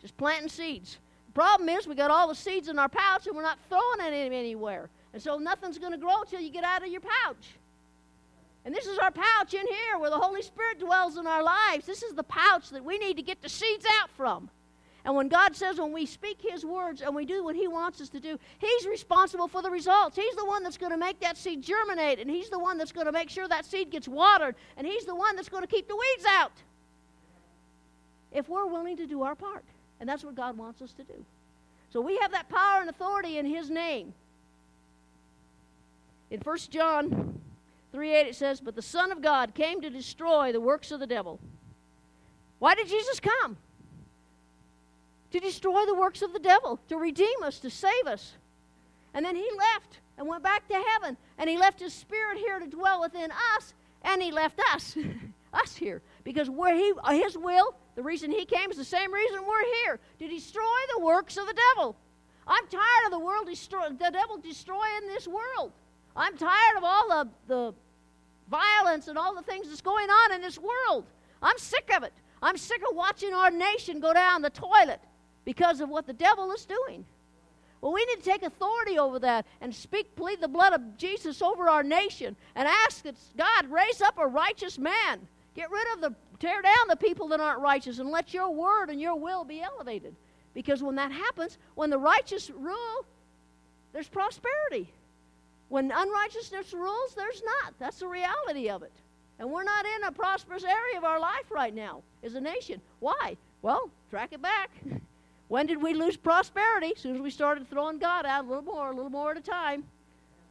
just 0.00 0.16
planting 0.16 0.48
seeds 0.48 0.98
The 1.28 1.32
problem 1.32 1.68
is 1.68 1.86
we 1.86 1.94
got 1.94 2.10
all 2.10 2.28
the 2.28 2.34
seeds 2.34 2.68
in 2.68 2.78
our 2.78 2.88
pouch 2.88 3.26
and 3.26 3.36
we're 3.36 3.42
not 3.42 3.58
throwing 3.68 4.00
it 4.00 4.32
anywhere. 4.32 4.88
And 5.12 5.22
so 5.22 5.36
nothing's 5.36 5.78
going 5.78 5.92
to 5.92 5.98
grow 5.98 6.20
until 6.22 6.40
you 6.40 6.50
get 6.50 6.64
out 6.64 6.82
of 6.82 6.88
your 6.88 7.00
pouch. 7.00 7.57
And 8.64 8.74
this 8.74 8.86
is 8.86 8.98
our 8.98 9.10
pouch 9.10 9.54
in 9.54 9.66
here 9.66 9.98
where 9.98 10.10
the 10.10 10.18
Holy 10.18 10.42
Spirit 10.42 10.78
dwells 10.78 11.16
in 11.16 11.26
our 11.26 11.42
lives. 11.42 11.86
This 11.86 12.02
is 12.02 12.14
the 12.14 12.22
pouch 12.22 12.70
that 12.70 12.84
we 12.84 12.98
need 12.98 13.16
to 13.16 13.22
get 13.22 13.40
the 13.40 13.48
seeds 13.48 13.86
out 14.00 14.10
from. 14.10 14.50
And 15.04 15.14
when 15.14 15.28
God 15.28 15.56
says 15.56 15.80
when 15.80 15.92
we 15.92 16.04
speak 16.04 16.38
His 16.42 16.64
words 16.66 17.00
and 17.00 17.14
we 17.14 17.24
do 17.24 17.42
what 17.42 17.56
He 17.56 17.66
wants 17.66 18.00
us 18.00 18.10
to 18.10 18.20
do, 18.20 18.38
He's 18.58 18.86
responsible 18.86 19.48
for 19.48 19.62
the 19.62 19.70
results. 19.70 20.16
He's 20.16 20.34
the 20.34 20.44
one 20.44 20.62
that's 20.62 20.76
going 20.76 20.92
to 20.92 20.98
make 20.98 21.20
that 21.20 21.38
seed 21.38 21.62
germinate, 21.62 22.18
and 22.18 22.28
He's 22.28 22.50
the 22.50 22.58
one 22.58 22.76
that's 22.76 22.92
going 22.92 23.06
to 23.06 23.12
make 23.12 23.30
sure 23.30 23.48
that 23.48 23.64
seed 23.64 23.90
gets 23.90 24.06
watered, 24.08 24.54
and 24.76 24.86
He's 24.86 25.06
the 25.06 25.14
one 25.14 25.36
that's 25.36 25.48
going 25.48 25.62
to 25.62 25.68
keep 25.68 25.88
the 25.88 25.96
weeds 25.96 26.26
out. 26.28 26.52
If 28.32 28.48
we're 28.48 28.66
willing 28.66 28.98
to 28.98 29.06
do 29.06 29.22
our 29.22 29.34
part. 29.34 29.64
And 30.00 30.08
that's 30.08 30.24
what 30.24 30.34
God 30.34 30.56
wants 30.56 30.80
us 30.82 30.92
to 30.92 31.02
do. 31.02 31.24
So 31.92 32.00
we 32.00 32.18
have 32.18 32.32
that 32.32 32.48
power 32.48 32.80
and 32.80 32.90
authority 32.90 33.38
in 33.38 33.46
His 33.46 33.70
name. 33.70 34.14
In 36.30 36.40
1 36.40 36.58
John 36.70 37.40
3 37.98 38.14
8, 38.14 38.26
it 38.28 38.36
says, 38.36 38.60
But 38.60 38.76
the 38.76 38.80
Son 38.82 39.10
of 39.10 39.20
God 39.20 39.54
came 39.54 39.80
to 39.80 39.90
destroy 39.90 40.52
the 40.52 40.60
works 40.60 40.92
of 40.92 41.00
the 41.00 41.06
devil. 41.08 41.40
Why 42.60 42.76
did 42.76 42.86
Jesus 42.86 43.18
come? 43.18 43.56
To 45.32 45.40
destroy 45.40 45.84
the 45.84 45.96
works 45.96 46.22
of 46.22 46.32
the 46.32 46.38
devil, 46.38 46.78
to 46.90 46.96
redeem 46.96 47.42
us, 47.42 47.58
to 47.58 47.70
save 47.70 48.06
us. 48.06 48.34
And 49.14 49.24
then 49.24 49.34
he 49.34 49.48
left 49.58 49.98
and 50.16 50.28
went 50.28 50.44
back 50.44 50.68
to 50.68 50.80
heaven. 50.92 51.16
And 51.38 51.50
he 51.50 51.58
left 51.58 51.80
his 51.80 51.92
spirit 51.92 52.38
here 52.38 52.60
to 52.60 52.68
dwell 52.68 53.00
within 53.00 53.32
us. 53.56 53.74
And 54.02 54.22
he 54.22 54.30
left 54.30 54.60
us, 54.72 54.96
us 55.52 55.74
here. 55.74 56.00
Because 56.22 56.48
where 56.48 56.76
he, 56.76 56.92
uh, 57.02 57.10
his 57.14 57.36
will, 57.36 57.74
the 57.96 58.02
reason 58.04 58.30
he 58.30 58.44
came 58.44 58.70
is 58.70 58.76
the 58.76 58.84
same 58.84 59.12
reason 59.12 59.40
we're 59.44 59.74
here 59.82 59.98
to 60.20 60.28
destroy 60.28 60.78
the 60.96 61.04
works 61.04 61.36
of 61.36 61.48
the 61.48 61.60
devil. 61.74 61.96
I'm 62.46 62.68
tired 62.68 63.06
of 63.06 63.10
the 63.10 63.18
world 63.18 63.48
destroy, 63.48 63.88
the 63.88 64.10
devil 64.12 64.36
destroying 64.36 65.08
this 65.08 65.26
world. 65.26 65.72
I'm 66.14 66.36
tired 66.36 66.76
of 66.76 66.84
all 66.84 67.08
the, 67.08 67.28
the 67.48 67.74
violence 68.50 69.08
and 69.08 69.18
all 69.18 69.34
the 69.34 69.42
things 69.42 69.68
that's 69.68 69.80
going 69.80 70.08
on 70.08 70.32
in 70.32 70.40
this 70.40 70.58
world. 70.58 71.04
I'm 71.42 71.58
sick 71.58 71.90
of 71.96 72.02
it. 72.02 72.12
I'm 72.42 72.56
sick 72.56 72.82
of 72.88 72.96
watching 72.96 73.34
our 73.34 73.50
nation 73.50 74.00
go 74.00 74.12
down 74.12 74.42
the 74.42 74.50
toilet 74.50 75.00
because 75.44 75.80
of 75.80 75.88
what 75.88 76.06
the 76.06 76.12
devil 76.12 76.52
is 76.52 76.66
doing. 76.66 77.04
Well, 77.80 77.92
we 77.92 78.04
need 78.06 78.22
to 78.22 78.30
take 78.30 78.42
authority 78.42 78.98
over 78.98 79.18
that 79.20 79.46
and 79.60 79.74
speak, 79.74 80.16
plead 80.16 80.40
the 80.40 80.48
blood 80.48 80.72
of 80.72 80.96
Jesus 80.96 81.42
over 81.42 81.68
our 81.68 81.82
nation 81.82 82.36
and 82.56 82.66
ask 82.66 83.02
that 83.04 83.14
God 83.36 83.70
raise 83.70 84.00
up 84.00 84.18
a 84.18 84.26
righteous 84.26 84.78
man. 84.78 85.26
Get 85.54 85.70
rid 85.70 85.86
of 85.94 86.00
the, 86.00 86.14
tear 86.40 86.60
down 86.60 86.88
the 86.88 86.96
people 86.96 87.28
that 87.28 87.40
aren't 87.40 87.60
righteous 87.60 87.98
and 87.98 88.10
let 88.10 88.34
your 88.34 88.50
word 88.50 88.90
and 88.90 89.00
your 89.00 89.16
will 89.16 89.44
be 89.44 89.60
elevated. 89.60 90.14
Because 90.54 90.82
when 90.82 90.96
that 90.96 91.12
happens, 91.12 91.58
when 91.76 91.90
the 91.90 91.98
righteous 91.98 92.50
rule, 92.50 93.06
there's 93.92 94.08
prosperity. 94.08 94.92
When 95.68 95.92
unrighteousness 95.94 96.72
rules, 96.72 97.14
there's 97.14 97.42
not. 97.44 97.74
That's 97.78 97.98
the 97.98 98.08
reality 98.08 98.70
of 98.70 98.82
it. 98.82 98.92
And 99.38 99.50
we're 99.50 99.64
not 99.64 99.84
in 99.84 100.04
a 100.04 100.12
prosperous 100.12 100.64
area 100.64 100.96
of 100.96 101.04
our 101.04 101.20
life 101.20 101.50
right 101.50 101.74
now 101.74 102.02
as 102.24 102.34
a 102.34 102.40
nation. 102.40 102.80
Why? 103.00 103.36
Well, 103.62 103.90
track 104.10 104.32
it 104.32 104.42
back. 104.42 104.70
when 105.48 105.66
did 105.66 105.80
we 105.80 105.94
lose 105.94 106.16
prosperity? 106.16 106.92
As 106.96 107.02
soon 107.02 107.14
as 107.14 107.20
we 107.20 107.30
started 107.30 107.68
throwing 107.68 107.98
God 107.98 108.26
out 108.26 108.44
a 108.44 108.48
little 108.48 108.64
more, 108.64 108.90
a 108.90 108.94
little 108.94 109.10
more 109.10 109.30
at 109.30 109.36
a 109.36 109.42
time. 109.42 109.84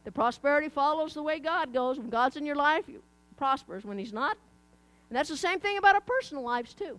The 0.04 0.12
prosperity 0.12 0.68
follows 0.68 1.14
the 1.14 1.22
way 1.22 1.38
God 1.38 1.72
goes. 1.72 1.98
When 1.98 2.08
God's 2.08 2.36
in 2.36 2.46
your 2.46 2.56
life, 2.56 2.84
you 2.88 3.02
prospers. 3.36 3.84
When 3.84 3.98
He's 3.98 4.12
not, 4.12 4.36
and 5.08 5.16
that's 5.16 5.28
the 5.28 5.36
same 5.36 5.60
thing 5.60 5.78
about 5.78 5.94
our 5.94 6.00
personal 6.00 6.42
lives 6.42 6.74
too. 6.74 6.98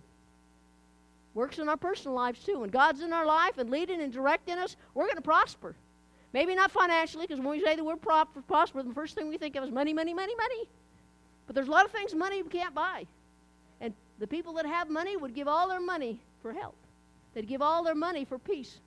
Works 1.34 1.58
in 1.58 1.68
our 1.68 1.76
personal 1.76 2.16
lives 2.16 2.42
too. 2.44 2.60
When 2.60 2.70
God's 2.70 3.02
in 3.02 3.12
our 3.12 3.26
life 3.26 3.58
and 3.58 3.70
leading 3.70 4.00
and 4.00 4.12
directing 4.12 4.58
us, 4.58 4.76
we're 4.94 5.04
going 5.04 5.16
to 5.16 5.22
prosper. 5.22 5.74
Maybe 6.32 6.54
not 6.54 6.70
financially, 6.70 7.26
because 7.26 7.40
when 7.40 7.50
we 7.50 7.64
say 7.64 7.74
the 7.74 7.84
word 7.84 8.00
prosper, 8.00 8.82
the 8.82 8.94
first 8.94 9.14
thing 9.14 9.28
we 9.28 9.36
think 9.36 9.56
of 9.56 9.64
is 9.64 9.70
money, 9.70 9.92
money, 9.92 10.14
money, 10.14 10.34
money. 10.36 10.68
But 11.46 11.56
there's 11.56 11.68
a 11.68 11.72
lot 11.72 11.84
of 11.84 11.90
things 11.90 12.14
money 12.14 12.42
can't 12.44 12.74
buy. 12.74 13.06
And 13.80 13.94
the 14.20 14.26
people 14.26 14.52
that 14.54 14.66
have 14.66 14.88
money 14.88 15.16
would 15.16 15.34
give 15.34 15.48
all 15.48 15.68
their 15.68 15.80
money 15.80 16.20
for 16.42 16.52
help. 16.52 16.76
They'd 17.34 17.48
give 17.48 17.62
all 17.62 17.82
their 17.82 17.94
money 17.94 18.24
for 18.24 18.38
peace 18.38 18.78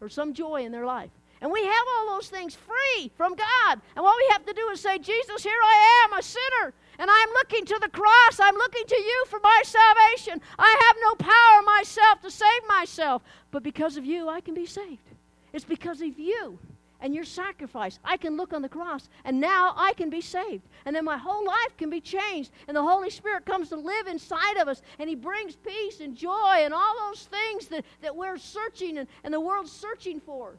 or 0.00 0.08
some 0.08 0.34
joy 0.34 0.64
in 0.64 0.72
their 0.72 0.86
life. 0.86 1.10
And 1.40 1.50
we 1.50 1.64
have 1.64 1.86
all 1.96 2.16
those 2.16 2.28
things 2.28 2.54
free 2.54 3.10
from 3.16 3.34
God. 3.34 3.80
And 3.96 4.04
what 4.04 4.16
we 4.16 4.26
have 4.32 4.44
to 4.46 4.52
do 4.52 4.68
is 4.72 4.80
say, 4.80 4.98
Jesus, 4.98 5.42
here 5.42 5.52
I 5.62 6.04
am, 6.04 6.18
a 6.18 6.22
sinner. 6.22 6.74
And 6.98 7.10
I'm 7.10 7.28
looking 7.30 7.64
to 7.64 7.78
the 7.80 7.88
cross. 7.88 8.40
I'm 8.40 8.56
looking 8.56 8.86
to 8.86 8.96
you 8.96 9.24
for 9.28 9.40
my 9.42 9.62
salvation. 9.64 10.40
I 10.58 10.76
have 10.86 10.96
no 11.00 11.14
power 11.14 11.62
myself 11.64 12.20
to 12.22 12.30
save 12.30 12.68
myself. 12.68 13.22
But 13.52 13.62
because 13.62 13.96
of 13.96 14.04
you, 14.04 14.28
I 14.28 14.40
can 14.40 14.54
be 14.54 14.66
saved. 14.66 15.09
It's 15.52 15.64
because 15.64 16.00
of 16.00 16.18
you 16.18 16.58
and 17.00 17.14
your 17.14 17.24
sacrifice. 17.24 17.98
I 18.04 18.16
can 18.16 18.36
look 18.36 18.52
on 18.52 18.62
the 18.62 18.68
cross 18.68 19.08
and 19.24 19.40
now 19.40 19.72
I 19.76 19.92
can 19.94 20.10
be 20.10 20.20
saved. 20.20 20.62
And 20.84 20.94
then 20.94 21.04
my 21.04 21.16
whole 21.16 21.44
life 21.44 21.76
can 21.78 21.90
be 21.90 22.00
changed. 22.00 22.50
And 22.68 22.76
the 22.76 22.82
Holy 22.82 23.10
Spirit 23.10 23.44
comes 23.46 23.70
to 23.70 23.76
live 23.76 24.06
inside 24.06 24.56
of 24.58 24.68
us 24.68 24.82
and 24.98 25.08
He 25.08 25.14
brings 25.14 25.56
peace 25.56 26.00
and 26.00 26.16
joy 26.16 26.58
and 26.58 26.74
all 26.74 26.94
those 27.08 27.24
things 27.24 27.66
that, 27.68 27.84
that 28.02 28.14
we're 28.14 28.36
searching 28.38 28.98
and, 28.98 29.08
and 29.24 29.32
the 29.32 29.40
world's 29.40 29.72
searching 29.72 30.20
for. 30.20 30.52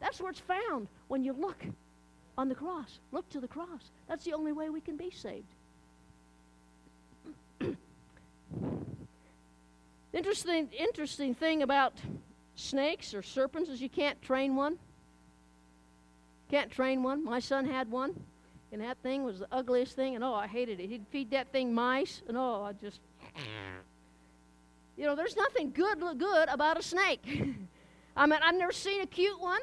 That's 0.00 0.20
where 0.20 0.30
it's 0.30 0.40
found 0.40 0.88
when 1.08 1.24
you 1.24 1.32
look 1.32 1.64
on 2.36 2.48
the 2.48 2.54
cross. 2.54 3.00
Look 3.10 3.28
to 3.30 3.40
the 3.40 3.48
cross. 3.48 3.90
That's 4.08 4.24
the 4.24 4.34
only 4.34 4.52
way 4.52 4.70
we 4.70 4.80
can 4.80 4.96
be 4.96 5.10
saved. 5.10 5.44
interesting, 10.12 10.68
interesting 10.78 11.34
thing 11.34 11.62
about 11.62 11.94
snakes 12.58 13.14
or 13.14 13.22
serpents 13.22 13.70
as 13.70 13.80
you 13.80 13.88
can't 13.88 14.20
train 14.20 14.56
one. 14.56 14.78
Can't 16.50 16.70
train 16.70 17.02
one. 17.02 17.24
My 17.24 17.40
son 17.40 17.66
had 17.66 17.90
one, 17.90 18.18
and 18.72 18.80
that 18.80 18.98
thing 18.98 19.22
was 19.22 19.38
the 19.38 19.48
ugliest 19.52 19.94
thing, 19.94 20.14
and 20.14 20.24
oh, 20.24 20.34
I 20.34 20.46
hated 20.46 20.80
it. 20.80 20.88
He'd 20.88 21.06
feed 21.10 21.30
that 21.30 21.52
thing 21.52 21.72
mice, 21.72 22.22
and 22.28 22.36
oh, 22.36 22.64
I 22.68 22.72
just. 22.72 23.00
You 24.96 25.06
know, 25.06 25.14
there's 25.14 25.36
nothing 25.36 25.70
good 25.70 26.00
good 26.18 26.48
about 26.48 26.76
a 26.76 26.82
snake. 26.82 27.22
I 28.16 28.26
mean, 28.26 28.40
I've 28.42 28.56
never 28.56 28.72
seen 28.72 29.00
a 29.00 29.06
cute 29.06 29.40
one. 29.40 29.60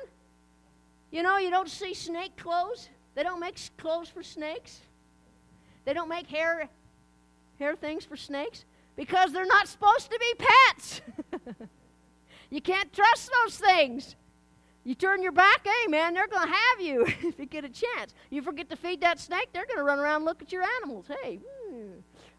You 1.12 1.24
know, 1.24 1.38
you 1.38 1.50
don't 1.50 1.70
see 1.70 1.94
snake 1.94 2.38
clothes. 2.38 2.88
They 3.16 3.24
don't 3.24 3.42
make 3.42 3.60
clothes 3.78 4.08
for 4.08 4.24
snakes. 4.24 4.80
They 5.84 5.94
don't 5.94 6.08
make 6.08 6.28
hair 6.28 6.70
hair 7.60 7.76
things 7.76 8.06
for 8.06 8.16
snakes 8.16 8.64
because 8.96 9.34
they're 9.34 9.46
not 9.46 9.68
supposed 9.68 10.10
to 10.10 10.20
be 10.20 10.46
pets. 10.46 11.02
You 12.56 12.62
can't 12.62 12.94
trust 12.94 13.30
those 13.44 13.58
things. 13.58 14.16
You 14.86 14.96
turn 14.96 15.22
your 15.22 15.34
back, 15.34 15.68
hey 15.68 15.90
man, 15.90 16.14
they're 16.14 16.26
going 16.26 16.48
to 16.48 16.54
have 16.54 16.80
you 16.80 17.06
if 17.28 17.38
you 17.38 17.46
get 17.46 17.66
a 17.66 17.70
chance. 17.70 18.14
You 18.30 18.42
forget 18.42 18.70
to 18.70 18.78
feed 18.78 19.02
that 19.02 19.20
snake, 19.20 19.50
they're 19.52 19.66
going 19.66 19.78
to 19.78 19.84
run 19.84 20.00
around 20.00 20.18
and 20.18 20.26
look 20.26 20.42
at 20.42 20.54
your 20.54 20.64
animals. 20.64 21.06
Hey, 21.22 21.42
hmm, 21.44 21.90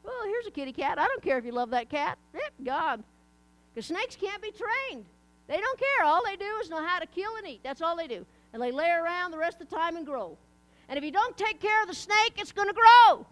well, 0.03 0.25
here's 0.25 0.47
a 0.47 0.51
kitty 0.51 0.73
cat. 0.73 0.99
I 0.99 1.07
don't 1.07 1.23
care 1.23 1.37
if 1.37 1.45
you 1.45 1.53
love 1.53 1.69
that 1.69 1.91
cat. 1.91 2.17
Yep, 2.33 2.53
God. 2.65 3.05
Because 3.75 3.89
snakes 3.89 4.17
can't 4.17 4.41
be 4.41 4.53
trained. 4.53 5.05
They 5.49 5.61
don't 5.61 5.79
care. 5.79 6.07
All 6.07 6.25
they 6.25 6.37
do 6.37 6.51
is 6.63 6.71
know 6.71 6.83
how 6.83 6.99
to 6.99 7.07
kill 7.07 7.37
and 7.37 7.47
eat. 7.47 7.61
That's 7.63 7.83
all 7.83 7.95
they 7.95 8.09
do. 8.09 8.25
And 8.55 8.63
they 8.63 8.73
lay 8.73 8.89
around 8.89 9.33
the 9.33 9.39
rest 9.39 9.61
of 9.61 9.69
the 9.69 9.77
time 9.77 9.99
and 9.99 10.07
grow. 10.07 10.39
And 10.89 10.97
if 10.97 11.05
you 11.05 11.13
don't 11.13 11.37
take 11.37 11.61
care 11.61 11.83
of 11.83 11.89
the 11.89 11.95
snake, 11.95 12.37
it's 12.39 12.53
going 12.53 12.69
to 12.69 12.75
grow. 12.75 13.27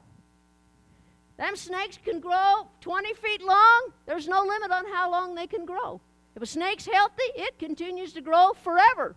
Them 1.38 1.56
snakes 1.56 1.98
can 2.04 2.20
grow 2.20 2.68
20 2.82 3.14
feet 3.14 3.40
long. 3.40 3.88
There's 4.04 4.28
no 4.28 4.42
limit 4.42 4.70
on 4.70 4.84
how 4.92 5.10
long 5.10 5.34
they 5.34 5.46
can 5.46 5.64
grow. 5.64 6.02
If 6.36 6.42
a 6.42 6.46
snake's 6.46 6.86
healthy, 6.86 7.22
it 7.36 7.58
continues 7.58 8.12
to 8.14 8.20
grow 8.20 8.52
forever, 8.62 9.14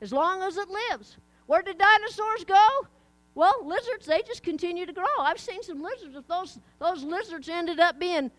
as 0.00 0.12
long 0.12 0.42
as 0.42 0.56
it 0.56 0.68
lives. 0.68 1.16
Where 1.46 1.62
did 1.62 1.78
dinosaurs 1.78 2.44
go? 2.44 2.86
Well, 3.34 3.54
lizards, 3.64 4.04
they 4.04 4.22
just 4.22 4.42
continue 4.42 4.84
to 4.84 4.92
grow. 4.92 5.06
I've 5.20 5.40
seen 5.40 5.62
some 5.62 5.82
lizards. 5.82 6.16
If 6.16 6.26
those, 6.26 6.58
those 6.78 7.04
lizards 7.04 7.48
ended 7.48 7.80
up 7.80 7.98
being, 7.98 8.30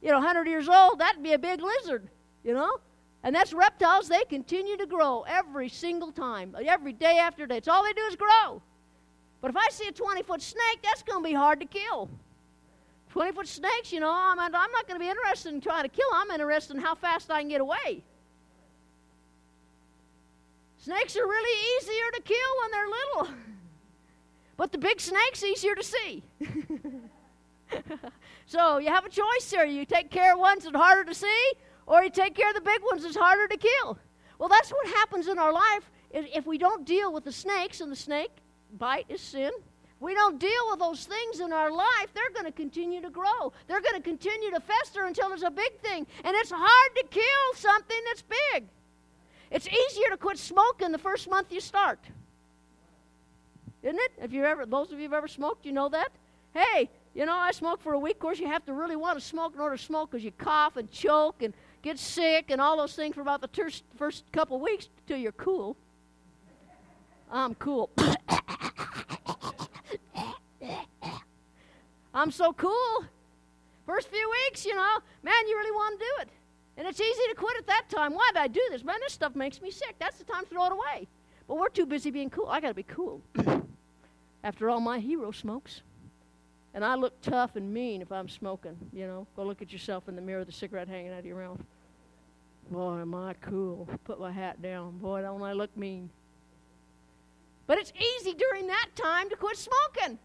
you 0.00 0.10
know, 0.10 0.18
100 0.18 0.46
years 0.46 0.68
old, 0.68 0.98
that'd 0.98 1.22
be 1.22 1.32
a 1.32 1.38
big 1.38 1.60
lizard, 1.60 2.08
you 2.42 2.54
know? 2.54 2.78
And 3.24 3.34
that's 3.34 3.52
reptiles. 3.52 4.08
They 4.08 4.24
continue 4.24 4.76
to 4.76 4.86
grow 4.86 5.24
every 5.28 5.68
single 5.68 6.10
time, 6.10 6.56
every 6.66 6.92
day 6.92 7.18
after 7.18 7.46
day. 7.46 7.58
It's 7.58 7.68
all 7.68 7.84
they 7.84 7.92
do 7.92 8.02
is 8.02 8.16
grow. 8.16 8.62
But 9.40 9.50
if 9.50 9.56
I 9.56 9.68
see 9.70 9.88
a 9.88 9.92
20 9.92 10.22
foot 10.22 10.40
snake, 10.40 10.80
that's 10.82 11.02
going 11.02 11.22
to 11.22 11.28
be 11.28 11.34
hard 11.34 11.60
to 11.60 11.66
kill. 11.66 12.08
20 13.12 13.32
foot 13.32 13.46
snakes, 13.46 13.92
you 13.92 14.00
know, 14.00 14.10
I'm, 14.10 14.40
I'm 14.40 14.50
not 14.50 14.88
going 14.88 14.98
to 14.98 14.98
be 14.98 15.10
interested 15.10 15.52
in 15.52 15.60
trying 15.60 15.82
to 15.82 15.90
kill 15.90 16.08
them. 16.12 16.22
I'm 16.22 16.30
interested 16.30 16.76
in 16.76 16.82
how 16.82 16.94
fast 16.94 17.30
I 17.30 17.40
can 17.40 17.50
get 17.50 17.60
away. 17.60 18.02
Snakes 20.78 21.14
are 21.18 21.26
really 21.26 21.76
easier 21.76 22.10
to 22.14 22.22
kill 22.22 22.38
when 22.60 22.70
they're 22.70 22.88
little. 22.88 23.28
But 24.58 24.70
the 24.70 24.78
big 24.78 25.00
snake's 25.00 25.42
easier 25.42 25.74
to 25.74 25.82
see. 25.82 26.22
so 28.46 28.78
you 28.78 28.88
have 28.88 29.06
a 29.06 29.08
choice 29.08 29.50
here. 29.50 29.64
You 29.64 29.84
take 29.84 30.10
care 30.10 30.34
of 30.34 30.38
ones 30.38 30.64
that 30.64 30.74
are 30.74 30.78
harder 30.78 31.04
to 31.04 31.14
see, 31.14 31.52
or 31.86 32.04
you 32.04 32.10
take 32.10 32.36
care 32.36 32.50
of 32.50 32.54
the 32.54 32.60
big 32.60 32.80
ones 32.88 33.02
that's 33.02 33.16
harder 33.16 33.48
to 33.48 33.56
kill. 33.56 33.98
Well, 34.38 34.50
that's 34.50 34.70
what 34.70 34.86
happens 34.88 35.26
in 35.26 35.38
our 35.38 35.52
life 35.52 35.90
if 36.12 36.46
we 36.46 36.58
don't 36.58 36.84
deal 36.84 37.12
with 37.12 37.24
the 37.24 37.32
snakes, 37.32 37.80
and 37.80 37.90
the 37.90 37.96
snake 37.96 38.30
bite 38.78 39.06
is 39.08 39.22
sin 39.22 39.50
we 40.02 40.14
don't 40.14 40.38
deal 40.38 40.70
with 40.70 40.80
those 40.80 41.04
things 41.04 41.40
in 41.40 41.52
our 41.52 41.70
life, 41.70 42.08
they're 42.12 42.30
going 42.34 42.44
to 42.44 42.52
continue 42.52 43.00
to 43.00 43.10
grow. 43.10 43.52
They're 43.68 43.80
going 43.80 43.94
to 43.94 44.00
continue 44.00 44.50
to 44.50 44.60
fester 44.60 45.04
until 45.04 45.28
there's 45.28 45.44
a 45.44 45.50
big 45.50 45.78
thing. 45.80 46.06
And 46.24 46.36
it's 46.36 46.50
hard 46.54 46.96
to 46.96 47.04
kill 47.08 47.54
something 47.54 47.96
that's 48.06 48.22
big. 48.22 48.64
It's 49.52 49.68
easier 49.68 50.08
to 50.10 50.16
quit 50.16 50.38
smoking 50.38 50.90
the 50.90 50.98
first 50.98 51.30
month 51.30 51.52
you 51.52 51.60
start. 51.60 52.00
isn't 53.82 53.98
it? 53.98 54.12
If 54.20 54.32
you 54.32 54.44
ever, 54.44 54.66
those 54.66 54.90
of 54.90 54.98
you 54.98 55.04
who've 55.04 55.12
ever 55.12 55.28
smoked, 55.28 55.64
you 55.64 55.72
know 55.72 55.88
that. 55.90 56.10
Hey, 56.52 56.90
you 57.14 57.24
know, 57.24 57.36
I 57.36 57.52
smoked 57.52 57.82
for 57.82 57.92
a 57.92 57.98
week. 57.98 58.14
Of 58.14 58.20
course, 58.20 58.38
you 58.38 58.46
have 58.46 58.64
to 58.66 58.72
really 58.72 58.96
want 58.96 59.18
to 59.18 59.24
smoke 59.24 59.54
in 59.54 59.60
order 59.60 59.76
to 59.76 59.82
smoke 59.82 60.10
because 60.10 60.24
you 60.24 60.32
cough 60.32 60.76
and 60.76 60.90
choke 60.90 61.42
and 61.42 61.54
get 61.82 61.98
sick 61.98 62.46
and 62.50 62.60
all 62.60 62.76
those 62.76 62.94
things 62.94 63.14
for 63.14 63.20
about 63.20 63.40
the 63.40 63.48
ter- 63.48 63.70
first 63.96 64.24
couple 64.32 64.56
of 64.56 64.62
weeks 64.62 64.88
till 65.06 65.18
you're 65.18 65.32
cool. 65.32 65.76
I'm 67.30 67.54
cool. 67.54 67.90
I'm 72.22 72.30
so 72.30 72.52
cool. 72.52 73.04
First 73.84 74.06
few 74.06 74.30
weeks, 74.30 74.64
you 74.64 74.76
know, 74.76 74.98
man, 75.24 75.48
you 75.48 75.56
really 75.56 75.72
want 75.72 75.98
to 75.98 76.04
do 76.04 76.22
it. 76.22 76.28
And 76.76 76.86
it's 76.86 77.00
easy 77.00 77.22
to 77.28 77.34
quit 77.34 77.58
at 77.58 77.66
that 77.66 77.88
time. 77.88 78.14
Why 78.14 78.30
did 78.32 78.40
I 78.40 78.46
do 78.46 78.62
this? 78.70 78.84
Man, 78.84 78.94
this 79.00 79.12
stuff 79.12 79.34
makes 79.34 79.60
me 79.60 79.72
sick. 79.72 79.96
That's 79.98 80.18
the 80.18 80.24
time 80.24 80.44
to 80.44 80.48
throw 80.48 80.66
it 80.66 80.72
away. 80.72 81.08
But 81.48 81.56
we're 81.56 81.68
too 81.68 81.84
busy 81.84 82.12
being 82.12 82.30
cool. 82.30 82.46
I 82.46 82.60
got 82.60 82.68
to 82.68 82.74
be 82.74 82.84
cool. 82.84 83.22
After 84.44 84.70
all, 84.70 84.78
my 84.78 85.00
hero 85.00 85.32
smokes. 85.32 85.82
And 86.74 86.84
I 86.84 86.94
look 86.94 87.20
tough 87.22 87.56
and 87.56 87.74
mean 87.74 88.00
if 88.00 88.12
I'm 88.12 88.28
smoking, 88.28 88.76
you 88.92 89.08
know. 89.08 89.26
Go 89.34 89.42
look 89.42 89.60
at 89.60 89.72
yourself 89.72 90.08
in 90.08 90.14
the 90.14 90.22
mirror, 90.22 90.38
with 90.38 90.48
a 90.48 90.52
cigarette 90.52 90.86
hanging 90.86 91.12
out 91.12 91.18
of 91.18 91.26
your 91.26 91.38
mouth. 91.38 91.60
Boy, 92.70 93.00
am 93.00 93.16
I 93.16 93.34
cool. 93.40 93.88
Put 94.04 94.20
my 94.20 94.30
hat 94.30 94.62
down. 94.62 94.96
Boy, 94.98 95.22
don't 95.22 95.42
I 95.42 95.54
look 95.54 95.76
mean. 95.76 96.08
But 97.66 97.78
it's 97.78 97.92
easy 97.96 98.32
during 98.32 98.68
that 98.68 98.90
time 98.94 99.28
to 99.28 99.34
quit 99.34 99.56
smoking. 99.56 100.20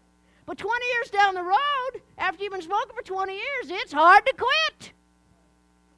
But 0.48 0.56
20 0.56 0.86
years 0.94 1.10
down 1.10 1.34
the 1.34 1.42
road, 1.42 2.02
after 2.16 2.42
you've 2.42 2.54
been 2.54 2.62
smoking 2.62 2.96
for 2.96 3.02
20 3.02 3.34
years, 3.34 3.66
it's 3.66 3.92
hard 3.92 4.24
to 4.24 4.32
quit. 4.32 4.92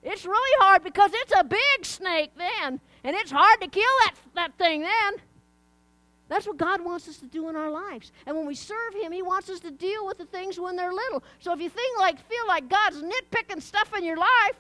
It's 0.02 0.26
really 0.26 0.58
hard 0.58 0.82
because 0.82 1.12
it's 1.14 1.32
a 1.38 1.44
big 1.44 1.84
snake 1.84 2.32
then, 2.36 2.80
and 3.04 3.14
it's 3.14 3.30
hard 3.30 3.60
to 3.60 3.68
kill 3.68 3.92
that, 4.04 4.14
that 4.34 4.58
thing 4.58 4.80
then. 4.80 5.12
That's 6.28 6.48
what 6.48 6.56
God 6.56 6.84
wants 6.84 7.06
us 7.08 7.18
to 7.18 7.26
do 7.26 7.48
in 7.48 7.54
our 7.54 7.70
lives. 7.70 8.10
And 8.26 8.36
when 8.36 8.44
we 8.44 8.56
serve 8.56 8.92
Him, 9.00 9.12
He 9.12 9.22
wants 9.22 9.48
us 9.50 9.60
to 9.60 9.70
deal 9.70 10.04
with 10.04 10.18
the 10.18 10.24
things 10.24 10.58
when 10.58 10.74
they're 10.74 10.92
little. 10.92 11.22
So 11.38 11.52
if 11.52 11.60
you 11.60 11.68
think 11.68 11.98
like 12.00 12.18
feel 12.28 12.48
like 12.48 12.68
God's 12.68 13.02
nitpicking 13.02 13.62
stuff 13.62 13.92
in 13.96 14.04
your 14.04 14.16
life, 14.16 14.56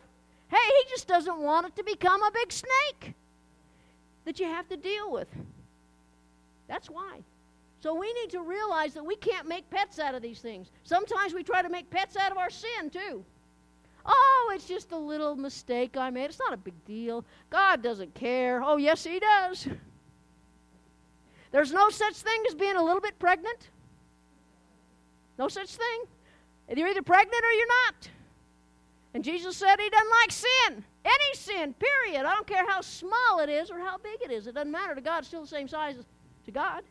hey, 0.52 0.56
He 0.56 0.90
just 0.90 1.08
doesn't 1.08 1.38
want 1.38 1.66
it 1.66 1.74
to 1.74 1.82
become 1.82 2.22
a 2.22 2.30
big 2.30 2.52
snake 2.52 3.14
that 4.24 4.38
you 4.38 4.46
have 4.46 4.68
to 4.68 4.76
deal 4.76 5.10
with. 5.10 5.28
That's 6.68 6.88
why. 6.88 7.24
So 7.80 7.94
we 7.94 8.12
need 8.12 8.30
to 8.30 8.42
realize 8.42 8.92
that 8.94 9.04
we 9.04 9.16
can't 9.16 9.48
make 9.48 9.68
pets 9.70 9.98
out 9.98 10.14
of 10.14 10.20
these 10.20 10.40
things. 10.40 10.70
Sometimes 10.84 11.32
we 11.32 11.42
try 11.42 11.62
to 11.62 11.70
make 11.70 11.90
pets 11.90 12.16
out 12.16 12.30
of 12.30 12.36
our 12.36 12.50
sin, 12.50 12.90
too. 12.90 13.24
Oh, 14.04 14.52
it's 14.54 14.66
just 14.66 14.92
a 14.92 14.96
little 14.98 15.34
mistake 15.34 15.96
I 15.96 16.10
made. 16.10 16.26
It's 16.26 16.38
not 16.38 16.52
a 16.52 16.58
big 16.58 16.74
deal. 16.84 17.24
God 17.48 17.82
doesn't 17.82 18.14
care. 18.14 18.62
Oh, 18.62 18.76
yes, 18.76 19.04
He 19.04 19.18
does. 19.18 19.66
There's 21.52 21.72
no 21.72 21.88
such 21.88 22.16
thing 22.16 22.42
as 22.48 22.54
being 22.54 22.76
a 22.76 22.82
little 22.82 23.00
bit 23.00 23.18
pregnant. 23.18 23.70
No 25.38 25.48
such 25.48 25.74
thing. 25.74 26.02
You're 26.76 26.88
either 26.88 27.02
pregnant 27.02 27.42
or 27.42 27.52
you're 27.52 27.66
not. 27.66 28.08
And 29.14 29.24
Jesus 29.24 29.56
said 29.56 29.80
He 29.80 29.88
doesn't 29.88 30.10
like 30.22 30.30
sin. 30.32 30.84
Any 31.04 31.34
sin, 31.34 31.74
period. 31.74 32.26
I 32.26 32.34
don't 32.34 32.46
care 32.46 32.68
how 32.68 32.82
small 32.82 33.40
it 33.40 33.48
is 33.48 33.70
or 33.70 33.78
how 33.78 33.96
big 33.98 34.20
it 34.22 34.30
is. 34.30 34.46
It 34.46 34.54
doesn't 34.54 34.70
matter 34.70 34.94
to 34.94 35.00
God. 35.00 35.20
It's 35.20 35.28
still 35.28 35.40
the 35.40 35.48
same 35.48 35.66
size 35.66 35.96
to 36.44 36.50
God. 36.50 36.82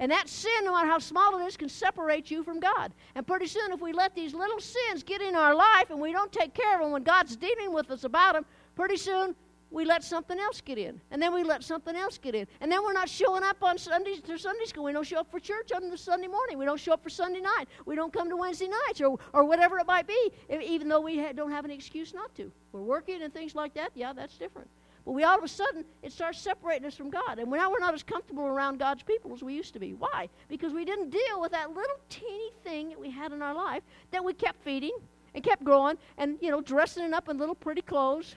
And 0.00 0.10
that 0.10 0.28
sin, 0.28 0.64
no 0.64 0.72
matter 0.72 0.88
how 0.88 0.98
small 0.98 1.38
it 1.38 1.44
is, 1.44 1.56
can 1.56 1.68
separate 1.68 2.30
you 2.30 2.42
from 2.42 2.60
God. 2.60 2.92
And 3.14 3.26
pretty 3.26 3.46
soon, 3.46 3.72
if 3.72 3.80
we 3.80 3.92
let 3.92 4.14
these 4.14 4.34
little 4.34 4.60
sins 4.60 5.02
get 5.02 5.22
in 5.22 5.34
our 5.34 5.54
life 5.54 5.90
and 5.90 6.00
we 6.00 6.12
don't 6.12 6.32
take 6.32 6.52
care 6.52 6.74
of 6.76 6.82
them 6.82 6.92
when 6.92 7.04
God's 7.04 7.36
dealing 7.36 7.72
with 7.72 7.90
us 7.90 8.04
about 8.04 8.34
them, 8.34 8.44
pretty 8.74 8.96
soon 8.96 9.36
we 9.70 9.84
let 9.84 10.04
something 10.04 10.38
else 10.38 10.60
get 10.60 10.78
in. 10.78 11.00
And 11.10 11.20
then 11.20 11.32
we 11.34 11.42
let 11.42 11.64
something 11.64 11.94
else 11.96 12.18
get 12.18 12.34
in. 12.34 12.46
And 12.60 12.70
then 12.70 12.82
we're 12.84 12.92
not 12.92 13.08
showing 13.08 13.42
up 13.42 13.62
on 13.62 13.76
Sundays 13.78 14.20
to 14.22 14.38
Sunday 14.38 14.66
school. 14.66 14.84
We 14.84 14.92
don't 14.92 15.06
show 15.06 15.18
up 15.18 15.30
for 15.30 15.40
church 15.40 15.72
on 15.72 15.90
the 15.90 15.98
Sunday 15.98 16.28
morning. 16.28 16.58
We 16.58 16.64
don't 16.64 16.78
show 16.78 16.92
up 16.92 17.02
for 17.02 17.10
Sunday 17.10 17.40
night. 17.40 17.66
We 17.84 17.96
don't 17.96 18.12
come 18.12 18.28
to 18.30 18.36
Wednesday 18.36 18.68
nights 18.68 19.00
or, 19.00 19.18
or 19.32 19.44
whatever 19.44 19.78
it 19.78 19.86
might 19.86 20.06
be, 20.06 20.30
even 20.50 20.88
though 20.88 21.00
we 21.00 21.32
don't 21.32 21.50
have 21.50 21.64
an 21.64 21.72
excuse 21.72 22.14
not 22.14 22.34
to. 22.36 22.52
We're 22.72 22.82
working 22.82 23.22
and 23.22 23.32
things 23.32 23.54
like 23.54 23.74
that. 23.74 23.90
Yeah, 23.94 24.12
that's 24.12 24.36
different. 24.36 24.68
But 25.04 25.12
we 25.12 25.22
all 25.22 25.36
of 25.36 25.44
a 25.44 25.48
sudden, 25.48 25.84
it 26.02 26.12
starts 26.12 26.40
separating 26.40 26.86
us 26.86 26.94
from 26.94 27.10
God. 27.10 27.38
And 27.38 27.50
now 27.50 27.70
we're 27.70 27.78
not 27.78 27.92
as 27.92 28.02
comfortable 28.02 28.44
around 28.44 28.78
God's 28.78 29.02
people 29.02 29.34
as 29.34 29.42
we 29.42 29.54
used 29.54 29.74
to 29.74 29.78
be. 29.78 29.92
Why? 29.92 30.28
Because 30.48 30.72
we 30.72 30.84
didn't 30.84 31.10
deal 31.10 31.40
with 31.40 31.52
that 31.52 31.68
little 31.68 32.00
teeny 32.08 32.50
thing 32.62 32.88
that 32.88 32.98
we 32.98 33.10
had 33.10 33.32
in 33.32 33.42
our 33.42 33.54
life 33.54 33.82
that 34.12 34.24
we 34.24 34.32
kept 34.32 34.64
feeding 34.64 34.96
and 35.34 35.44
kept 35.44 35.62
growing 35.62 35.98
and, 36.16 36.38
you 36.40 36.50
know, 36.50 36.62
dressing 36.62 37.04
it 37.04 37.12
up 37.12 37.28
in 37.28 37.36
little 37.36 37.54
pretty 37.54 37.82
clothes, 37.82 38.34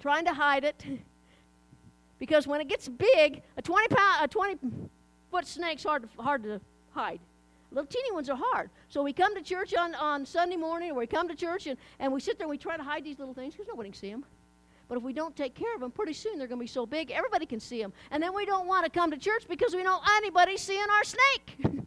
trying 0.00 0.24
to 0.24 0.32
hide 0.32 0.64
it. 0.64 0.82
because 2.18 2.46
when 2.46 2.62
it 2.62 2.68
gets 2.68 2.88
big, 2.88 3.42
a 3.58 3.62
20 3.62 3.88
pound, 3.88 4.24
a 4.24 4.28
20 4.28 4.58
foot 5.30 5.46
snake's 5.46 5.84
hard 5.84 6.02
to, 6.02 6.22
hard 6.22 6.42
to 6.44 6.60
hide. 6.92 7.20
Little 7.70 7.86
teeny 7.86 8.12
ones 8.12 8.30
are 8.30 8.38
hard. 8.38 8.70
So 8.88 9.02
we 9.02 9.12
come 9.12 9.34
to 9.36 9.42
church 9.42 9.74
on, 9.74 9.94
on 9.94 10.24
Sunday 10.24 10.56
morning, 10.56 10.90
or 10.92 10.94
we 10.94 11.06
come 11.06 11.28
to 11.28 11.36
church 11.36 11.66
and, 11.66 11.76
and 11.98 12.12
we 12.12 12.20
sit 12.20 12.38
there 12.38 12.46
and 12.46 12.50
we 12.50 12.58
try 12.58 12.76
to 12.76 12.82
hide 12.82 13.04
these 13.04 13.18
little 13.18 13.34
things 13.34 13.54
because 13.54 13.68
nobody 13.68 13.90
can 13.90 13.98
see 13.98 14.10
them. 14.10 14.24
But 14.90 14.98
if 14.98 15.04
we 15.04 15.12
don't 15.12 15.36
take 15.36 15.54
care 15.54 15.72
of 15.72 15.80
them, 15.80 15.92
pretty 15.92 16.14
soon 16.14 16.36
they're 16.36 16.48
going 16.48 16.58
to 16.58 16.64
be 16.64 16.66
so 16.66 16.84
big 16.84 17.12
everybody 17.12 17.46
can 17.46 17.60
see 17.60 17.80
them. 17.80 17.92
And 18.10 18.20
then 18.20 18.34
we 18.34 18.44
don't 18.44 18.66
want 18.66 18.84
to 18.84 18.90
come 18.90 19.12
to 19.12 19.16
church 19.16 19.44
because 19.48 19.72
we 19.72 19.84
know 19.84 20.00
anybody's 20.16 20.62
seeing 20.62 20.82
our 20.82 21.04
snake. 21.04 21.58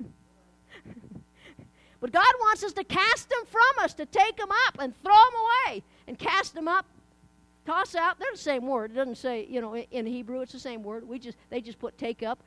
but 2.00 2.14
God 2.14 2.34
wants 2.40 2.64
us 2.64 2.72
to 2.72 2.84
cast 2.86 3.30
them 3.30 3.40
from 3.52 3.84
us, 3.84 3.94
to 3.96 4.06
take 4.06 4.38
them 4.38 4.48
up 4.68 4.78
and 4.80 4.96
throw 5.04 5.12
them 5.12 5.34
away 5.68 5.84
and 6.08 6.18
cast 6.18 6.56
them 6.56 6.70
up, 6.70 6.86
toss 7.66 7.94
out. 7.94 8.20
They're 8.20 8.32
the 8.32 8.38
same 8.38 8.66
word. 8.66 8.92
It 8.92 8.96
doesn't 8.96 9.18
say, 9.18 9.48
you 9.50 9.60
know, 9.60 9.76
in 9.76 10.06
Hebrew 10.06 10.40
it's 10.40 10.54
the 10.54 10.60
same 10.60 10.82
word. 10.82 11.06
We 11.06 11.20
just 11.20 11.38
they 11.50 11.60
just 11.60 11.80
put 11.80 11.98
take 11.98 12.24
up. 12.24 12.40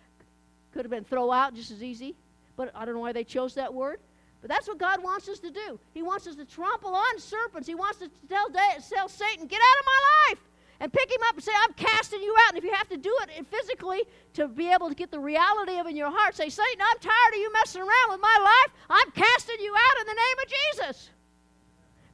Could 0.73 0.87
have 0.87 0.91
been 0.91 1.05
throw 1.05 1.31
out 1.33 1.55
just 1.55 1.71
as 1.71 1.83
easy. 1.83 2.17
But 2.57 2.73
I 2.75 2.87
don't 2.87 2.95
know 2.95 3.01
why 3.01 3.13
they 3.13 3.25
chose 3.25 3.53
that 3.57 3.75
word. 3.75 4.01
But 4.41 4.51
that's 4.51 4.69
what 4.69 4.79
God 4.79 5.03
wants 5.03 5.29
us 5.29 5.39
to 5.41 5.51
do. 5.51 5.79
He 5.95 6.03
wants 6.03 6.27
us 6.27 6.37
to 6.37 6.45
trample 6.45 6.95
on 6.95 7.19
serpents. 7.19 7.67
He 7.67 7.75
wants 7.75 8.03
us 8.03 8.09
to 8.09 8.29
tell, 8.29 8.49
tell 8.51 9.09
Satan, 9.09 9.47
get 9.47 9.61
out 9.61 9.81
of 9.81 9.87
my 9.87 10.01
life. 10.29 10.39
And 10.79 10.93
pick 10.93 11.11
him 11.11 11.21
up 11.29 11.35
and 11.35 11.43
say, 11.43 11.53
I'm 11.65 11.73
casting 11.73 12.21
you 12.21 12.35
out. 12.45 12.51
And 12.51 12.59
if 12.59 12.65
you 12.65 12.73
have 12.73 12.89
to 12.91 12.99
do 12.99 13.17
it 13.23 13.47
physically 13.47 14.03
to 14.35 14.47
be 14.47 14.71
able 14.71 14.91
to 14.91 14.95
get 14.95 15.11
the 15.11 15.19
reality 15.19 15.79
of 15.79 15.87
it 15.87 15.91
in 15.91 15.97
your 15.97 16.11
heart, 16.11 16.37
say, 16.37 16.51
Satan, 16.51 16.81
I'm 16.83 16.99
tired 16.99 17.33
of 17.33 17.39
you 17.39 17.51
messing 17.55 17.81
around 17.81 18.11
with 18.11 18.21
my 18.21 18.39
life. 18.43 18.75
I'm 18.91 19.11
casting 19.13 19.57
you 19.61 19.75
out 19.75 20.01
in 20.01 20.07
the 20.07 20.13
name 20.13 20.39
of 20.45 20.53
Jesus. 20.93 21.11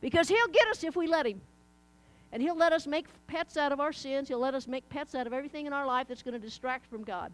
Because 0.00 0.28
he'll 0.28 0.48
get 0.48 0.68
us 0.68 0.84
if 0.84 0.94
we 0.94 1.08
let 1.08 1.26
him. 1.26 1.40
And 2.30 2.40
he'll 2.40 2.56
let 2.56 2.72
us 2.72 2.86
make 2.86 3.06
pets 3.26 3.56
out 3.56 3.72
of 3.72 3.80
our 3.80 3.92
sins. 3.92 4.28
He'll 4.28 4.38
let 4.38 4.54
us 4.54 4.68
make 4.68 4.88
pets 4.88 5.16
out 5.16 5.26
of 5.26 5.32
everything 5.32 5.66
in 5.66 5.72
our 5.72 5.86
life 5.86 6.06
that's 6.08 6.22
going 6.22 6.34
to 6.34 6.40
distract 6.40 6.86
from 6.86 7.02
God. 7.02 7.32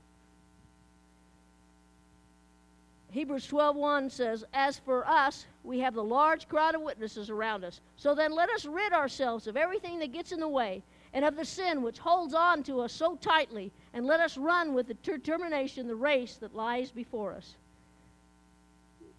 Hebrews 3.10 3.46
12:1 3.46 4.10
says, 4.10 4.44
"As 4.52 4.78
for 4.78 5.06
us, 5.08 5.46
we 5.64 5.78
have 5.80 5.94
the 5.94 6.04
large 6.04 6.48
crowd 6.48 6.74
of 6.74 6.82
witnesses 6.82 7.30
around 7.30 7.64
us. 7.64 7.80
So 7.96 8.14
then 8.14 8.32
let 8.32 8.50
us 8.50 8.66
rid 8.66 8.92
ourselves 8.92 9.46
of 9.46 9.56
everything 9.56 9.98
that 10.00 10.12
gets 10.12 10.30
in 10.30 10.40
the 10.40 10.48
way 10.48 10.82
and 11.12 11.24
of 11.24 11.36
the 11.36 11.44
sin 11.44 11.82
which 11.82 11.98
holds 11.98 12.34
on 12.34 12.62
to 12.64 12.80
us 12.80 12.92
so 12.92 13.16
tightly, 13.16 13.72
and 13.94 14.06
let 14.06 14.20
us 14.20 14.36
run 14.36 14.74
with 14.74 15.02
determination 15.02 15.88
the 15.88 15.96
race 15.96 16.36
that 16.36 16.54
lies 16.54 16.90
before 16.90 17.32
us." 17.32 17.56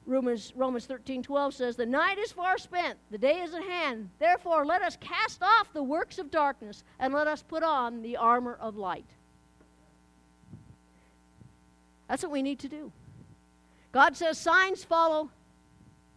Romans, 0.06 0.54
Romans 0.56 0.88
13 0.88 1.22
12 1.22 1.54
says, 1.54 1.76
The 1.76 1.86
night 1.86 2.18
is 2.18 2.32
far 2.32 2.58
spent, 2.58 2.98
the 3.12 3.18
day 3.18 3.42
is 3.42 3.54
at 3.54 3.64
hand. 3.64 4.10
Therefore, 4.18 4.66
let 4.66 4.82
us 4.82 4.98
cast 5.00 5.44
off 5.44 5.72
the 5.72 5.84
works 5.84 6.18
of 6.18 6.32
darkness 6.32 6.84
and 7.00 7.14
let 7.14 7.28
us 7.28 7.44
put 7.44 7.62
on 7.62 8.02
the 8.02 8.18
armor 8.18 8.56
of 8.56 8.76
light. 8.76 9.06
That's 12.08 12.24
what 12.24 12.32
we 12.32 12.42
need 12.42 12.58
to 12.60 12.68
do. 12.68 12.92
God 13.92 14.16
says 14.16 14.38
signs 14.38 14.84
follow 14.84 15.30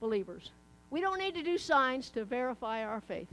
believers. 0.01 0.51
We 0.91 1.01
don't 1.01 1.19
need 1.19 1.35
to 1.35 1.43
do 1.43 1.57
signs 1.57 2.11
to 2.11 2.25
verify 2.25 2.85
our 2.85 3.01
faith. 3.01 3.29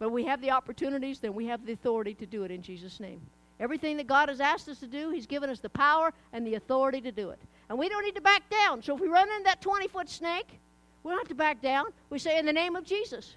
But 0.00 0.10
we 0.10 0.24
have 0.24 0.40
the 0.40 0.50
opportunities, 0.50 1.20
then 1.20 1.34
we 1.34 1.46
have 1.46 1.64
the 1.64 1.72
authority 1.72 2.14
to 2.14 2.26
do 2.26 2.42
it 2.42 2.50
in 2.50 2.62
Jesus' 2.62 2.98
name. 2.98 3.20
Everything 3.60 3.96
that 3.98 4.08
God 4.08 4.28
has 4.28 4.40
asked 4.40 4.68
us 4.68 4.80
to 4.80 4.86
do, 4.86 5.10
He's 5.10 5.26
given 5.26 5.48
us 5.48 5.60
the 5.60 5.68
power 5.68 6.12
and 6.32 6.44
the 6.44 6.56
authority 6.56 7.00
to 7.02 7.12
do 7.12 7.30
it. 7.30 7.38
And 7.68 7.78
we 7.78 7.88
don't 7.88 8.04
need 8.04 8.16
to 8.16 8.20
back 8.20 8.48
down. 8.50 8.82
So 8.82 8.94
if 8.94 9.00
we 9.00 9.06
run 9.06 9.28
into 9.30 9.44
that 9.44 9.60
20 9.60 9.86
foot 9.88 10.10
snake, 10.10 10.58
we 11.04 11.10
don't 11.10 11.18
have 11.18 11.28
to 11.28 11.34
back 11.34 11.62
down. 11.62 11.86
We 12.10 12.18
say, 12.18 12.38
in 12.38 12.46
the 12.46 12.52
name 12.52 12.74
of 12.74 12.84
Jesus. 12.84 13.34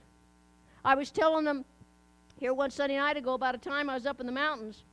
I 0.84 0.96
was 0.96 1.12
telling 1.12 1.46
them 1.46 1.66
here 2.40 2.54
one 2.54 2.72
Sunday 2.72 2.98
night 2.98 3.18
ago 3.18 3.34
about 3.34 3.56
a 3.56 3.58
time 3.58 3.90
I 3.90 3.96
was 3.96 4.06
up 4.06 4.20
in 4.20 4.26
the 4.26 4.32
mountains, 4.32 4.84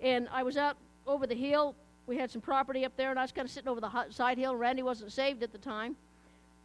and 0.00 0.28
I 0.32 0.42
was 0.42 0.56
out 0.56 0.76
over 1.06 1.26
the 1.26 1.34
hill 1.34 1.74
we 2.10 2.16
had 2.16 2.28
some 2.28 2.40
property 2.40 2.84
up 2.84 2.96
there, 2.96 3.10
and 3.10 3.18
I 3.20 3.22
was 3.22 3.30
kind 3.30 3.46
of 3.46 3.52
sitting 3.52 3.68
over 3.68 3.80
the 3.80 4.10
side 4.10 4.36
hill. 4.36 4.56
Randy 4.56 4.82
wasn't 4.82 5.12
saved 5.12 5.44
at 5.44 5.52
the 5.52 5.58
time. 5.58 5.94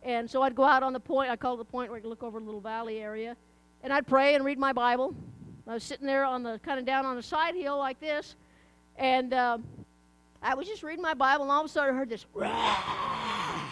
And 0.01 0.27
so 0.27 0.41
I'd 0.41 0.55
go 0.55 0.63
out 0.63 0.81
on 0.81 0.91
the 0.91 0.99
point, 0.99 1.29
I 1.29 1.35
call 1.35 1.53
it 1.53 1.57
the 1.57 1.65
point 1.65 1.91
where 1.91 1.99
I 1.99 2.01
could 2.01 2.09
look 2.09 2.23
over 2.23 2.39
a 2.39 2.41
little 2.41 2.59
valley 2.59 2.97
area, 2.97 3.37
and 3.83 3.93
I'd 3.93 4.07
pray 4.07 4.33
and 4.33 4.43
read 4.43 4.57
my 4.57 4.73
Bible. 4.73 5.15
I 5.67 5.75
was 5.75 5.83
sitting 5.83 6.07
there 6.07 6.25
on 6.25 6.41
the 6.41 6.59
kind 6.65 6.79
of 6.79 6.85
down 6.85 7.05
on 7.05 7.15
the 7.15 7.21
side 7.21 7.53
hill 7.53 7.77
like 7.77 7.99
this, 7.99 8.35
and 8.97 9.33
uh, 9.33 9.59
I 10.41 10.55
was 10.55 10.67
just 10.67 10.81
reading 10.81 11.03
my 11.03 11.13
Bible, 11.13 11.43
and 11.43 11.51
all 11.51 11.61
of 11.61 11.67
a 11.67 11.69
sudden 11.69 11.93
I 11.93 11.97
heard 11.97 12.09
this. 12.09 12.25
Rah! 12.33 13.69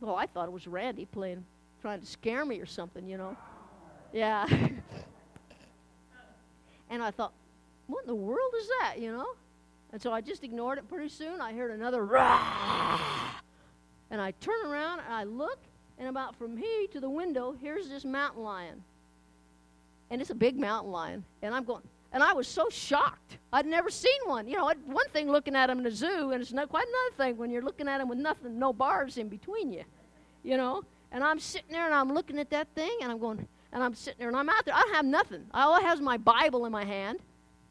Well, 0.00 0.14
I 0.14 0.26
thought 0.26 0.46
it 0.46 0.52
was 0.52 0.68
Randy 0.68 1.06
playing, 1.06 1.44
trying 1.82 2.00
to 2.00 2.06
scare 2.06 2.44
me 2.44 2.60
or 2.60 2.66
something, 2.66 3.04
you 3.04 3.18
know. 3.18 3.36
Yeah. 4.12 4.46
and 6.88 7.02
I 7.02 7.10
thought, 7.10 7.32
what 7.88 8.02
in 8.02 8.06
the 8.06 8.14
world 8.14 8.54
is 8.60 8.68
that, 8.80 9.00
you 9.00 9.10
know? 9.10 9.26
And 9.92 10.00
so 10.00 10.12
I 10.12 10.20
just 10.20 10.44
ignored 10.44 10.78
it. 10.78 10.88
Pretty 10.88 11.08
soon 11.08 11.40
I 11.40 11.52
heard 11.52 11.70
another 11.70 12.04
rah. 12.04 13.00
And 14.10 14.20
I 14.20 14.32
turn 14.32 14.66
around 14.66 15.00
and 15.00 15.12
I 15.12 15.24
look, 15.24 15.58
and 15.98 16.08
about 16.08 16.36
from 16.36 16.54
me 16.54 16.86
to 16.92 17.00
the 17.00 17.10
window, 17.10 17.54
here's 17.60 17.88
this 17.88 18.04
mountain 18.04 18.42
lion. 18.42 18.82
And 20.10 20.20
it's 20.20 20.30
a 20.30 20.34
big 20.34 20.58
mountain 20.58 20.90
lion. 20.90 21.24
And 21.42 21.54
I'm 21.54 21.64
going, 21.64 21.82
and 22.12 22.22
I 22.22 22.32
was 22.32 22.48
so 22.48 22.68
shocked. 22.70 23.38
I'd 23.52 23.66
never 23.66 23.90
seen 23.90 24.20
one. 24.24 24.48
You 24.48 24.56
know, 24.56 24.72
one 24.86 25.08
thing 25.12 25.30
looking 25.30 25.54
at 25.54 25.68
them 25.68 25.80
in 25.80 25.86
a 25.86 25.90
zoo, 25.90 26.32
and 26.32 26.42
it's 26.42 26.52
not 26.52 26.68
quite 26.68 26.86
another 26.86 27.24
thing 27.24 27.36
when 27.36 27.50
you're 27.50 27.62
looking 27.62 27.88
at 27.88 27.98
them 27.98 28.08
with 28.08 28.18
nothing, 28.18 28.58
no 28.58 28.72
bars 28.72 29.16
in 29.16 29.28
between 29.28 29.72
you. 29.72 29.84
You 30.42 30.56
know? 30.56 30.82
And 31.12 31.22
I'm 31.22 31.38
sitting 31.38 31.70
there 31.70 31.86
and 31.86 31.94
I'm 31.94 32.12
looking 32.12 32.38
at 32.38 32.50
that 32.50 32.68
thing, 32.74 32.98
and 33.02 33.12
I'm 33.12 33.18
going, 33.18 33.46
and 33.72 33.82
I'm 33.82 33.94
sitting 33.94 34.18
there 34.18 34.28
and 34.28 34.36
I'm 34.36 34.48
out 34.48 34.64
there. 34.64 34.74
I 34.74 34.80
don't 34.80 34.94
have 34.94 35.04
nothing. 35.04 35.46
All 35.54 35.74
I 35.74 35.80
have 35.80 35.98
is 35.98 36.00
my 36.00 36.16
Bible 36.16 36.66
in 36.66 36.72
my 36.72 36.84
hand. 36.84 37.20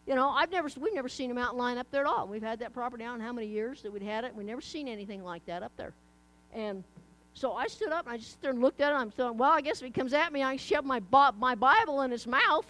You 0.10 0.16
know, 0.16 0.30
I've 0.30 0.49
never, 0.49 0.68
we've 0.80 0.95
never 0.95 1.07
seen 1.07 1.30
a 1.30 1.36
mountain 1.36 1.60
lion 1.60 1.78
up 1.78 1.86
there 1.91 2.01
at 2.01 2.07
all. 2.07 2.28
We've 2.28 2.41
had 2.41 2.57
that 2.62 2.74
property 2.74 3.03
down 3.03 3.20
how 3.20 3.32
many 3.32 3.45
years 3.45 3.84
that 3.84 3.93
we'd 3.93 4.01
had 4.01 4.24
it. 4.24 4.36
We've 4.36 4.47
never 4.47 4.60
seen 4.60 4.88
anything 4.88 5.24
like 5.24 5.45
that 5.45 5.62
up 5.62 5.72
there. 5.78 5.93
And 6.51 6.84
so 7.36 7.53
I 7.53 7.68
stood 7.68 7.91
up 7.91 8.07
and 8.07 8.16
I 8.16 8.18
just 8.18 8.32
stood 8.32 8.55
and 8.55 8.60
looked 8.60 8.82
at 8.82 8.91
it. 8.91 8.95
I'm 8.95 9.12
saying, 9.12 9.38
well, 9.38 9.51
I 9.51 9.62
guess 9.62 9.78
if 9.82 9.86
he 9.86 9.91
comes 9.91 10.14
at 10.14 10.34
me, 10.34 10.41
I 10.41 10.55
shove 10.55 10.84
my, 10.84 10.99
my 11.38 11.53
Bible 11.53 12.01
in 12.01 12.10
his 12.10 12.26
mouth. 12.26 12.66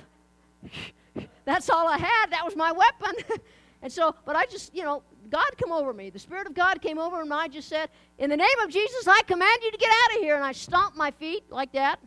That's 1.46 1.70
all 1.70 1.88
I 1.88 1.98
had. 1.98 2.30
That 2.32 2.44
was 2.44 2.58
my 2.58 2.74
weapon. 2.74 3.14
and 3.82 3.90
so, 3.90 4.14
but 4.26 4.36
I 4.36 4.46
just, 4.46 4.76
you 4.76 4.84
know, 4.84 5.02
God 5.30 5.50
come 5.58 5.72
over 5.72 5.94
me. 5.94 6.10
The 6.10 6.20
Spirit 6.20 6.46
of 6.46 6.54
God 6.54 6.82
came 6.82 6.98
over 6.98 7.22
and 7.22 7.34
I 7.34 7.48
just 7.48 7.70
said, 7.70 7.90
In 8.18 8.30
the 8.30 8.38
name 8.38 8.60
of 8.66 8.70
Jesus, 8.70 9.08
I 9.08 9.22
command 9.28 9.60
you 9.64 9.72
to 9.72 9.78
get 9.78 9.90
out 9.90 10.18
of 10.18 10.24
here. 10.24 10.36
And 10.36 10.44
I 10.44 10.52
stomped 10.52 10.98
my 10.98 11.12
feet 11.12 11.46
like 11.50 11.72
that. 11.72 12.02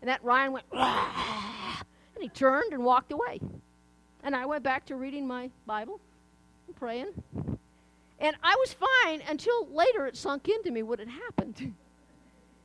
And 0.00 0.08
that 0.08 0.22
Ryan 0.22 0.52
went, 0.52 0.66
and 0.72 2.22
he 2.22 2.28
turned 2.28 2.72
and 2.72 2.84
walked 2.84 3.10
away. 3.10 3.40
And 4.22 4.34
I 4.34 4.46
went 4.46 4.62
back 4.62 4.86
to 4.86 4.96
reading 4.96 5.26
my 5.26 5.50
Bible 5.66 6.00
and 6.66 6.76
praying. 6.76 7.08
And 8.20 8.36
I 8.42 8.56
was 8.56 8.74
fine 8.74 9.22
until 9.28 9.66
later 9.68 10.06
it 10.06 10.16
sunk 10.16 10.48
into 10.48 10.70
me 10.70 10.82
what 10.82 10.98
had 10.98 11.08
happened. 11.08 11.74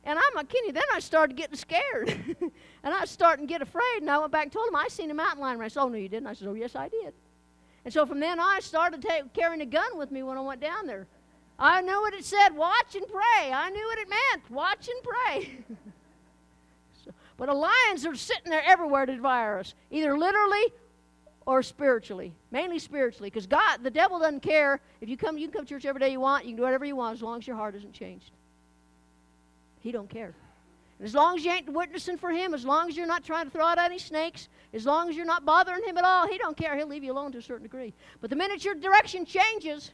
And 0.06 0.18
I'm 0.18 0.36
a 0.36 0.44
Kenny. 0.44 0.70
Then 0.70 0.84
I 0.92 1.00
started 1.00 1.34
getting 1.34 1.56
scared. 1.56 2.08
and 2.82 2.94
I 2.94 3.00
was 3.00 3.10
starting 3.10 3.46
to 3.46 3.50
get 3.50 3.62
afraid. 3.62 4.02
And 4.02 4.10
I 4.10 4.18
went 4.18 4.32
back 4.32 4.42
and 4.42 4.52
told 4.52 4.68
him, 4.68 4.76
I 4.76 4.88
seen 4.88 5.10
a 5.10 5.14
mountain 5.14 5.40
lion. 5.40 5.54
And 5.54 5.64
I 5.64 5.68
said, 5.68 5.80
Oh, 5.80 5.88
no, 5.88 5.96
you 5.96 6.08
didn't. 6.10 6.26
I 6.26 6.34
said, 6.34 6.48
Oh, 6.48 6.52
yes, 6.52 6.76
I 6.76 6.88
did. 6.88 7.14
And 7.84 7.92
so 7.92 8.06
from 8.06 8.20
then 8.20 8.38
on, 8.38 8.56
I 8.56 8.60
started 8.60 9.02
take, 9.02 9.32
carrying 9.32 9.60
a 9.60 9.66
gun 9.66 9.96
with 9.96 10.10
me 10.10 10.22
when 10.22 10.36
I 10.36 10.40
went 10.40 10.60
down 10.60 10.86
there. 10.86 11.06
I 11.58 11.82
knew 11.82 12.00
what 12.00 12.14
it 12.14 12.24
said 12.24 12.50
watch 12.50 12.94
and 12.94 13.06
pray. 13.06 13.52
I 13.52 13.70
knew 13.70 13.86
what 13.86 13.98
it 13.98 14.08
meant 14.08 14.50
watch 14.50 14.88
and 14.88 15.02
pray. 15.02 15.58
so, 17.04 17.10
but 17.36 17.46
the 17.46 17.54
lions 17.54 18.04
are 18.04 18.14
sitting 18.14 18.50
there 18.50 18.62
everywhere 18.66 19.06
to 19.06 19.14
devour 19.14 19.60
us, 19.60 19.74
either 19.90 20.18
literally 20.18 20.72
or 21.46 21.62
spiritually, 21.62 22.34
mainly 22.50 22.78
spiritually, 22.78 23.28
because 23.28 23.46
God, 23.46 23.82
the 23.82 23.90
devil 23.90 24.18
doesn't 24.18 24.40
care 24.40 24.80
if 25.00 25.08
you 25.08 25.16
come. 25.16 25.36
You 25.36 25.48
can 25.48 25.58
come 25.58 25.66
to 25.66 25.68
church 25.68 25.84
every 25.84 26.00
day 26.00 26.10
you 26.10 26.20
want. 26.20 26.44
You 26.44 26.50
can 26.50 26.56
do 26.56 26.62
whatever 26.62 26.84
you 26.84 26.96
want 26.96 27.16
as 27.16 27.22
long 27.22 27.38
as 27.38 27.46
your 27.46 27.56
heart 27.56 27.74
isn't 27.74 27.92
changed. 27.92 28.30
He 29.80 29.92
don't 29.92 30.08
care. 30.08 30.34
And 30.98 31.06
as 31.06 31.14
long 31.14 31.36
as 31.36 31.44
you 31.44 31.50
ain't 31.50 31.70
witnessing 31.70 32.16
for 32.16 32.30
him, 32.30 32.54
as 32.54 32.64
long 32.64 32.88
as 32.88 32.96
you're 32.96 33.06
not 33.06 33.24
trying 33.24 33.44
to 33.46 33.50
throw 33.50 33.64
out 33.66 33.78
any 33.78 33.98
snakes, 33.98 34.48
as 34.72 34.86
long 34.86 35.10
as 35.10 35.16
you're 35.16 35.26
not 35.26 35.44
bothering 35.44 35.84
him 35.84 35.98
at 35.98 36.04
all, 36.04 36.26
he 36.26 36.38
don't 36.38 36.56
care. 36.56 36.76
He'll 36.76 36.86
leave 36.86 37.04
you 37.04 37.12
alone 37.12 37.32
to 37.32 37.38
a 37.38 37.42
certain 37.42 37.64
degree. 37.64 37.92
But 38.20 38.30
the 38.30 38.36
minute 38.36 38.64
your 38.64 38.74
direction 38.74 39.26
changes, 39.26 39.90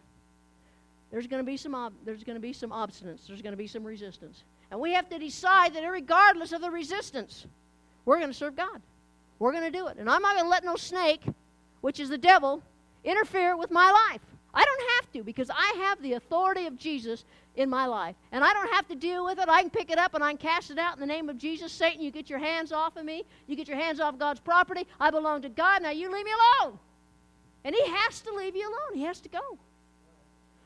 there's 1.10 1.26
going 1.26 1.44
to 1.44 1.46
be 1.46 1.56
some 1.56 1.74
ob- 1.74 1.94
there's 2.04 2.22
going 2.22 2.36
to 2.36 2.40
be 2.40 2.52
some 2.52 2.70
obstinance. 2.70 3.26
There's 3.26 3.42
going 3.42 3.52
to 3.52 3.58
be 3.58 3.66
some 3.66 3.82
resistance. 3.82 4.44
And 4.70 4.78
we 4.78 4.92
have 4.92 5.08
to 5.08 5.18
decide 5.18 5.74
that 5.74 5.82
regardless 5.82 6.52
of 6.52 6.60
the 6.60 6.70
resistance, 6.70 7.46
we're 8.04 8.18
going 8.18 8.30
to 8.30 8.36
serve 8.36 8.54
God. 8.54 8.80
We're 9.40 9.52
going 9.52 9.64
to 9.64 9.76
do 9.76 9.88
it. 9.88 9.96
And 9.96 10.08
I'm 10.08 10.22
not 10.22 10.36
going 10.36 10.44
to 10.44 10.50
let 10.50 10.64
no 10.64 10.76
snake, 10.76 11.24
which 11.80 11.98
is 11.98 12.08
the 12.08 12.18
devil, 12.18 12.62
interfere 13.02 13.56
with 13.56 13.72
my 13.72 13.90
life. 13.90 14.20
I 14.52 14.64
don't 14.64 14.90
have 14.96 15.12
to 15.12 15.22
because 15.24 15.50
I 15.50 15.74
have 15.88 16.00
the 16.02 16.12
authority 16.12 16.66
of 16.66 16.76
Jesus 16.78 17.24
in 17.56 17.70
my 17.70 17.86
life. 17.86 18.16
And 18.32 18.44
I 18.44 18.52
don't 18.52 18.72
have 18.74 18.86
to 18.88 18.94
deal 18.94 19.24
with 19.24 19.38
it. 19.38 19.48
I 19.48 19.62
can 19.62 19.70
pick 19.70 19.90
it 19.90 19.98
up 19.98 20.14
and 20.14 20.22
I 20.22 20.30
can 20.30 20.38
cast 20.38 20.70
it 20.70 20.78
out 20.78 20.94
in 20.94 21.00
the 21.00 21.06
name 21.06 21.28
of 21.28 21.38
Jesus. 21.38 21.72
Satan, 21.72 22.02
you 22.02 22.10
get 22.10 22.28
your 22.28 22.38
hands 22.38 22.70
off 22.70 22.96
of 22.96 23.04
me. 23.04 23.24
You 23.46 23.56
get 23.56 23.66
your 23.66 23.78
hands 23.78 23.98
off 23.98 24.18
God's 24.18 24.40
property. 24.40 24.86
I 25.00 25.10
belong 25.10 25.42
to 25.42 25.48
God. 25.48 25.82
Now 25.82 25.90
you 25.90 26.12
leave 26.12 26.24
me 26.24 26.32
alone. 26.62 26.78
And 27.64 27.74
He 27.74 27.86
has 27.88 28.20
to 28.22 28.34
leave 28.34 28.54
you 28.54 28.68
alone. 28.68 28.94
He 28.94 29.04
has 29.04 29.20
to 29.20 29.28
go. 29.28 29.58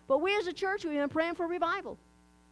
But 0.08 0.18
we 0.18 0.36
as 0.36 0.46
a 0.46 0.52
church, 0.52 0.84
we've 0.84 0.94
been 0.94 1.08
praying 1.08 1.34
for 1.34 1.46
revival. 1.46 1.96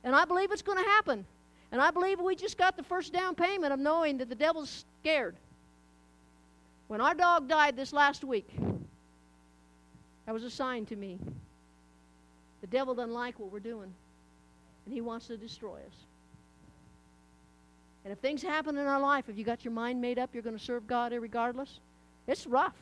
And 0.05 0.15
I 0.15 0.25
believe 0.25 0.53
it's 0.53 0.63
going 0.63 0.83
to 0.83 0.91
happen. 0.91 1.25
And 1.71 1.81
I 1.81 1.91
believe 1.91 2.21
we 2.21 2.37
just 2.37 2.59
got 2.59 2.77
the 2.77 2.83
first 2.83 3.13
down 3.13 3.35
payment 3.35 3.73
of 3.73 3.81
knowing 3.81 4.19
that 4.19 4.29
the 4.29 4.35
devil's 4.35 4.85
scared. 5.01 5.37
When 6.93 7.01
our 7.01 7.15
dog 7.15 7.49
died 7.49 7.75
this 7.75 7.95
last 7.95 8.23
week, 8.23 8.51
that 10.27 10.33
was 10.33 10.45
a 10.45 10.51
sign 10.51 10.85
to 10.85 10.95
me. 10.95 11.19
The 12.61 12.67
devil 12.67 12.95
doesn't 12.95 13.15
like 13.15 13.41
what 13.41 13.51
we're 13.51 13.61
doing, 13.61 13.91
and 14.85 14.93
he 14.93 15.01
wants 15.01 15.29
to 15.29 15.39
destroy 15.39 15.77
us. 15.77 15.97
And 18.05 18.13
if 18.13 18.19
things 18.19 18.43
happen 18.43 18.77
in 18.77 18.87
our 18.87 19.01
life, 19.01 19.31
if 19.31 19.39
you 19.39 19.43
got 19.43 19.65
your 19.65 19.73
mind 19.73 20.03
made 20.03 20.19
up, 20.19 20.35
you're 20.35 20.43
going 20.43 20.59
to 20.59 20.63
serve 20.63 20.87
God 20.87 21.15
regardless, 21.15 21.79
it's 22.27 22.47
rough. 22.47 22.77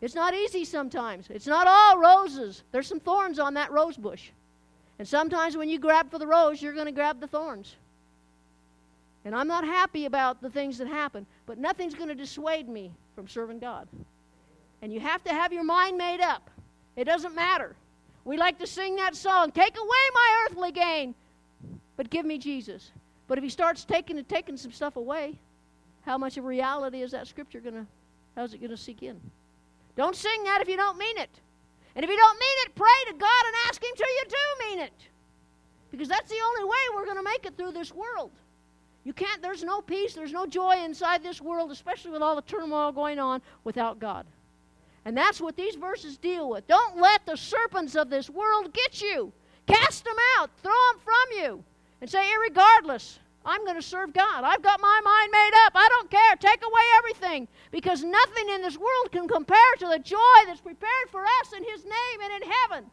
It's 0.00 0.14
not 0.14 0.32
easy 0.32 0.64
sometimes. 0.64 1.26
It's 1.28 1.46
not 1.46 1.66
all 1.66 1.98
roses. 1.98 2.62
There's 2.72 2.86
some 2.86 3.00
thorns 3.00 3.38
on 3.38 3.52
that 3.52 3.70
rose 3.70 3.98
bush. 3.98 4.30
And 4.98 5.06
sometimes 5.06 5.58
when 5.58 5.68
you 5.68 5.78
grab 5.78 6.10
for 6.10 6.18
the 6.18 6.26
rose, 6.26 6.62
you're 6.62 6.72
going 6.72 6.86
to 6.86 6.90
grab 6.90 7.20
the 7.20 7.28
thorns. 7.28 7.76
And 9.26 9.34
I'm 9.34 9.46
not 9.46 9.64
happy 9.64 10.06
about 10.06 10.40
the 10.40 10.48
things 10.48 10.78
that 10.78 10.88
happen, 10.88 11.26
but 11.44 11.58
nothing's 11.58 11.94
going 11.94 12.08
to 12.08 12.14
dissuade 12.14 12.66
me 12.66 12.92
from 13.16 13.26
serving 13.26 13.58
God. 13.58 13.88
And 14.82 14.92
you 14.92 15.00
have 15.00 15.24
to 15.24 15.30
have 15.30 15.52
your 15.52 15.64
mind 15.64 15.96
made 15.96 16.20
up. 16.20 16.48
It 16.94 17.04
doesn't 17.04 17.34
matter. 17.34 17.74
We 18.24 18.36
like 18.36 18.58
to 18.58 18.66
sing 18.66 18.96
that 18.96 19.16
song, 19.16 19.50
Take 19.50 19.76
away 19.76 20.04
my 20.14 20.44
earthly 20.44 20.70
gain, 20.70 21.14
but 21.96 22.10
give 22.10 22.26
me 22.26 22.38
Jesus. 22.38 22.90
But 23.26 23.38
if 23.38 23.44
he 23.44 23.50
starts 23.50 23.84
taking 23.84 24.18
and 24.18 24.28
taking 24.28 24.56
some 24.56 24.70
stuff 24.70 24.96
away, 24.96 25.38
how 26.02 26.18
much 26.18 26.36
of 26.36 26.44
reality 26.44 27.02
is 27.02 27.10
that 27.10 27.26
scripture 27.26 27.60
gonna 27.60 27.86
how's 28.36 28.54
it 28.54 28.60
gonna 28.60 28.76
sink 28.76 29.02
in? 29.02 29.20
Don't 29.96 30.14
sing 30.14 30.44
that 30.44 30.60
if 30.60 30.68
you 30.68 30.76
don't 30.76 30.98
mean 30.98 31.18
it. 31.18 31.30
And 31.96 32.04
if 32.04 32.10
you 32.10 32.16
don't 32.16 32.38
mean 32.38 32.56
it, 32.66 32.74
pray 32.74 32.86
to 33.06 33.12
God 33.14 33.46
and 33.46 33.54
ask 33.68 33.82
him 33.82 33.90
till 33.96 34.06
you 34.06 34.24
do 34.28 34.68
mean 34.68 34.80
it. 34.80 34.92
Because 35.90 36.08
that's 36.08 36.28
the 36.28 36.40
only 36.44 36.64
way 36.64 36.76
we're 36.94 37.06
to 37.06 37.22
make 37.22 37.46
it 37.46 37.56
through 37.56 37.72
this 37.72 37.94
world. 37.94 38.30
You 39.06 39.12
can't, 39.12 39.40
there's 39.40 39.62
no 39.62 39.80
peace, 39.80 40.14
there's 40.14 40.32
no 40.32 40.46
joy 40.46 40.82
inside 40.84 41.22
this 41.22 41.40
world, 41.40 41.70
especially 41.70 42.10
with 42.10 42.22
all 42.22 42.34
the 42.34 42.42
turmoil 42.42 42.90
going 42.90 43.20
on, 43.20 43.40
without 43.62 44.00
God. 44.00 44.26
And 45.04 45.16
that's 45.16 45.40
what 45.40 45.56
these 45.56 45.76
verses 45.76 46.18
deal 46.18 46.50
with. 46.50 46.66
Don't 46.66 46.96
let 47.00 47.24
the 47.24 47.36
serpents 47.36 47.94
of 47.94 48.10
this 48.10 48.28
world 48.28 48.72
get 48.72 49.00
you. 49.00 49.32
Cast 49.68 50.04
them 50.04 50.16
out, 50.36 50.50
throw 50.60 50.72
them 50.90 51.00
from 51.04 51.38
you, 51.38 51.64
and 52.00 52.10
say, 52.10 52.26
regardless, 52.48 53.20
I'm 53.44 53.64
going 53.64 53.76
to 53.76 53.82
serve 53.82 54.12
God. 54.12 54.42
I've 54.42 54.62
got 54.62 54.80
my 54.80 55.00
mind 55.04 55.30
made 55.30 55.52
up. 55.66 55.72
I 55.76 55.86
don't 55.88 56.10
care. 56.10 56.34
Take 56.40 56.64
away 56.64 56.82
everything. 56.98 57.46
Because 57.70 58.02
nothing 58.02 58.48
in 58.48 58.60
this 58.60 58.76
world 58.76 59.12
can 59.12 59.28
compare 59.28 59.74
to 59.78 59.86
the 59.86 60.00
joy 60.00 60.38
that's 60.46 60.60
prepared 60.60 61.10
for 61.12 61.22
us 61.22 61.52
in 61.56 61.62
His 61.62 61.84
name 61.84 62.20
and 62.24 62.42
in 62.42 62.50
heaven. 62.50 62.90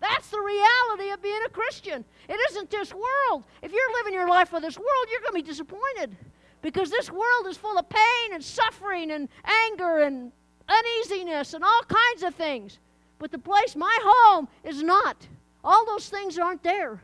That's 0.00 0.28
the 0.28 0.40
reality 0.40 1.10
of 1.10 1.22
being 1.22 1.40
a 1.46 1.50
Christian. 1.50 2.04
It 2.28 2.38
isn't 2.50 2.70
this 2.70 2.92
world. 2.92 3.44
If 3.62 3.72
you're 3.72 3.92
living 3.98 4.14
your 4.14 4.28
life 4.28 4.50
for 4.50 4.60
this 4.60 4.76
world, 4.76 5.06
you're 5.10 5.20
going 5.20 5.32
to 5.32 5.44
be 5.44 5.50
disappointed. 5.50 6.16
Because 6.62 6.90
this 6.90 7.10
world 7.10 7.46
is 7.46 7.56
full 7.56 7.78
of 7.78 7.88
pain 7.88 8.32
and 8.32 8.42
suffering 8.42 9.10
and 9.10 9.28
anger 9.44 10.00
and 10.00 10.32
uneasiness 10.68 11.54
and 11.54 11.64
all 11.64 11.82
kinds 11.82 12.22
of 12.22 12.34
things. 12.34 12.78
But 13.18 13.30
the 13.30 13.38
place, 13.38 13.76
my 13.76 13.98
home, 14.02 14.48
is 14.64 14.82
not. 14.82 15.26
All 15.64 15.86
those 15.86 16.08
things 16.08 16.38
aren't 16.38 16.62
there. 16.62 17.00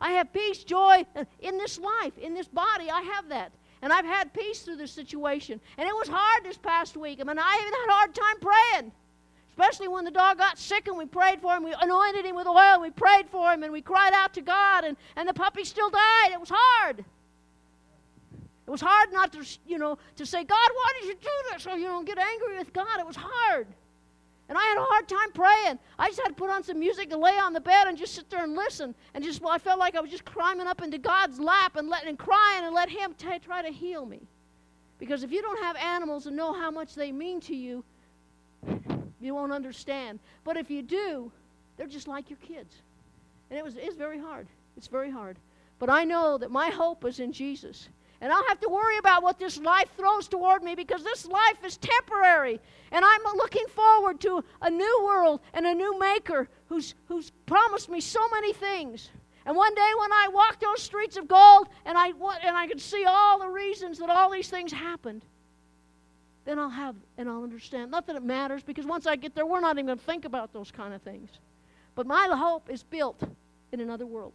I 0.00 0.12
have 0.12 0.32
peace, 0.32 0.64
joy 0.64 1.04
uh, 1.14 1.24
in 1.40 1.58
this 1.58 1.78
life, 1.78 2.16
in 2.18 2.34
this 2.34 2.48
body. 2.48 2.90
I 2.90 3.02
have 3.02 3.28
that. 3.28 3.52
And 3.82 3.92
I've 3.92 4.04
had 4.04 4.32
peace 4.32 4.62
through 4.62 4.76
this 4.76 4.92
situation. 4.92 5.60
And 5.76 5.88
it 5.88 5.94
was 5.94 6.08
hard 6.08 6.44
this 6.44 6.56
past 6.56 6.96
week. 6.96 7.18
I 7.20 7.24
mean, 7.24 7.38
I 7.38 7.58
even 7.60 7.72
had 7.72 7.88
a 7.88 7.92
hard 7.92 8.14
time 8.14 8.40
praying. 8.40 8.92
Especially 9.60 9.88
when 9.88 10.06
the 10.06 10.10
dog 10.10 10.38
got 10.38 10.58
sick 10.58 10.88
and 10.88 10.96
we 10.96 11.04
prayed 11.04 11.42
for 11.42 11.54
him. 11.54 11.62
We 11.64 11.74
anointed 11.78 12.24
him 12.24 12.34
with 12.34 12.46
oil 12.46 12.80
we 12.80 12.88
prayed 12.88 13.28
for 13.30 13.52
him 13.52 13.62
and 13.62 13.70
we 13.70 13.82
cried 13.82 14.14
out 14.14 14.32
to 14.34 14.40
God 14.40 14.84
and, 14.84 14.96
and 15.16 15.28
the 15.28 15.34
puppy 15.34 15.64
still 15.64 15.90
died. 15.90 16.30
It 16.32 16.40
was 16.40 16.50
hard. 16.50 17.04
It 18.66 18.70
was 18.70 18.80
hard 18.80 19.12
not 19.12 19.34
to, 19.34 19.44
you 19.66 19.76
know, 19.76 19.98
to 20.16 20.24
say, 20.24 20.44
God, 20.44 20.56
why 20.74 20.92
did 20.98 21.08
you 21.08 21.14
do 21.14 21.52
this? 21.52 21.66
Or, 21.66 21.76
you 21.76 21.84
know, 21.84 22.02
get 22.02 22.16
angry 22.16 22.56
with 22.56 22.72
God. 22.72 23.00
It 23.00 23.06
was 23.06 23.16
hard. 23.18 23.66
And 24.48 24.56
I 24.56 24.64
had 24.64 24.78
a 24.78 24.82
hard 24.82 25.06
time 25.06 25.30
praying. 25.34 25.78
I 25.98 26.08
just 26.08 26.20
had 26.20 26.28
to 26.28 26.34
put 26.34 26.48
on 26.48 26.64
some 26.64 26.80
music 26.80 27.12
and 27.12 27.20
lay 27.20 27.38
on 27.38 27.52
the 27.52 27.60
bed 27.60 27.86
and 27.86 27.98
just 27.98 28.14
sit 28.14 28.30
there 28.30 28.42
and 28.42 28.54
listen. 28.54 28.94
And 29.12 29.22
just, 29.22 29.42
well, 29.42 29.52
I 29.52 29.58
felt 29.58 29.78
like 29.78 29.94
I 29.94 30.00
was 30.00 30.10
just 30.10 30.24
climbing 30.24 30.68
up 30.68 30.80
into 30.80 30.96
God's 30.96 31.38
lap 31.38 31.76
and 31.76 31.90
letting 31.90 32.08
and 32.08 32.18
crying 32.18 32.64
and 32.64 32.74
let 32.74 32.88
Him 32.88 33.14
t- 33.18 33.38
try 33.44 33.60
to 33.60 33.70
heal 33.70 34.06
me. 34.06 34.22
Because 34.98 35.22
if 35.22 35.30
you 35.30 35.42
don't 35.42 35.62
have 35.62 35.76
animals 35.76 36.26
and 36.26 36.34
know 36.34 36.54
how 36.54 36.70
much 36.70 36.94
they 36.94 37.12
mean 37.12 37.40
to 37.42 37.54
you, 37.54 37.84
you 39.20 39.34
won't 39.34 39.52
understand. 39.52 40.18
But 40.44 40.56
if 40.56 40.70
you 40.70 40.82
do, 40.82 41.30
they're 41.76 41.86
just 41.86 42.08
like 42.08 42.30
your 42.30 42.38
kids. 42.38 42.74
And 43.50 43.58
it 43.58 43.64
was 43.64 43.76
it's 43.76 43.96
very 43.96 44.18
hard. 44.18 44.46
It's 44.76 44.86
very 44.88 45.10
hard. 45.10 45.36
But 45.78 45.90
I 45.90 46.04
know 46.04 46.38
that 46.38 46.50
my 46.50 46.68
hope 46.68 47.04
is 47.04 47.20
in 47.20 47.32
Jesus. 47.32 47.88
And 48.20 48.30
I'll 48.30 48.46
have 48.48 48.60
to 48.60 48.68
worry 48.68 48.98
about 48.98 49.22
what 49.22 49.38
this 49.38 49.58
life 49.58 49.88
throws 49.96 50.28
toward 50.28 50.62
me 50.62 50.74
because 50.74 51.02
this 51.02 51.24
life 51.26 51.64
is 51.64 51.78
temporary. 51.78 52.60
And 52.92 53.02
I'm 53.04 53.22
looking 53.36 53.66
forward 53.68 54.20
to 54.20 54.44
a 54.60 54.68
new 54.68 55.04
world 55.04 55.40
and 55.54 55.66
a 55.66 55.74
new 55.74 55.98
maker 55.98 56.48
who's, 56.68 56.94
who's 57.08 57.30
promised 57.46 57.88
me 57.88 58.00
so 58.00 58.20
many 58.30 58.52
things. 58.52 59.10
And 59.46 59.56
one 59.56 59.74
day 59.74 59.90
when 59.98 60.12
I 60.12 60.28
walk 60.28 60.60
those 60.60 60.82
streets 60.82 61.16
of 61.16 61.28
gold 61.28 61.68
and 61.86 61.96
I, 61.96 62.08
and 62.08 62.56
I 62.56 62.66
can 62.66 62.78
see 62.78 63.06
all 63.06 63.38
the 63.38 63.48
reasons 63.48 63.98
that 63.98 64.10
all 64.10 64.30
these 64.30 64.50
things 64.50 64.70
happened, 64.70 65.24
then 66.50 66.58
I'll 66.58 66.68
have 66.68 66.96
and 67.16 67.28
I'll 67.28 67.44
understand. 67.44 67.92
Not 67.92 68.08
that 68.08 68.16
it 68.16 68.24
matters 68.24 68.64
because 68.64 68.84
once 68.84 69.06
I 69.06 69.14
get 69.14 69.36
there, 69.36 69.46
we're 69.46 69.60
not 69.60 69.76
even 69.76 69.86
going 69.86 69.98
to 69.98 70.04
think 70.04 70.24
about 70.24 70.52
those 70.52 70.72
kind 70.72 70.92
of 70.92 71.00
things. 71.02 71.30
But 71.94 72.08
my 72.08 72.26
hope 72.32 72.68
is 72.68 72.82
built 72.82 73.22
in 73.70 73.78
another 73.78 74.04
world. 74.04 74.32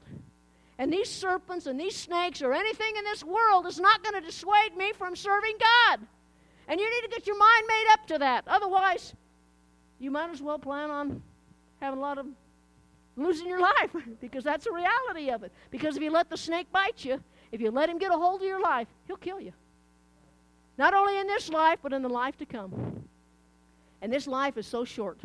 And 0.78 0.93
these 0.93 1.09
serpents 1.09 1.66
and 1.66 1.78
these 1.78 1.95
snakes 1.95 2.41
or 2.41 2.53
anything 2.53 2.95
in 2.97 3.03
this 3.03 3.22
world 3.22 3.66
is 3.66 3.82
not 3.82 4.01
going 4.01 4.16
to 4.16 4.22
dissuade 4.22 4.78
me 4.78 4.93
from 4.93 5.13
serving 5.13 5.57
God. 5.59 5.99
And 6.70 6.80
you 6.80 6.89
need 6.89 7.01
to 7.01 7.09
get 7.09 7.28
your 7.28 7.38
mind 7.38 7.66
made 7.68 7.88
up 7.91 8.07
to 8.07 8.18
that. 8.20 8.45
Otherwise, 8.47 9.13
you 9.99 10.09
might 10.09 10.30
as 10.30 10.41
well 10.41 10.57
plan 10.57 10.89
on 10.89 11.22
having 11.82 11.99
a 11.99 12.01
lot 12.01 12.18
of 12.18 12.28
losing 13.18 13.47
your 13.47 13.59
life 13.76 13.91
because 14.22 14.45
that's 14.45 14.63
the 14.63 14.72
reality 14.72 15.32
of 15.32 15.43
it. 15.43 15.51
Because 15.70 15.97
if 15.97 16.01
you 16.03 16.11
let 16.11 16.30
the 16.30 16.38
snake 16.38 16.72
bite 16.72 17.03
you, 17.03 17.22
if 17.51 17.59
you 17.59 17.72
let 17.72 17.89
him 17.89 17.97
get 17.97 18.11
a 18.11 18.18
hold 18.18 18.41
of 18.41 18.47
your 18.47 18.61
life, 18.61 18.88
he'll 19.05 19.18
kill 19.18 19.41
you. 19.41 19.51
Not 20.78 20.93
only 20.93 21.17
in 21.19 21.28
this 21.28 21.49
life, 21.49 21.80
but 21.82 21.93
in 21.93 22.01
the 22.01 22.09
life 22.09 22.38
to 22.38 22.45
come. 22.45 23.03
And 24.01 24.11
this 24.11 24.28
life 24.28 24.57
is 24.57 24.67
so 24.67 24.84
short. 24.84 25.19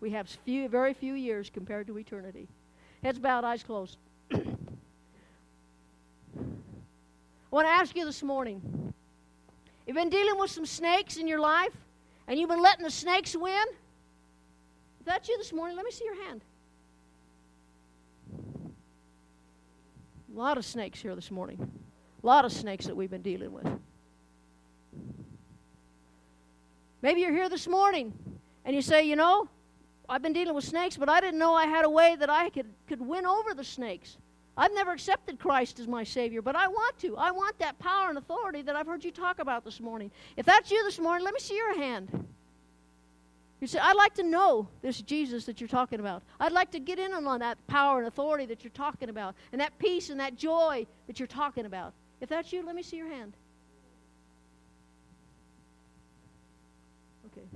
We 0.00 0.10
have 0.10 0.28
few, 0.44 0.68
very 0.68 0.94
few 0.94 1.14
years 1.14 1.50
compared 1.50 1.86
to 1.88 1.98
eternity. 1.98 2.48
Heads 3.02 3.18
bowed, 3.18 3.44
eyes 3.44 3.62
closed. 3.62 3.98
I 4.32 4.36
want 7.50 7.66
to 7.66 7.72
ask 7.72 7.96
you 7.96 8.04
this 8.04 8.22
morning 8.22 8.94
you've 9.86 9.96
been 9.96 10.08
dealing 10.08 10.38
with 10.38 10.50
some 10.50 10.64
snakes 10.64 11.16
in 11.16 11.26
your 11.26 11.40
life, 11.40 11.76
and 12.28 12.38
you've 12.38 12.48
been 12.48 12.62
letting 12.62 12.84
the 12.84 12.90
snakes 12.90 13.36
win? 13.36 13.64
If 15.00 15.06
that's 15.06 15.28
you 15.28 15.36
this 15.36 15.52
morning, 15.52 15.76
let 15.76 15.84
me 15.84 15.90
see 15.90 16.04
your 16.04 16.24
hand. 16.24 16.42
A 20.34 20.38
lot 20.38 20.56
of 20.56 20.64
snakes 20.64 21.02
here 21.02 21.14
this 21.14 21.30
morning. 21.30 21.58
A 22.22 22.26
lot 22.26 22.44
of 22.44 22.52
snakes 22.52 22.86
that 22.86 22.96
we've 22.96 23.10
been 23.10 23.22
dealing 23.22 23.52
with. 23.52 23.66
Maybe 27.02 27.20
you're 27.20 27.32
here 27.32 27.48
this 27.48 27.66
morning 27.66 28.12
and 28.64 28.76
you 28.76 28.82
say, 28.82 29.02
you 29.02 29.16
know, 29.16 29.48
I've 30.08 30.22
been 30.22 30.32
dealing 30.32 30.54
with 30.54 30.64
snakes, 30.64 30.96
but 30.96 31.08
I 31.08 31.20
didn't 31.20 31.38
know 31.38 31.54
I 31.54 31.66
had 31.66 31.84
a 31.84 31.90
way 31.90 32.16
that 32.16 32.30
I 32.30 32.50
could, 32.50 32.66
could 32.88 33.00
win 33.00 33.26
over 33.26 33.54
the 33.54 33.64
snakes. 33.64 34.18
I've 34.56 34.74
never 34.74 34.92
accepted 34.92 35.38
Christ 35.38 35.80
as 35.80 35.88
my 35.88 36.04
Savior, 36.04 36.42
but 36.42 36.54
I 36.54 36.68
want 36.68 36.98
to. 36.98 37.16
I 37.16 37.30
want 37.30 37.58
that 37.58 37.78
power 37.78 38.10
and 38.10 38.18
authority 38.18 38.62
that 38.62 38.76
I've 38.76 38.86
heard 38.86 39.02
you 39.02 39.10
talk 39.10 39.38
about 39.38 39.64
this 39.64 39.80
morning. 39.80 40.10
If 40.36 40.44
that's 40.44 40.70
you 40.70 40.84
this 40.84 40.98
morning, 40.98 41.24
let 41.24 41.32
me 41.32 41.40
see 41.40 41.56
your 41.56 41.76
hand. 41.76 42.26
You 43.60 43.66
say, 43.66 43.78
I'd 43.78 43.96
like 43.96 44.14
to 44.14 44.24
know 44.24 44.68
this 44.82 45.00
Jesus 45.00 45.46
that 45.46 45.60
you're 45.60 45.68
talking 45.68 46.00
about. 46.00 46.22
I'd 46.40 46.52
like 46.52 46.72
to 46.72 46.80
get 46.80 46.98
in 46.98 47.14
on 47.14 47.38
that 47.38 47.64
power 47.68 47.98
and 47.98 48.08
authority 48.08 48.44
that 48.46 48.62
you're 48.64 48.72
talking 48.72 49.08
about, 49.08 49.34
and 49.52 49.60
that 49.60 49.78
peace 49.78 50.10
and 50.10 50.20
that 50.20 50.36
joy 50.36 50.86
that 51.06 51.18
you're 51.18 51.28
talking 51.28 51.64
about. 51.64 51.94
If 52.20 52.28
that's 52.28 52.52
you, 52.52 52.66
let 52.66 52.74
me 52.74 52.82
see 52.82 52.96
your 52.96 53.08
hand. 53.08 53.34
Okay. 57.32 57.48